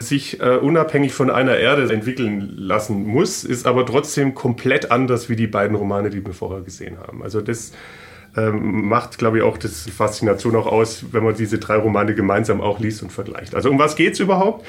sich 0.00 0.40
äh, 0.40 0.56
unabhängig 0.56 1.12
von 1.12 1.30
einer 1.30 1.56
Erde 1.56 1.92
entwickeln 1.92 2.54
lassen 2.56 3.06
muss, 3.06 3.44
ist 3.44 3.66
aber 3.66 3.84
trotzdem 3.84 4.34
komplett 4.34 4.90
anders 4.90 5.28
wie 5.28 5.36
die 5.36 5.46
beiden 5.46 5.76
Romane, 5.76 6.08
die 6.08 6.24
wir 6.24 6.32
vorher 6.32 6.62
gesehen 6.62 6.98
haben. 6.98 7.22
Also 7.22 7.42
das 7.42 7.72
ähm, 8.36 8.88
macht, 8.88 9.18
glaube 9.18 9.38
ich, 9.38 9.42
auch 9.42 9.58
das, 9.58 9.84
die 9.84 9.90
Faszination 9.90 10.56
auch 10.56 10.66
aus, 10.66 11.04
wenn 11.12 11.22
man 11.22 11.34
diese 11.34 11.58
drei 11.58 11.76
Romane 11.76 12.14
gemeinsam 12.14 12.60
auch 12.60 12.80
liest 12.80 13.02
und 13.02 13.12
vergleicht. 13.12 13.54
Also 13.54 13.70
um 13.70 13.78
was 13.78 13.94
geht 13.96 14.14
es 14.14 14.20
überhaupt? 14.20 14.64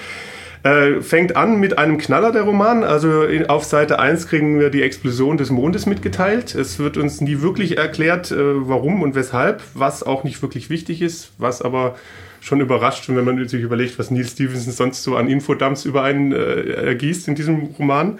Äh, 0.63 1.01
fängt 1.01 1.35
an 1.35 1.59
mit 1.59 1.79
einem 1.79 1.97
Knaller 1.97 2.31
der 2.31 2.43
Roman. 2.43 2.83
Also 2.83 3.25
auf 3.47 3.63
Seite 3.63 3.97
1 3.97 4.27
kriegen 4.27 4.59
wir 4.59 4.69
die 4.69 4.83
Explosion 4.83 5.37
des 5.37 5.49
Mondes 5.49 5.87
mitgeteilt. 5.87 6.53
Es 6.53 6.77
wird 6.77 6.97
uns 6.97 7.19
nie 7.19 7.41
wirklich 7.41 7.77
erklärt, 7.77 8.31
äh, 8.31 8.37
warum 8.37 9.01
und 9.01 9.15
weshalb, 9.15 9.63
was 9.73 10.03
auch 10.03 10.23
nicht 10.23 10.41
wirklich 10.43 10.69
wichtig 10.69 11.01
ist, 11.01 11.31
was 11.39 11.63
aber 11.63 11.95
schon 12.41 12.61
überrascht, 12.61 13.07
wenn 13.07 13.25
man 13.25 13.47
sich 13.47 13.61
überlegt, 13.61 13.97
was 13.97 14.11
Neil 14.11 14.25
Stevenson 14.25 14.71
sonst 14.71 15.03
so 15.03 15.15
an 15.15 15.29
Infodumps 15.29 15.85
über 15.85 16.03
einen 16.03 16.31
äh, 16.31 16.73
ergießt 16.87 17.27
in 17.27 17.35
diesem 17.35 17.63
Roman. 17.79 18.19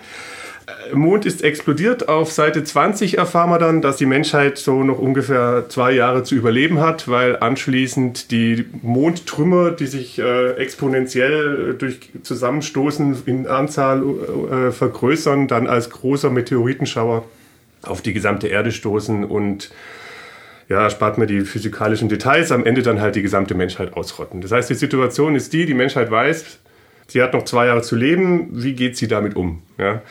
Mond 0.94 1.26
ist 1.26 1.44
explodiert. 1.44 2.10
Auf 2.10 2.32
Seite 2.32 2.64
20 2.64 3.18
erfahren 3.18 3.50
wir 3.50 3.60
dann, 3.60 3.82
dass 3.82 3.98
die 3.98 4.06
Menschheit 4.06 4.58
so 4.58 4.84
noch 4.84 5.00
ungefähr 5.00 5.66
zwei 5.70 5.92
Jahre 5.92 6.24
zu 6.24 6.36
überleben 6.36 6.80
hat, 6.80 7.08
weil 7.08 7.38
anschließend 7.38 8.32
die 8.32 8.66
Mondtrümmer, 8.82 9.72
die 9.72 9.88
sich 9.88 10.20
äh, 10.20 10.52
exponentiell 10.54 11.76
durch 11.78 12.10
Zusammenstoßen 12.24 13.24
in 13.26 13.48
Anzahl 13.48 14.04
äh, 14.04 14.72
vergrößern, 14.72 15.48
dann 15.48 15.68
als 15.68 15.90
großer 15.90 16.30
Meteoritenschauer 16.30 17.24
auf 17.84 18.02
die 18.02 18.14
gesamte 18.14 18.48
Erde 18.48 18.72
stoßen 18.72 19.24
und 19.24 19.72
ja, 20.70 20.90
spart 20.90 21.18
mir 21.18 21.28
die 21.28 21.42
physikalischen 21.42 22.08
Details, 22.08 22.52
am 22.52 22.66
Ende 22.66 22.82
dann 22.82 23.02
halt 23.02 23.16
die 23.16 23.22
gesamte 23.22 23.56
Menschheit 23.56 23.94
ausrotten. 23.94 24.40
Das 24.40 24.52
heißt, 24.52 24.70
die 24.70 24.76
Situation 24.76 25.36
ist 25.36 25.52
die, 25.52 25.66
die 25.66 25.74
Menschheit 25.74 26.10
weiß, 26.10 26.60
sie 27.08 27.22
hat 27.22 27.34
noch 27.34 27.44
zwei 27.44 27.68
Jahre 27.68 27.82
zu 27.82 27.98
leben, 27.98 28.48
wie 28.52 28.74
geht 28.74 28.96
sie 28.96 29.10
damit 29.10 29.36
um? 29.36 29.62
Ja? 29.78 30.02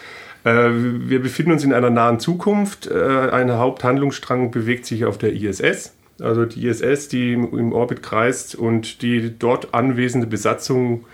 Äh, 0.45 0.70
wir 0.72 1.20
befinden 1.20 1.53
uns 1.53 1.64
in 1.64 1.72
einer 1.72 1.91
nahen 1.91 2.20
Zukunft. 2.20 2.86
Äh, 2.86 3.30
ein 3.30 3.53
Haupthandlungsstrang 3.53 4.51
bewegt 4.51 4.86
sich 4.86 5.05
auf 5.05 5.18
der 5.18 5.32
ISS. 5.32 5.95
Also 6.20 6.45
die 6.45 6.66
ISS, 6.66 7.09
die 7.09 7.32
im 7.32 7.72
Orbit 7.72 8.03
kreist 8.03 8.55
und 8.55 9.03
die 9.03 9.38
dort 9.38 9.74
anwesende 9.74 10.26
Besatzung 10.26 11.05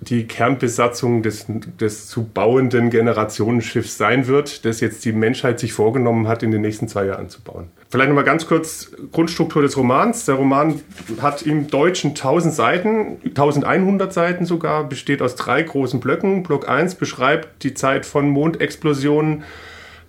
die 0.00 0.26
Kernbesatzung 0.26 1.22
des, 1.22 1.46
des 1.48 2.08
zu 2.08 2.24
bauenden 2.24 2.90
Generationenschiffs 2.90 3.96
sein 3.96 4.26
wird, 4.26 4.64
das 4.64 4.80
jetzt 4.80 5.04
die 5.04 5.12
Menschheit 5.12 5.58
sich 5.60 5.72
vorgenommen 5.72 6.28
hat, 6.28 6.42
in 6.42 6.50
den 6.50 6.60
nächsten 6.60 6.88
zwei 6.88 7.06
Jahren 7.06 7.28
zu 7.28 7.40
bauen. 7.40 7.68
Vielleicht 7.94 8.08
nochmal 8.08 8.24
ganz 8.24 8.48
kurz 8.48 8.90
Grundstruktur 9.12 9.62
des 9.62 9.76
Romans. 9.76 10.24
Der 10.24 10.34
Roman 10.34 10.80
hat 11.22 11.42
im 11.42 11.68
Deutschen 11.68 12.10
1000 12.10 12.52
Seiten, 12.52 13.18
1100 13.24 14.12
Seiten 14.12 14.46
sogar, 14.46 14.82
besteht 14.88 15.22
aus 15.22 15.36
drei 15.36 15.62
großen 15.62 16.00
Blöcken. 16.00 16.42
Block 16.42 16.68
1 16.68 16.96
beschreibt 16.96 17.62
die 17.62 17.72
Zeit 17.72 18.04
von 18.04 18.28
Mondexplosionen 18.30 19.44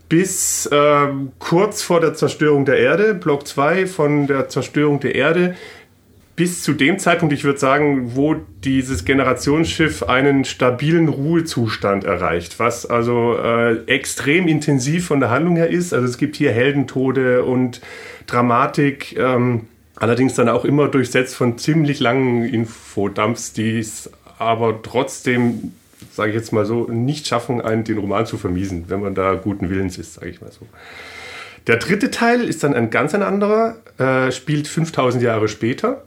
bis 0.10 0.66
äh, 0.66 1.08
kurz 1.38 1.84
vor 1.84 2.00
der 2.00 2.16
Zerstörung 2.16 2.66
der 2.66 2.80
Erde. 2.80 3.14
Block 3.14 3.46
2 3.46 3.86
von 3.86 4.26
der 4.26 4.50
Zerstörung 4.50 5.00
der 5.00 5.14
Erde 5.14 5.54
bis 6.36 6.64
zu 6.64 6.74
dem 6.74 7.00
Zeitpunkt, 7.00 7.34
ich 7.34 7.46
würde 7.46 7.60
sagen, 7.60 8.16
wo 8.16 8.36
dieses 8.64 9.06
Generationsschiff 9.06 10.04
einen 10.04 10.44
stabilen 10.44 11.08
Ruhezustand 11.08 12.04
erreicht, 12.04 12.60
was 12.60 12.86
also 12.86 13.38
äh, 13.38 13.86
extrem 13.86 14.48
intensiv 14.48 15.06
von 15.06 15.22
der 15.22 15.30
Handlung 15.30 15.56
her 15.56 15.70
ist. 15.70 15.94
Also 15.94 16.06
es 16.06 16.18
gibt 16.18 16.36
hier 16.36 16.52
Heldentode 16.52 17.44
und 17.46 17.80
Dramatik, 18.28 19.18
ähm, 19.18 19.68
allerdings 19.96 20.34
dann 20.34 20.50
auch 20.50 20.66
immer 20.66 20.90
durchsetzt 20.90 21.36
von 21.36 21.58
ziemlich 21.58 22.02
langen 22.02 22.44
Infodumps, 22.44 23.54
die 23.54 23.80
es 23.80 24.12
aber 24.38 24.82
trotzdem, 24.82 25.72
sage 26.12 26.32
ich 26.32 26.36
jetzt 26.36 26.52
mal 26.52 26.66
so, 26.66 26.90
nicht 26.92 27.28
schaffen, 27.28 27.62
einen 27.62 27.86
den 27.86 27.98
Roman 27.98 28.26
zu 28.26 28.38
vermiesen, 28.38 28.86
wenn 28.90 29.00
man 29.00 29.16
da 29.16 29.36
guten 29.36 29.70
Willens 29.70 29.98
ist, 29.98 30.16
sage 30.16 30.32
ich 30.32 30.42
mal 30.42 30.52
so. 30.52 30.68
Der 31.68 31.78
dritte 31.78 32.12
Teil 32.12 32.44
ist 32.44 32.64
dann 32.66 32.74
ein 32.74 32.90
ganz 32.90 33.16
ein 33.16 33.24
anderer, 33.24 33.78
äh, 33.98 34.34
spielt 34.34 34.68
5000 34.68 35.24
Jahre 35.24 35.48
später 35.48 36.04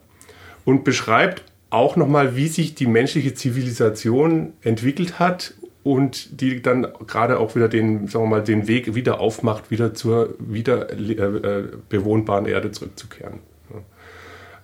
und 0.68 0.84
beschreibt 0.84 1.44
auch 1.70 1.96
nochmal, 1.96 2.36
wie 2.36 2.46
sich 2.46 2.74
die 2.74 2.86
menschliche 2.86 3.32
Zivilisation 3.32 4.52
entwickelt 4.60 5.18
hat 5.18 5.54
und 5.82 6.42
die 6.42 6.60
dann 6.60 6.86
gerade 7.06 7.40
auch 7.40 7.56
wieder 7.56 7.68
den, 7.68 8.06
sagen 8.06 8.26
wir 8.26 8.28
mal, 8.28 8.44
den 8.44 8.68
Weg 8.68 8.94
wieder 8.94 9.18
aufmacht, 9.18 9.70
wieder 9.70 9.94
zur 9.94 10.34
wieder 10.38 10.92
äh, 10.92 11.12
äh 11.12 11.64
bewohnbaren 11.88 12.44
Erde 12.44 12.70
zurückzukehren. 12.70 13.38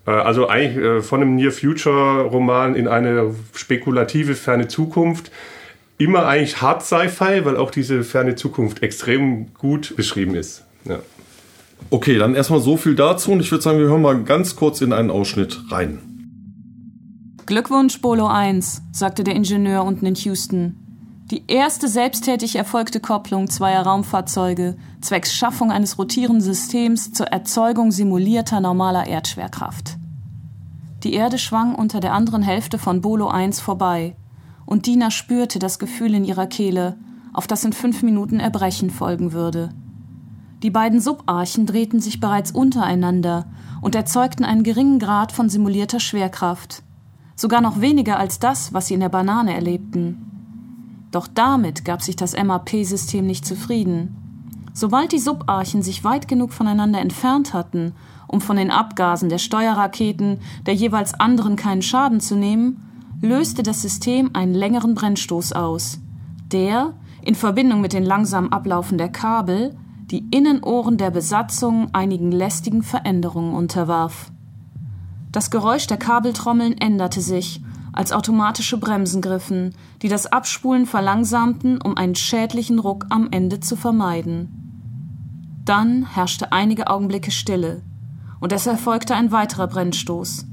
Äh, 0.07 0.11
also 0.11 0.47
eigentlich 0.47 0.77
äh, 0.77 1.01
von 1.01 1.23
einem 1.23 1.37
Near 1.37 1.53
Future 1.53 2.25
Roman 2.25 2.75
in 2.75 2.87
eine 2.87 3.35
spekulative 3.55 4.35
ferne 4.35 4.69
Zukunft. 4.69 5.33
Immer 5.97 6.27
eigentlich 6.27 6.61
Hard 6.61 6.83
Sci-Fi, 6.83 7.47
weil 7.47 7.57
auch 7.57 7.71
diese 7.71 8.05
ferne 8.05 8.35
Zukunft 8.35 8.83
extrem 8.83 9.55
gut 9.55 9.97
beschrieben 9.97 10.35
ist. 10.35 10.67
Ja. 10.85 10.99
Okay, 11.91 12.19
dann 12.19 12.35
erstmal 12.35 12.61
so 12.61 12.77
viel 12.77 12.95
dazu 12.95 13.33
und 13.33 13.41
ich 13.41 13.51
würde 13.51 13.63
sagen, 13.63 13.79
wir 13.79 13.87
hören 13.87 14.03
mal 14.03 14.23
ganz 14.25 14.57
kurz 14.57 14.81
in 14.81 14.93
einen 14.93 15.11
Ausschnitt 15.11 15.71
rein. 15.71 15.99
Glückwunsch, 17.47 18.01
Bolo 18.01 18.27
1, 18.27 18.83
sagte 18.91 19.23
der 19.23 19.37
Ingenieur 19.37 19.85
unten 19.85 20.07
in 20.07 20.15
Houston. 20.15 20.77
Die 21.31 21.45
erste 21.47 21.89
selbsttätig 21.89 22.57
erfolgte 22.57 23.01
Kopplung 23.01 23.49
zweier 23.49 23.83
Raumfahrzeuge 23.83 24.77
zwecks 25.01 25.35
Schaffung 25.35 25.71
eines 25.71 25.99
rotierenden 25.99 26.43
Systems 26.43 27.13
zur 27.13 27.27
Erzeugung 27.27 27.93
simulierter 27.93 28.61
normaler 28.61 29.07
Erdschwerkraft. 29.07 29.97
Die 31.03 31.13
Erde 31.13 31.39
schwang 31.39 31.75
unter 31.75 32.01
der 32.01 32.13
anderen 32.13 32.43
Hälfte 32.43 32.79
von 32.79 33.01
Bolo 33.01 33.29
1 33.29 33.61
vorbei, 33.61 34.17
und 34.67 34.87
Dina 34.87 35.11
spürte 35.11 35.59
das 35.59 35.79
Gefühl 35.79 36.15
in 36.15 36.25
ihrer 36.25 36.47
Kehle, 36.47 36.97
auf 37.35 37.47
das 37.47 37.65
in 37.65 37.73
fünf 37.73 38.03
Minuten 38.03 38.41
Erbrechen 38.41 38.91
folgen 38.91 39.33
würde. 39.33 39.71
Die 40.65 40.71
beiden 40.71 40.99
Subarchen 40.99 41.67
drehten 41.67 42.01
sich 42.01 42.21
bereits 42.21 42.51
untereinander 42.51 43.45
und 43.83 43.95
erzeugten 43.95 44.47
einen 44.47 44.63
geringen 44.63 44.99
Grad 44.99 45.31
von 45.31 45.51
simulierter 45.51 46.01
Schwerkraft, 46.01 46.83
sogar 47.37 47.61
noch 47.61 47.83
weniger 47.83 48.19
als 48.19 48.39
das, 48.39 48.73
was 48.73 48.87
sie 48.87 48.95
in 48.95 49.01
der 49.01 49.11
Banane 49.11 49.53
erlebten. 49.55 51.07
Doch 51.11 51.27
damit 51.27 51.85
gab 51.85 52.01
sich 52.01 52.17
das 52.17 52.35
MAP-System 52.35 53.27
nicht 53.27 53.45
zufrieden. 53.45 54.17
Sobald 54.73 55.13
die 55.13 55.19
Subarchen 55.19 55.83
sich 55.83 56.03
weit 56.03 56.29
genug 56.29 56.55
voneinander 56.55 56.99
entfernt 56.99 57.53
hatten, 57.53 57.93
um 58.27 58.41
von 58.41 58.57
den 58.57 58.71
Abgasen 58.71 59.29
der 59.29 59.37
Steuerraketen 59.37 60.39
der 60.65 60.73
jeweils 60.73 61.13
anderen 61.13 61.57
keinen 61.57 61.83
Schaden 61.83 62.21
zu 62.21 62.37
nehmen, 62.37 62.81
löste 63.21 63.63
das 63.63 63.83
System 63.83 64.31
einen 64.33 64.55
längeren 64.55 64.95
Brennstoß 64.95 65.53
aus, 65.53 66.01
der, 66.51 66.95
in 67.21 67.35
Verbindung 67.35 67.83
mit 67.83 67.93
den 67.93 68.07
langsam 68.07 68.49
Ablaufen 68.49 68.97
der 68.97 69.11
Kabel, 69.11 69.77
die 70.11 70.27
Innenohren 70.31 70.99
der 70.99 71.11
Besatzung 71.11 71.89
einigen 71.95 72.31
lästigen 72.31 72.83
Veränderungen 72.83 73.55
unterwarf. 73.55 74.31
Das 75.33 75.51
Geräusch 75.51 75.87
der 75.87 75.97
Kabeltrommeln 75.97 76.77
änderte 76.79 77.21
sich 77.21 77.63
als 77.93 78.13
automatische 78.13 78.77
Bremsen 78.77 79.23
griffen, 79.23 79.75
die 80.03 80.09
das 80.09 80.27
Abspulen 80.27 80.85
verlangsamten, 80.85 81.81
um 81.81 81.97
einen 81.97 82.17
schädlichen 82.17 82.79
Ruck 82.79 83.07
am 83.09 83.29
Ende 83.31 83.61
zu 83.61 83.77
vermeiden. 83.77 85.63
Dann 85.65 86.05
herrschte 86.05 86.53
einige 86.53 86.89
Augenblicke 86.89 87.31
Stille, 87.31 87.83
und 88.41 88.53
es 88.53 88.67
erfolgte 88.67 89.15
ein 89.15 89.33
weiterer 89.33 89.69
Brennstoß, 89.69 90.45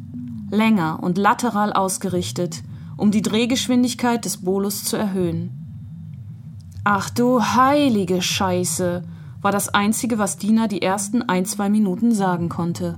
länger 0.49 0.99
und 1.01 1.17
lateral 1.17 1.73
ausgerichtet, 1.73 2.63
um 2.95 3.11
die 3.11 3.21
Drehgeschwindigkeit 3.21 4.23
des 4.23 4.37
Bolus 4.37 4.83
zu 4.83 4.95
erhöhen. 4.95 5.57
Ach 6.83 7.09
du 7.09 7.41
heilige 7.41 8.21
Scheiße, 8.21 9.03
war 9.41 9.51
das 9.51 9.69
Einzige, 9.69 10.17
was 10.17 10.37
Dina 10.37 10.67
die 10.67 10.81
ersten 10.81 11.23
ein, 11.23 11.45
zwei 11.45 11.69
Minuten 11.69 12.13
sagen 12.13 12.49
konnte. 12.49 12.97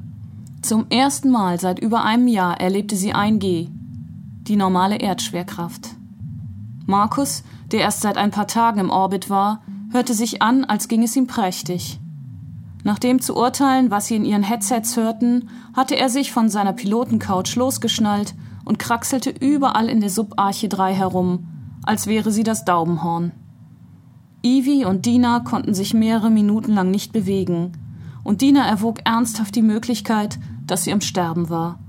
Zum 0.62 0.86
ersten 0.90 1.30
Mal 1.30 1.60
seit 1.60 1.80
über 1.80 2.04
einem 2.04 2.28
Jahr 2.28 2.60
erlebte 2.60 2.96
sie 2.96 3.14
1G, 3.14 3.70
die 4.44 4.56
normale 4.56 4.98
Erdschwerkraft. 4.98 5.90
Markus, 6.86 7.44
der 7.72 7.82
erst 7.82 8.02
seit 8.02 8.18
ein 8.18 8.32
paar 8.32 8.48
Tagen 8.48 8.80
im 8.80 8.90
Orbit 8.90 9.30
war, 9.30 9.62
hörte 9.92 10.14
sich 10.14 10.42
an, 10.42 10.66
als 10.66 10.88
ging 10.88 11.04
es 11.04 11.16
ihm 11.16 11.28
prächtig. 11.28 12.00
Nach 12.84 13.00
dem 13.00 13.22
zu 13.22 13.36
urteilen, 13.38 13.92
was 13.92 14.08
sie 14.08 14.16
in 14.16 14.26
ihren 14.26 14.44
Headsets 14.44 14.98
hörten, 14.98 15.50
hatte 15.74 15.96
er 15.96 16.10
sich 16.10 16.34
von 16.34 16.50
seiner 16.50 16.74
Pilotencouch 16.74 17.56
losgeschnallt 17.56 18.36
und 18.66 18.80
kraxelte 18.80 19.30
überall 19.30 19.88
in 19.88 20.02
der 20.02 20.10
Subarche 20.10 20.68
3 20.68 20.94
herum, 20.94 21.48
als 21.84 22.08
wäre 22.08 22.32
sie 22.32 22.44
das 22.44 22.66
Daubenhorn. 22.66 23.32
Ivy 24.46 24.84
und 24.84 25.06
Dina 25.06 25.40
konnten 25.40 25.74
sich 25.74 25.94
mehrere 25.94 26.30
Minuten 26.30 26.74
lang 26.74 26.92
nicht 26.92 27.14
bewegen, 27.14 27.72
und 28.24 28.42
Dina 28.42 28.66
erwog 28.66 29.00
ernsthaft 29.06 29.56
die 29.56 29.62
Möglichkeit, 29.62 30.38
dass 30.68 30.84
sie 30.84 30.92
am 30.92 31.02
Sterben 31.02 31.50
war. 31.50 31.80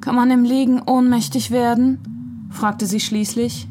Kann 0.00 0.14
man 0.14 0.30
im 0.30 0.44
Liegen 0.44 0.80
ohnmächtig 0.80 1.50
werden? 1.50 2.46
fragte 2.50 2.86
sie 2.86 3.00
schließlich. 3.00 3.68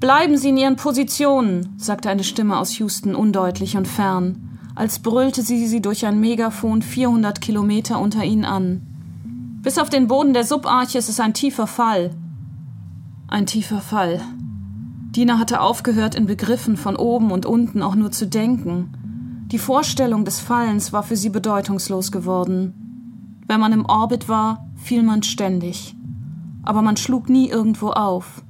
Bleiben 0.00 0.38
Sie 0.38 0.48
in 0.48 0.56
Ihren 0.56 0.76
Positionen, 0.76 1.74
sagte 1.76 2.08
eine 2.08 2.24
Stimme 2.24 2.58
aus 2.58 2.78
Houston 2.78 3.14
undeutlich 3.14 3.76
und 3.76 3.86
fern, 3.86 4.58
als 4.74 5.00
brüllte 5.00 5.42
sie 5.42 5.66
sie 5.66 5.82
durch 5.82 6.06
ein 6.06 6.20
Megafon 6.20 6.80
400 6.80 7.42
Kilometer 7.42 8.00
unter 8.00 8.24
ihnen 8.24 8.46
an. 8.46 8.80
Bis 9.62 9.78
auf 9.78 9.90
den 9.90 10.06
Boden 10.06 10.32
der 10.32 10.44
Subarche 10.44 10.96
ist 10.96 11.10
es 11.10 11.20
ein 11.20 11.34
tiefer 11.34 11.66
Fall. 11.66 12.12
Ein 13.28 13.44
tiefer 13.44 13.82
Fall. 13.82 14.22
Dina 15.10 15.38
hatte 15.38 15.60
aufgehört, 15.60 16.14
in 16.14 16.26
Begriffen 16.26 16.76
von 16.76 16.94
oben 16.94 17.32
und 17.32 17.44
unten 17.44 17.82
auch 17.82 17.96
nur 17.96 18.12
zu 18.12 18.26
denken. 18.26 19.46
Die 19.50 19.58
Vorstellung 19.58 20.24
des 20.24 20.38
Fallens 20.38 20.92
war 20.92 21.02
für 21.02 21.16
sie 21.16 21.30
bedeutungslos 21.30 22.12
geworden. 22.12 23.42
Wenn 23.48 23.58
man 23.58 23.72
im 23.72 23.84
Orbit 23.86 24.28
war, 24.28 24.68
fiel 24.76 25.02
man 25.02 25.24
ständig. 25.24 25.96
Aber 26.62 26.82
man 26.82 26.96
schlug 26.96 27.28
nie 27.28 27.48
irgendwo 27.48 27.90
auf. 27.90 28.44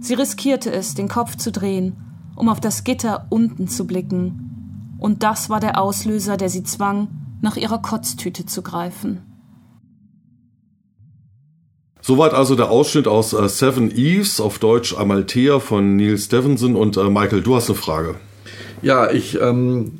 Sie 0.00 0.14
riskierte 0.14 0.70
es, 0.70 0.94
den 0.94 1.08
Kopf 1.08 1.34
zu 1.36 1.50
drehen, 1.50 1.96
um 2.36 2.48
auf 2.48 2.60
das 2.60 2.84
Gitter 2.84 3.26
unten 3.30 3.66
zu 3.66 3.86
blicken. 3.86 4.96
Und 4.98 5.24
das 5.24 5.50
war 5.50 5.58
der 5.58 5.80
Auslöser, 5.80 6.36
der 6.36 6.48
sie 6.48 6.62
zwang, 6.62 7.08
nach 7.40 7.56
ihrer 7.56 7.78
Kotztüte 7.78 8.46
zu 8.46 8.62
greifen. 8.62 9.22
Soweit 12.06 12.34
also 12.34 12.54
der 12.54 12.70
Ausschnitt 12.70 13.08
aus 13.08 13.32
äh, 13.32 13.48
Seven 13.48 13.90
Eves, 13.90 14.40
auf 14.40 14.60
Deutsch 14.60 14.96
Amalthea 14.96 15.58
von 15.58 15.96
Neil 15.96 16.16
Stevenson. 16.18 16.76
Und 16.76 16.96
äh, 16.96 17.10
Michael, 17.10 17.42
du 17.42 17.56
hast 17.56 17.68
eine 17.68 17.76
Frage. 17.76 18.14
Ja, 18.80 19.10
ich 19.10 19.40
ähm, 19.40 19.98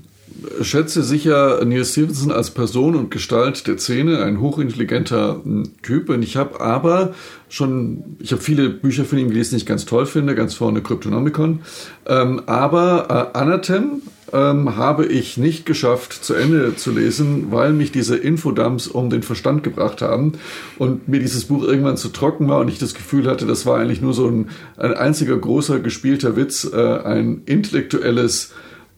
schätze 0.63 1.03
sicher 1.03 1.65
Neil 1.65 1.85
Stevenson 1.85 2.31
als 2.31 2.53
Person 2.53 2.95
und 2.95 3.11
Gestalt 3.11 3.67
der 3.67 3.79
Szene, 3.79 4.23
ein 4.23 4.41
hochintelligenter 4.41 5.41
hm, 5.43 5.73
Typ. 5.83 6.09
Und 6.09 6.23
ich 6.23 6.37
habe 6.37 6.61
aber 6.61 7.13
schon, 7.49 8.05
ich 8.21 8.31
habe 8.31 8.41
viele 8.41 8.71
Bücher 8.71 9.05
von 9.05 9.19
ihm 9.19 9.31
gelesen, 9.31 9.57
die 9.57 9.63
ich 9.63 9.67
ganz 9.67 9.85
toll 9.85 10.07
finde, 10.07 10.37
ganz 10.37 10.55
vorne 10.55 10.83
Cryptonomicon. 10.83 11.63
Ähm, 12.07 12.41
aber 12.47 13.33
äh, 13.35 13.37
Anathem 13.37 14.03
ähm, 14.37 14.77
habe 14.77 15.07
ich 15.07 15.39
nicht 15.39 15.65
geschafft 15.65 16.13
zu 16.13 16.35
Ende 16.35 16.77
zu 16.77 16.91
lesen, 16.91 17.47
weil 17.51 17.73
mich 17.73 17.91
diese 17.91 18.17
Infodumps 18.17 18.87
um 18.87 19.09
den 19.09 19.23
Verstand 19.23 19.63
gebracht 19.63 20.03
haben 20.03 20.33
und 20.79 21.09
mir 21.09 21.21
dieses 21.21 21.47
Buch 21.47 21.65
irgendwann 21.65 21.97
zu 21.97 22.09
trocken 22.09 22.49
war 22.49 22.61
und 22.61 22.69
ich 22.69 22.79
das 22.79 22.95
Gefühl 22.95 23.29
hatte, 23.29 23.47
das 23.47 23.65
war 23.65 23.79
eigentlich 23.79 24.03
nur 24.03 24.13
so 24.13 24.29
ein, 24.29 24.51
ein 24.77 24.93
einziger 24.93 25.37
großer 25.39 25.79
gespielter 25.81 26.37
Witz, 26.37 26.69
äh, 26.71 26.77
ein 26.77 27.43
intellektuelles 27.47 28.53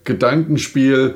Gedankenspiel, 0.05 1.14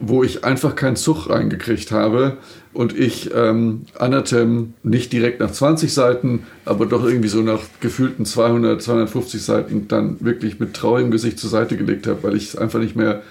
wo 0.00 0.22
ich 0.22 0.44
einfach 0.44 0.74
keinen 0.74 0.96
Zug 0.96 1.28
reingekriegt 1.28 1.90
habe 1.92 2.38
und 2.72 2.96
ich 2.96 3.30
ähm, 3.34 3.82
Anathem 3.98 4.74
nicht 4.82 5.12
direkt 5.12 5.40
nach 5.40 5.50
20 5.50 5.92
Seiten, 5.92 6.46
aber 6.64 6.86
doch 6.86 7.04
irgendwie 7.04 7.28
so 7.28 7.42
nach 7.42 7.60
gefühlten 7.80 8.24
200, 8.24 8.80
250 8.80 9.42
Seiten 9.42 9.88
dann 9.88 10.16
wirklich 10.20 10.60
mit 10.60 10.74
traurigem 10.74 11.10
Gesicht 11.10 11.38
zur 11.38 11.50
Seite 11.50 11.76
gelegt 11.76 12.06
habe, 12.06 12.22
weil 12.22 12.36
ich 12.36 12.48
es 12.48 12.56
einfach 12.56 12.78
nicht 12.78 12.96
mehr 12.96 13.22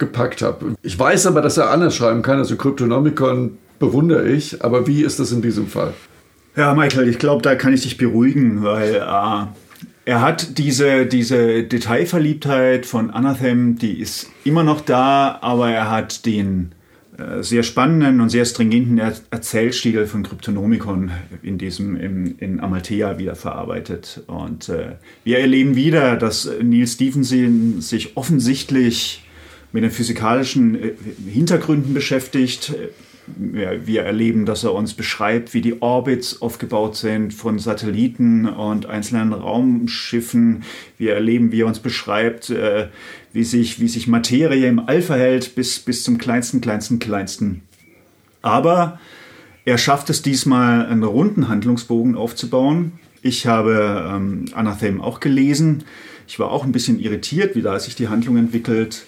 gepackt 0.00 0.42
habe. 0.42 0.74
Ich 0.82 0.98
weiß 0.98 1.26
aber, 1.26 1.40
dass 1.42 1.56
er 1.56 1.70
anders 1.70 1.94
schreiben 1.94 2.22
kann, 2.22 2.38
also 2.38 2.56
Cryptonomicon 2.56 3.58
bewundere 3.78 4.28
ich, 4.28 4.64
aber 4.64 4.88
wie 4.88 5.02
ist 5.02 5.20
das 5.20 5.30
in 5.30 5.42
diesem 5.42 5.68
Fall? 5.68 5.94
Ja, 6.56 6.74
Michael, 6.74 7.08
ich 7.08 7.18
glaube, 7.18 7.42
da 7.42 7.54
kann 7.54 7.72
ich 7.72 7.82
dich 7.82 7.96
beruhigen, 7.96 8.64
weil 8.64 8.96
äh, 8.96 9.46
er 10.04 10.20
hat 10.20 10.58
diese, 10.58 11.06
diese 11.06 11.62
Detailverliebtheit 11.62 12.86
von 12.86 13.10
Anathem, 13.10 13.76
die 13.76 14.00
ist 14.00 14.28
immer 14.42 14.64
noch 14.64 14.80
da, 14.80 15.38
aber 15.40 15.70
er 15.70 15.88
hat 15.90 16.26
den 16.26 16.72
äh, 17.16 17.42
sehr 17.42 17.62
spannenden 17.62 18.20
und 18.20 18.28
sehr 18.30 18.44
stringenten 18.44 18.98
er 18.98 19.12
Erzählstil 19.30 20.06
von 20.06 20.22
Cryptonomicon 20.22 21.10
in 21.42 21.58
diesem 21.58 21.96
in, 21.96 22.38
in 22.38 22.60
Amalthea 22.60 23.18
wieder 23.18 23.36
verarbeitet. 23.36 24.22
Und 24.26 24.68
äh, 24.68 24.96
wir 25.24 25.38
erleben 25.38 25.76
wieder, 25.76 26.16
dass 26.16 26.50
Neil 26.62 26.86
Stephenson 26.86 27.80
sich 27.80 28.16
offensichtlich 28.16 29.22
mit 29.72 29.82
den 29.82 29.90
physikalischen 29.90 30.74
äh, 30.74 30.92
Hintergründen 31.26 31.94
beschäftigt 31.94 32.74
wir 33.38 34.02
erleben, 34.02 34.46
dass 34.46 34.64
er 34.64 34.74
uns 34.74 34.94
beschreibt, 34.94 35.54
wie 35.54 35.60
die 35.60 35.82
Orbits 35.82 36.42
aufgebaut 36.42 36.96
sind 36.96 37.32
von 37.34 37.58
Satelliten 37.58 38.48
und 38.48 38.86
einzelnen 38.86 39.32
Raumschiffen. 39.32 40.64
Wir 40.98 41.14
erleben, 41.14 41.52
wie 41.52 41.62
er 41.62 41.66
uns 41.66 41.78
beschreibt, 41.78 42.50
äh, 42.50 42.88
wie 43.32 43.44
sich, 43.44 43.80
wie 43.80 43.88
sich 43.88 44.08
Materie 44.08 44.66
im 44.66 44.80
All 44.80 45.02
verhält 45.02 45.54
bis, 45.54 45.78
bis 45.78 46.02
zum 46.02 46.18
kleinsten, 46.18 46.60
kleinsten, 46.60 46.98
kleinsten. 46.98 47.62
Aber 48.42 48.98
Er 49.66 49.76
schafft 49.76 50.08
es 50.08 50.22
diesmal, 50.22 50.86
einen 50.86 51.04
runden 51.04 51.48
Handlungsbogen 51.48 52.16
aufzubauen. 52.16 52.92
Ich 53.22 53.46
habe 53.46 54.10
ähm, 54.10 54.46
Anathem 54.54 55.02
auch 55.02 55.20
gelesen. 55.20 55.84
Ich 56.26 56.38
war 56.38 56.50
auch 56.50 56.64
ein 56.64 56.72
bisschen 56.72 56.98
irritiert, 56.98 57.54
wie 57.54 57.62
da 57.62 57.78
sich 57.78 57.94
die 57.94 58.08
Handlung 58.08 58.38
entwickelt. 58.38 59.04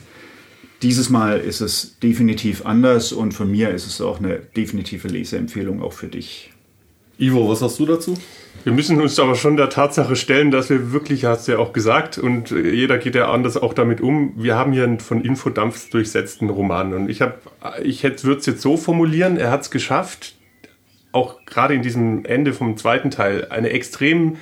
Dieses 0.83 1.11
Mal 1.11 1.39
ist 1.39 1.61
es 1.61 1.99
definitiv 2.01 2.67
anders 2.67 3.13
und 3.13 3.33
von 3.33 3.49
mir 3.49 3.71
ist 3.71 3.87
es 3.87 4.01
auch 4.01 4.19
eine 4.19 4.39
definitive 4.39 5.07
Leseempfehlung 5.07 5.81
auch 5.81 5.93
für 5.93 6.09
dich. 6.09 6.53
Ivo, 7.19 7.49
was 7.49 7.63
hast 7.63 7.79
du 7.79 7.87
dazu? 7.87 8.15
Wir 8.65 8.73
müssen 8.73 9.01
uns 9.01 9.19
aber 9.21 9.37
schon 9.37 9.57
der 9.57 9.69
Tatsache 9.69 10.17
stellen, 10.17 10.51
dass 10.51 10.71
wir 10.71 10.93
wirklich, 10.93 11.25
hast 11.25 11.47
du 11.47 11.53
ja 11.53 11.59
auch 11.59 11.73
gesagt, 11.73 12.19
und 12.19 12.51
jeder 12.51 12.99
geht 12.99 13.15
ja 13.15 13.31
anders 13.31 13.57
auch 13.57 13.75
damit 13.75 14.01
um. 14.01 14.33
Wir 14.37 14.57
haben 14.57 14.73
hier 14.73 14.83
einen 14.83 14.99
von 14.99 15.23
Infodampf 15.23 15.91
durchsetzten 15.91 16.51
Roman. 16.51 16.95
Und 16.95 17.09
ich 17.09 17.23
habe, 17.23 17.35
ich 17.85 18.03
würde 18.03 18.41
es 18.41 18.47
jetzt 18.47 18.63
so 18.63 18.77
formulieren, 18.77 19.37
er 19.37 19.53
hat 19.53 19.63
es 19.63 19.71
geschafft, 19.71 20.35
auch 21.13 21.45
gerade 21.47 21.75
in 21.75 21.83
diesem 21.83 22.25
Ende 22.25 22.53
vom 22.53 22.77
zweiten 22.77 23.11
Teil, 23.11 23.47
eine 23.51 23.71
extrem 23.71 24.37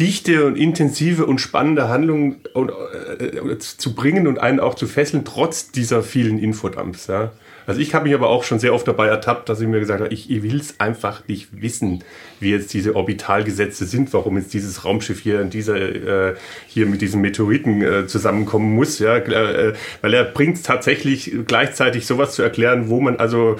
dichte 0.00 0.46
und 0.46 0.56
intensive 0.56 1.26
und 1.26 1.40
spannende 1.40 1.88
Handlung 1.88 2.36
äh, 2.54 3.24
äh, 3.24 3.58
zu 3.58 3.94
bringen 3.94 4.26
und 4.26 4.38
einen 4.38 4.58
auch 4.58 4.74
zu 4.74 4.86
fesseln, 4.86 5.24
trotz 5.24 5.70
dieser 5.70 6.02
vielen 6.02 6.38
Infodumps. 6.38 7.06
Ja. 7.06 7.32
Also 7.66 7.80
ich 7.80 7.94
habe 7.94 8.06
mich 8.06 8.14
aber 8.14 8.30
auch 8.30 8.42
schon 8.42 8.58
sehr 8.58 8.74
oft 8.74 8.88
dabei 8.88 9.06
ertappt, 9.06 9.48
dass 9.48 9.60
ich 9.60 9.68
mir 9.68 9.78
gesagt 9.78 10.00
habe, 10.00 10.12
ich, 10.12 10.30
ich 10.30 10.42
will 10.42 10.58
es 10.58 10.80
einfach 10.80 11.28
nicht 11.28 11.48
wissen, 11.52 12.02
wie 12.40 12.50
jetzt 12.50 12.72
diese 12.72 12.96
Orbitalgesetze 12.96 13.84
sind, 13.84 14.12
warum 14.12 14.38
jetzt 14.38 14.54
dieses 14.54 14.84
Raumschiff 14.84 15.20
hier 15.20 15.40
in 15.40 15.50
dieser 15.50 15.76
äh, 15.76 16.34
hier 16.66 16.86
mit 16.86 17.02
diesen 17.02 17.20
Meteoriten 17.20 17.82
äh, 17.82 18.06
zusammenkommen 18.06 18.74
muss, 18.74 18.98
ja, 18.98 19.18
äh, 19.18 19.74
weil 20.00 20.14
er 20.14 20.24
bringt 20.24 20.64
tatsächlich 20.64 21.32
gleichzeitig 21.46 22.06
sowas 22.06 22.34
zu 22.34 22.42
erklären, 22.42 22.88
wo 22.88 23.00
man 23.00 23.16
also 23.16 23.58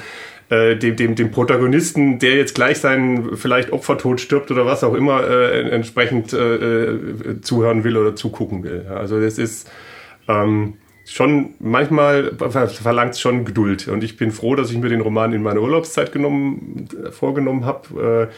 äh, 0.51 0.77
dem, 0.77 0.97
dem, 0.97 1.15
dem 1.15 1.31
Protagonisten, 1.31 2.19
der 2.19 2.35
jetzt 2.35 2.57
gleich 2.57 2.79
seinen 2.79 3.37
vielleicht 3.37 3.73
Opfertod 3.73 4.21
stirbt 4.21 4.51
oder 4.51 4.67
was 4.67 4.83
auch 4.83 4.95
immer, 4.95 5.23
äh, 5.23 5.71
entsprechend 5.71 6.33
äh, 6.33 6.87
äh, 6.87 7.41
zuhören 7.41 7.85
will 7.85 7.97
oder 7.97 8.17
zugucken 8.17 8.65
will. 8.65 8.87
Also 8.93 9.21
das 9.21 9.39
ist 9.39 9.71
ähm, 10.27 10.75
schon, 11.05 11.55
manchmal 11.61 12.33
verlangt 12.37 13.15
es 13.15 13.21
schon 13.21 13.45
Geduld. 13.45 13.87
Und 13.87 14.03
ich 14.03 14.17
bin 14.17 14.33
froh, 14.33 14.57
dass 14.57 14.73
ich 14.73 14.79
mir 14.79 14.89
den 14.89 15.03
Roman 15.03 15.33
in 15.33 15.43
meiner 15.43 15.61
Urlaubszeit 15.61 16.11
genommen, 16.11 16.89
äh, 17.01 17.13
vorgenommen 17.13 17.65
habe. 17.65 18.29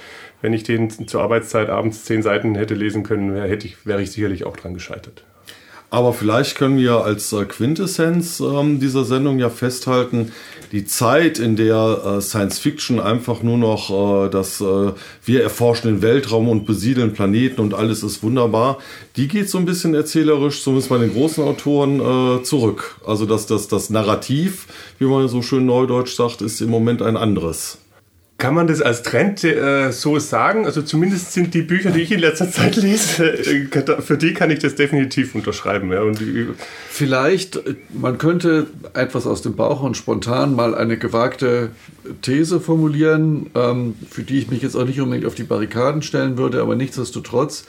Wenn 0.43 0.53
ich 0.53 0.65
den 0.65 0.91
zur 0.91 1.23
Arbeitszeit 1.23 1.71
abends 1.71 2.05
zehn 2.05 2.23
Seiten 2.23 2.57
hätte 2.57 2.75
lesen 2.75 3.05
können, 3.05 3.35
hätte 3.37 3.67
ich, 3.67 3.87
wäre 3.87 4.03
ich 4.03 4.11
sicherlich 4.11 4.45
auch 4.45 4.57
dran 4.57 4.75
gescheitert. 4.75 5.25
Aber 5.93 6.15
vielleicht 6.15 6.57
können 6.57 6.79
wir 6.79 7.05
als 7.05 7.37
Quintessenz 7.49 8.41
ähm, 8.41 8.81
dieser 8.81 9.05
Sendung 9.05 9.39
ja 9.39 9.51
festhalten, 9.51 10.33
die 10.73 10.87
Zeit, 10.87 11.39
in 11.39 11.55
der 11.55 12.03
äh, 12.05 12.21
Science 12.23 12.59
Fiction 12.59 12.99
einfach 12.99 13.43
nur 13.43 13.59
noch 13.59 14.25
äh, 14.27 14.31
das, 14.31 14.61
äh, 14.63 14.93
wir 15.25 15.43
erforschen 15.43 15.91
den 15.91 16.03
Weltraum 16.03 16.49
und 16.49 16.65
besiedeln 16.65 17.13
Planeten 17.13 17.61
und 17.61 17.75
alles 17.75 18.03
ist 18.03 18.23
wunderbar, 18.23 18.79
die 19.17 19.29
geht 19.29 19.51
so 19.51 19.59
ein 19.59 19.67
bisschen 19.67 19.95
erzählerisch, 19.95 20.63
zumindest 20.63 20.89
bei 20.89 20.99
den 20.99 21.13
großen 21.13 21.45
Autoren, 21.45 22.01
äh, 22.01 22.43
zurück. 22.43 22.97
Also 23.07 23.27
dass 23.27 23.47
das, 23.47 23.69
das 23.69 23.91
Narrativ, 23.91 24.67
wie 24.99 25.05
man 25.05 25.29
so 25.29 25.43
schön 25.43 25.67
neudeutsch 25.67 26.15
sagt, 26.15 26.41
ist 26.41 26.61
im 26.63 26.71
Moment 26.71 27.03
ein 27.03 27.19
anderes. 27.19 27.79
Kann 28.39 28.55
man 28.55 28.67
das 28.67 28.83
als 28.83 29.03
Trend 29.03 29.45
äh, 29.45 29.93
so 29.93 30.19
sagen? 30.19 30.67
Also 30.67 30.83
zumindest 30.83 31.33
sind 31.33 31.55
die 31.55 31.63
Bücher, 31.63 31.91
die 31.91 32.01
ich 32.01 32.11
in 32.11 32.19
letzter 32.19 32.51
Zeit 32.51 32.75
lese, 32.77 33.33
äh, 33.33 34.03
für 34.03 34.19
die 34.19 34.35
kann 34.35 34.51
ich 34.51 34.59
das 34.59 34.75
definitiv 34.75 35.37
unterschreiben. 35.37 35.93
Ja. 35.93 36.03
Und 36.03 36.21
Vielleicht, 36.89 37.57
äh, 37.57 37.77
man 37.93 38.19
könnte 38.19 38.67
etwas 38.95 39.27
aus 39.27 39.43
dem 39.43 39.55
Bauch 39.55 39.83
und 39.83 39.97
spontan 39.97 40.57
mal 40.57 40.75
eine 40.75 40.97
gewagte 40.97 41.71
These 42.23 42.61
formulieren, 42.61 43.51
ähm, 43.55 43.95
für 44.11 44.23
die 44.23 44.39
ich 44.39 44.51
mich 44.51 44.63
jetzt 44.63 44.75
auch 44.75 44.87
nicht 44.87 45.01
unbedingt 45.01 45.27
auf 45.27 45.37
die 45.37 45.45
Barrikaden 45.45 46.03
stellen 46.03 46.37
würde, 46.37 46.61
aber 46.61 46.75
nichtsdestotrotz 46.75 47.67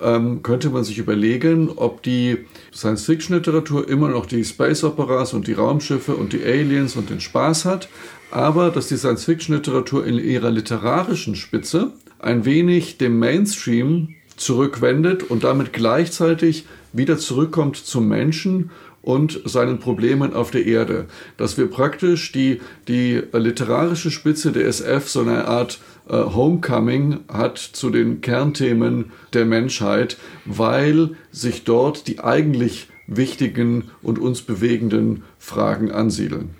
ähm, 0.00 0.42
könnte 0.42 0.70
man 0.70 0.84
sich 0.84 0.98
überlegen, 0.98 1.70
ob 1.76 2.02
die 2.02 2.38
Science-Fiction-Literatur 2.74 3.88
immer 3.88 4.08
noch 4.08 4.26
die 4.26 4.44
Space-Operas 4.44 5.32
und 5.32 5.46
die 5.46 5.54
Raumschiffe 5.54 6.14
und 6.14 6.32
die 6.32 6.44
Aliens 6.44 6.96
und 6.96 7.10
den 7.10 7.20
Spaß 7.20 7.64
hat, 7.64 7.88
aber 8.30 8.70
dass 8.70 8.88
die 8.88 8.96
Science-Fiction-Literatur 8.96 10.06
in 10.06 10.18
ihrer 10.18 10.50
literarischen 10.50 11.36
Spitze 11.36 11.92
ein 12.18 12.44
wenig 12.44 12.98
dem 12.98 13.18
Mainstream 13.18 14.14
zurückwendet 14.36 15.22
und 15.22 15.44
damit 15.44 15.72
gleichzeitig 15.72 16.66
wieder 16.92 17.18
zurückkommt 17.18 17.76
zum 17.76 18.08
Menschen 18.08 18.70
und 19.02 19.40
seinen 19.44 19.78
Problemen 19.78 20.34
auf 20.34 20.50
der 20.50 20.66
Erde. 20.66 21.06
Dass 21.36 21.56
wir 21.56 21.68
praktisch 21.68 22.32
die, 22.32 22.60
die 22.88 23.22
literarische 23.32 24.10
Spitze 24.10 24.50
der 24.50 24.66
SF 24.66 25.08
so 25.08 25.20
eine 25.20 25.46
Art 25.46 25.78
äh, 26.08 26.16
Homecoming 26.16 27.20
hat 27.28 27.58
zu 27.58 27.90
den 27.90 28.20
Kernthemen 28.20 29.12
der 29.32 29.44
Menschheit, 29.44 30.18
weil 30.44 31.10
sich 31.30 31.62
dort 31.62 32.08
die 32.08 32.18
eigentlich 32.18 32.88
wichtigen 33.06 33.84
und 34.02 34.18
uns 34.18 34.42
bewegenden 34.42 35.22
Fragen 35.38 35.92
ansiedeln. 35.92 36.50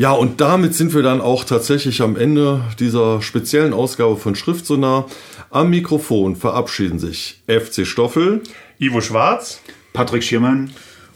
Ja, 0.00 0.12
und 0.12 0.40
damit 0.40 0.74
sind 0.74 0.94
wir 0.94 1.02
dann 1.02 1.20
auch 1.20 1.44
tatsächlich 1.44 2.00
am 2.00 2.16
Ende 2.16 2.64
dieser 2.78 3.20
speziellen 3.20 3.74
Ausgabe 3.74 4.16
von 4.16 4.34
Schriftsonar. 4.34 5.10
Am 5.50 5.68
Mikrofon 5.68 6.36
verabschieden 6.36 6.98
sich 6.98 7.42
FC 7.46 7.86
Stoffel, 7.86 8.40
Ivo 8.78 9.02
Schwarz, 9.02 9.60
Patrick 9.92 10.24
Schirmann 10.24 10.70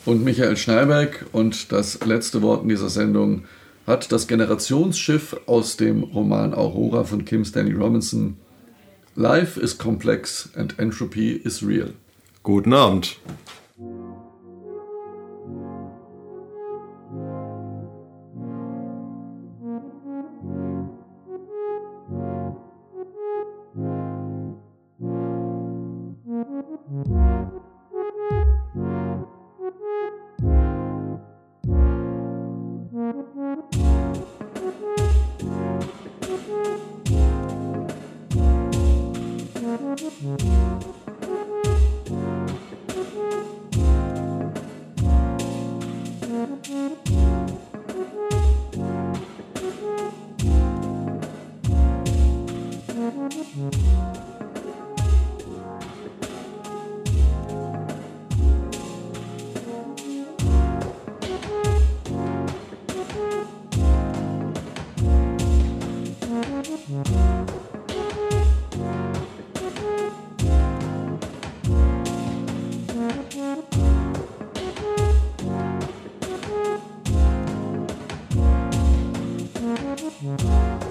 und 0.05 0.23
Michael 0.23 0.59
Schneiberg. 0.59 1.25
Und 1.33 1.73
das 1.73 2.05
letzte 2.05 2.43
Wort 2.43 2.65
in 2.65 2.69
dieser 2.69 2.91
Sendung 2.91 3.45
hat 3.87 4.13
das 4.13 4.27
Generationsschiff 4.27 5.35
aus 5.47 5.79
dem 5.79 6.03
Roman 6.03 6.53
Aurora 6.53 7.05
von 7.05 7.25
Kim 7.25 7.47
Stanley 7.47 7.73
Robinson. 7.73 8.37
Life 9.15 9.59
is 9.59 9.79
complex 9.79 10.51
and 10.57 10.79
entropy 10.79 11.31
is 11.33 11.67
real. 11.67 11.95
Guten 12.43 12.75
Abend. 12.75 13.17
Thank 73.35 73.75
you. 80.23 80.84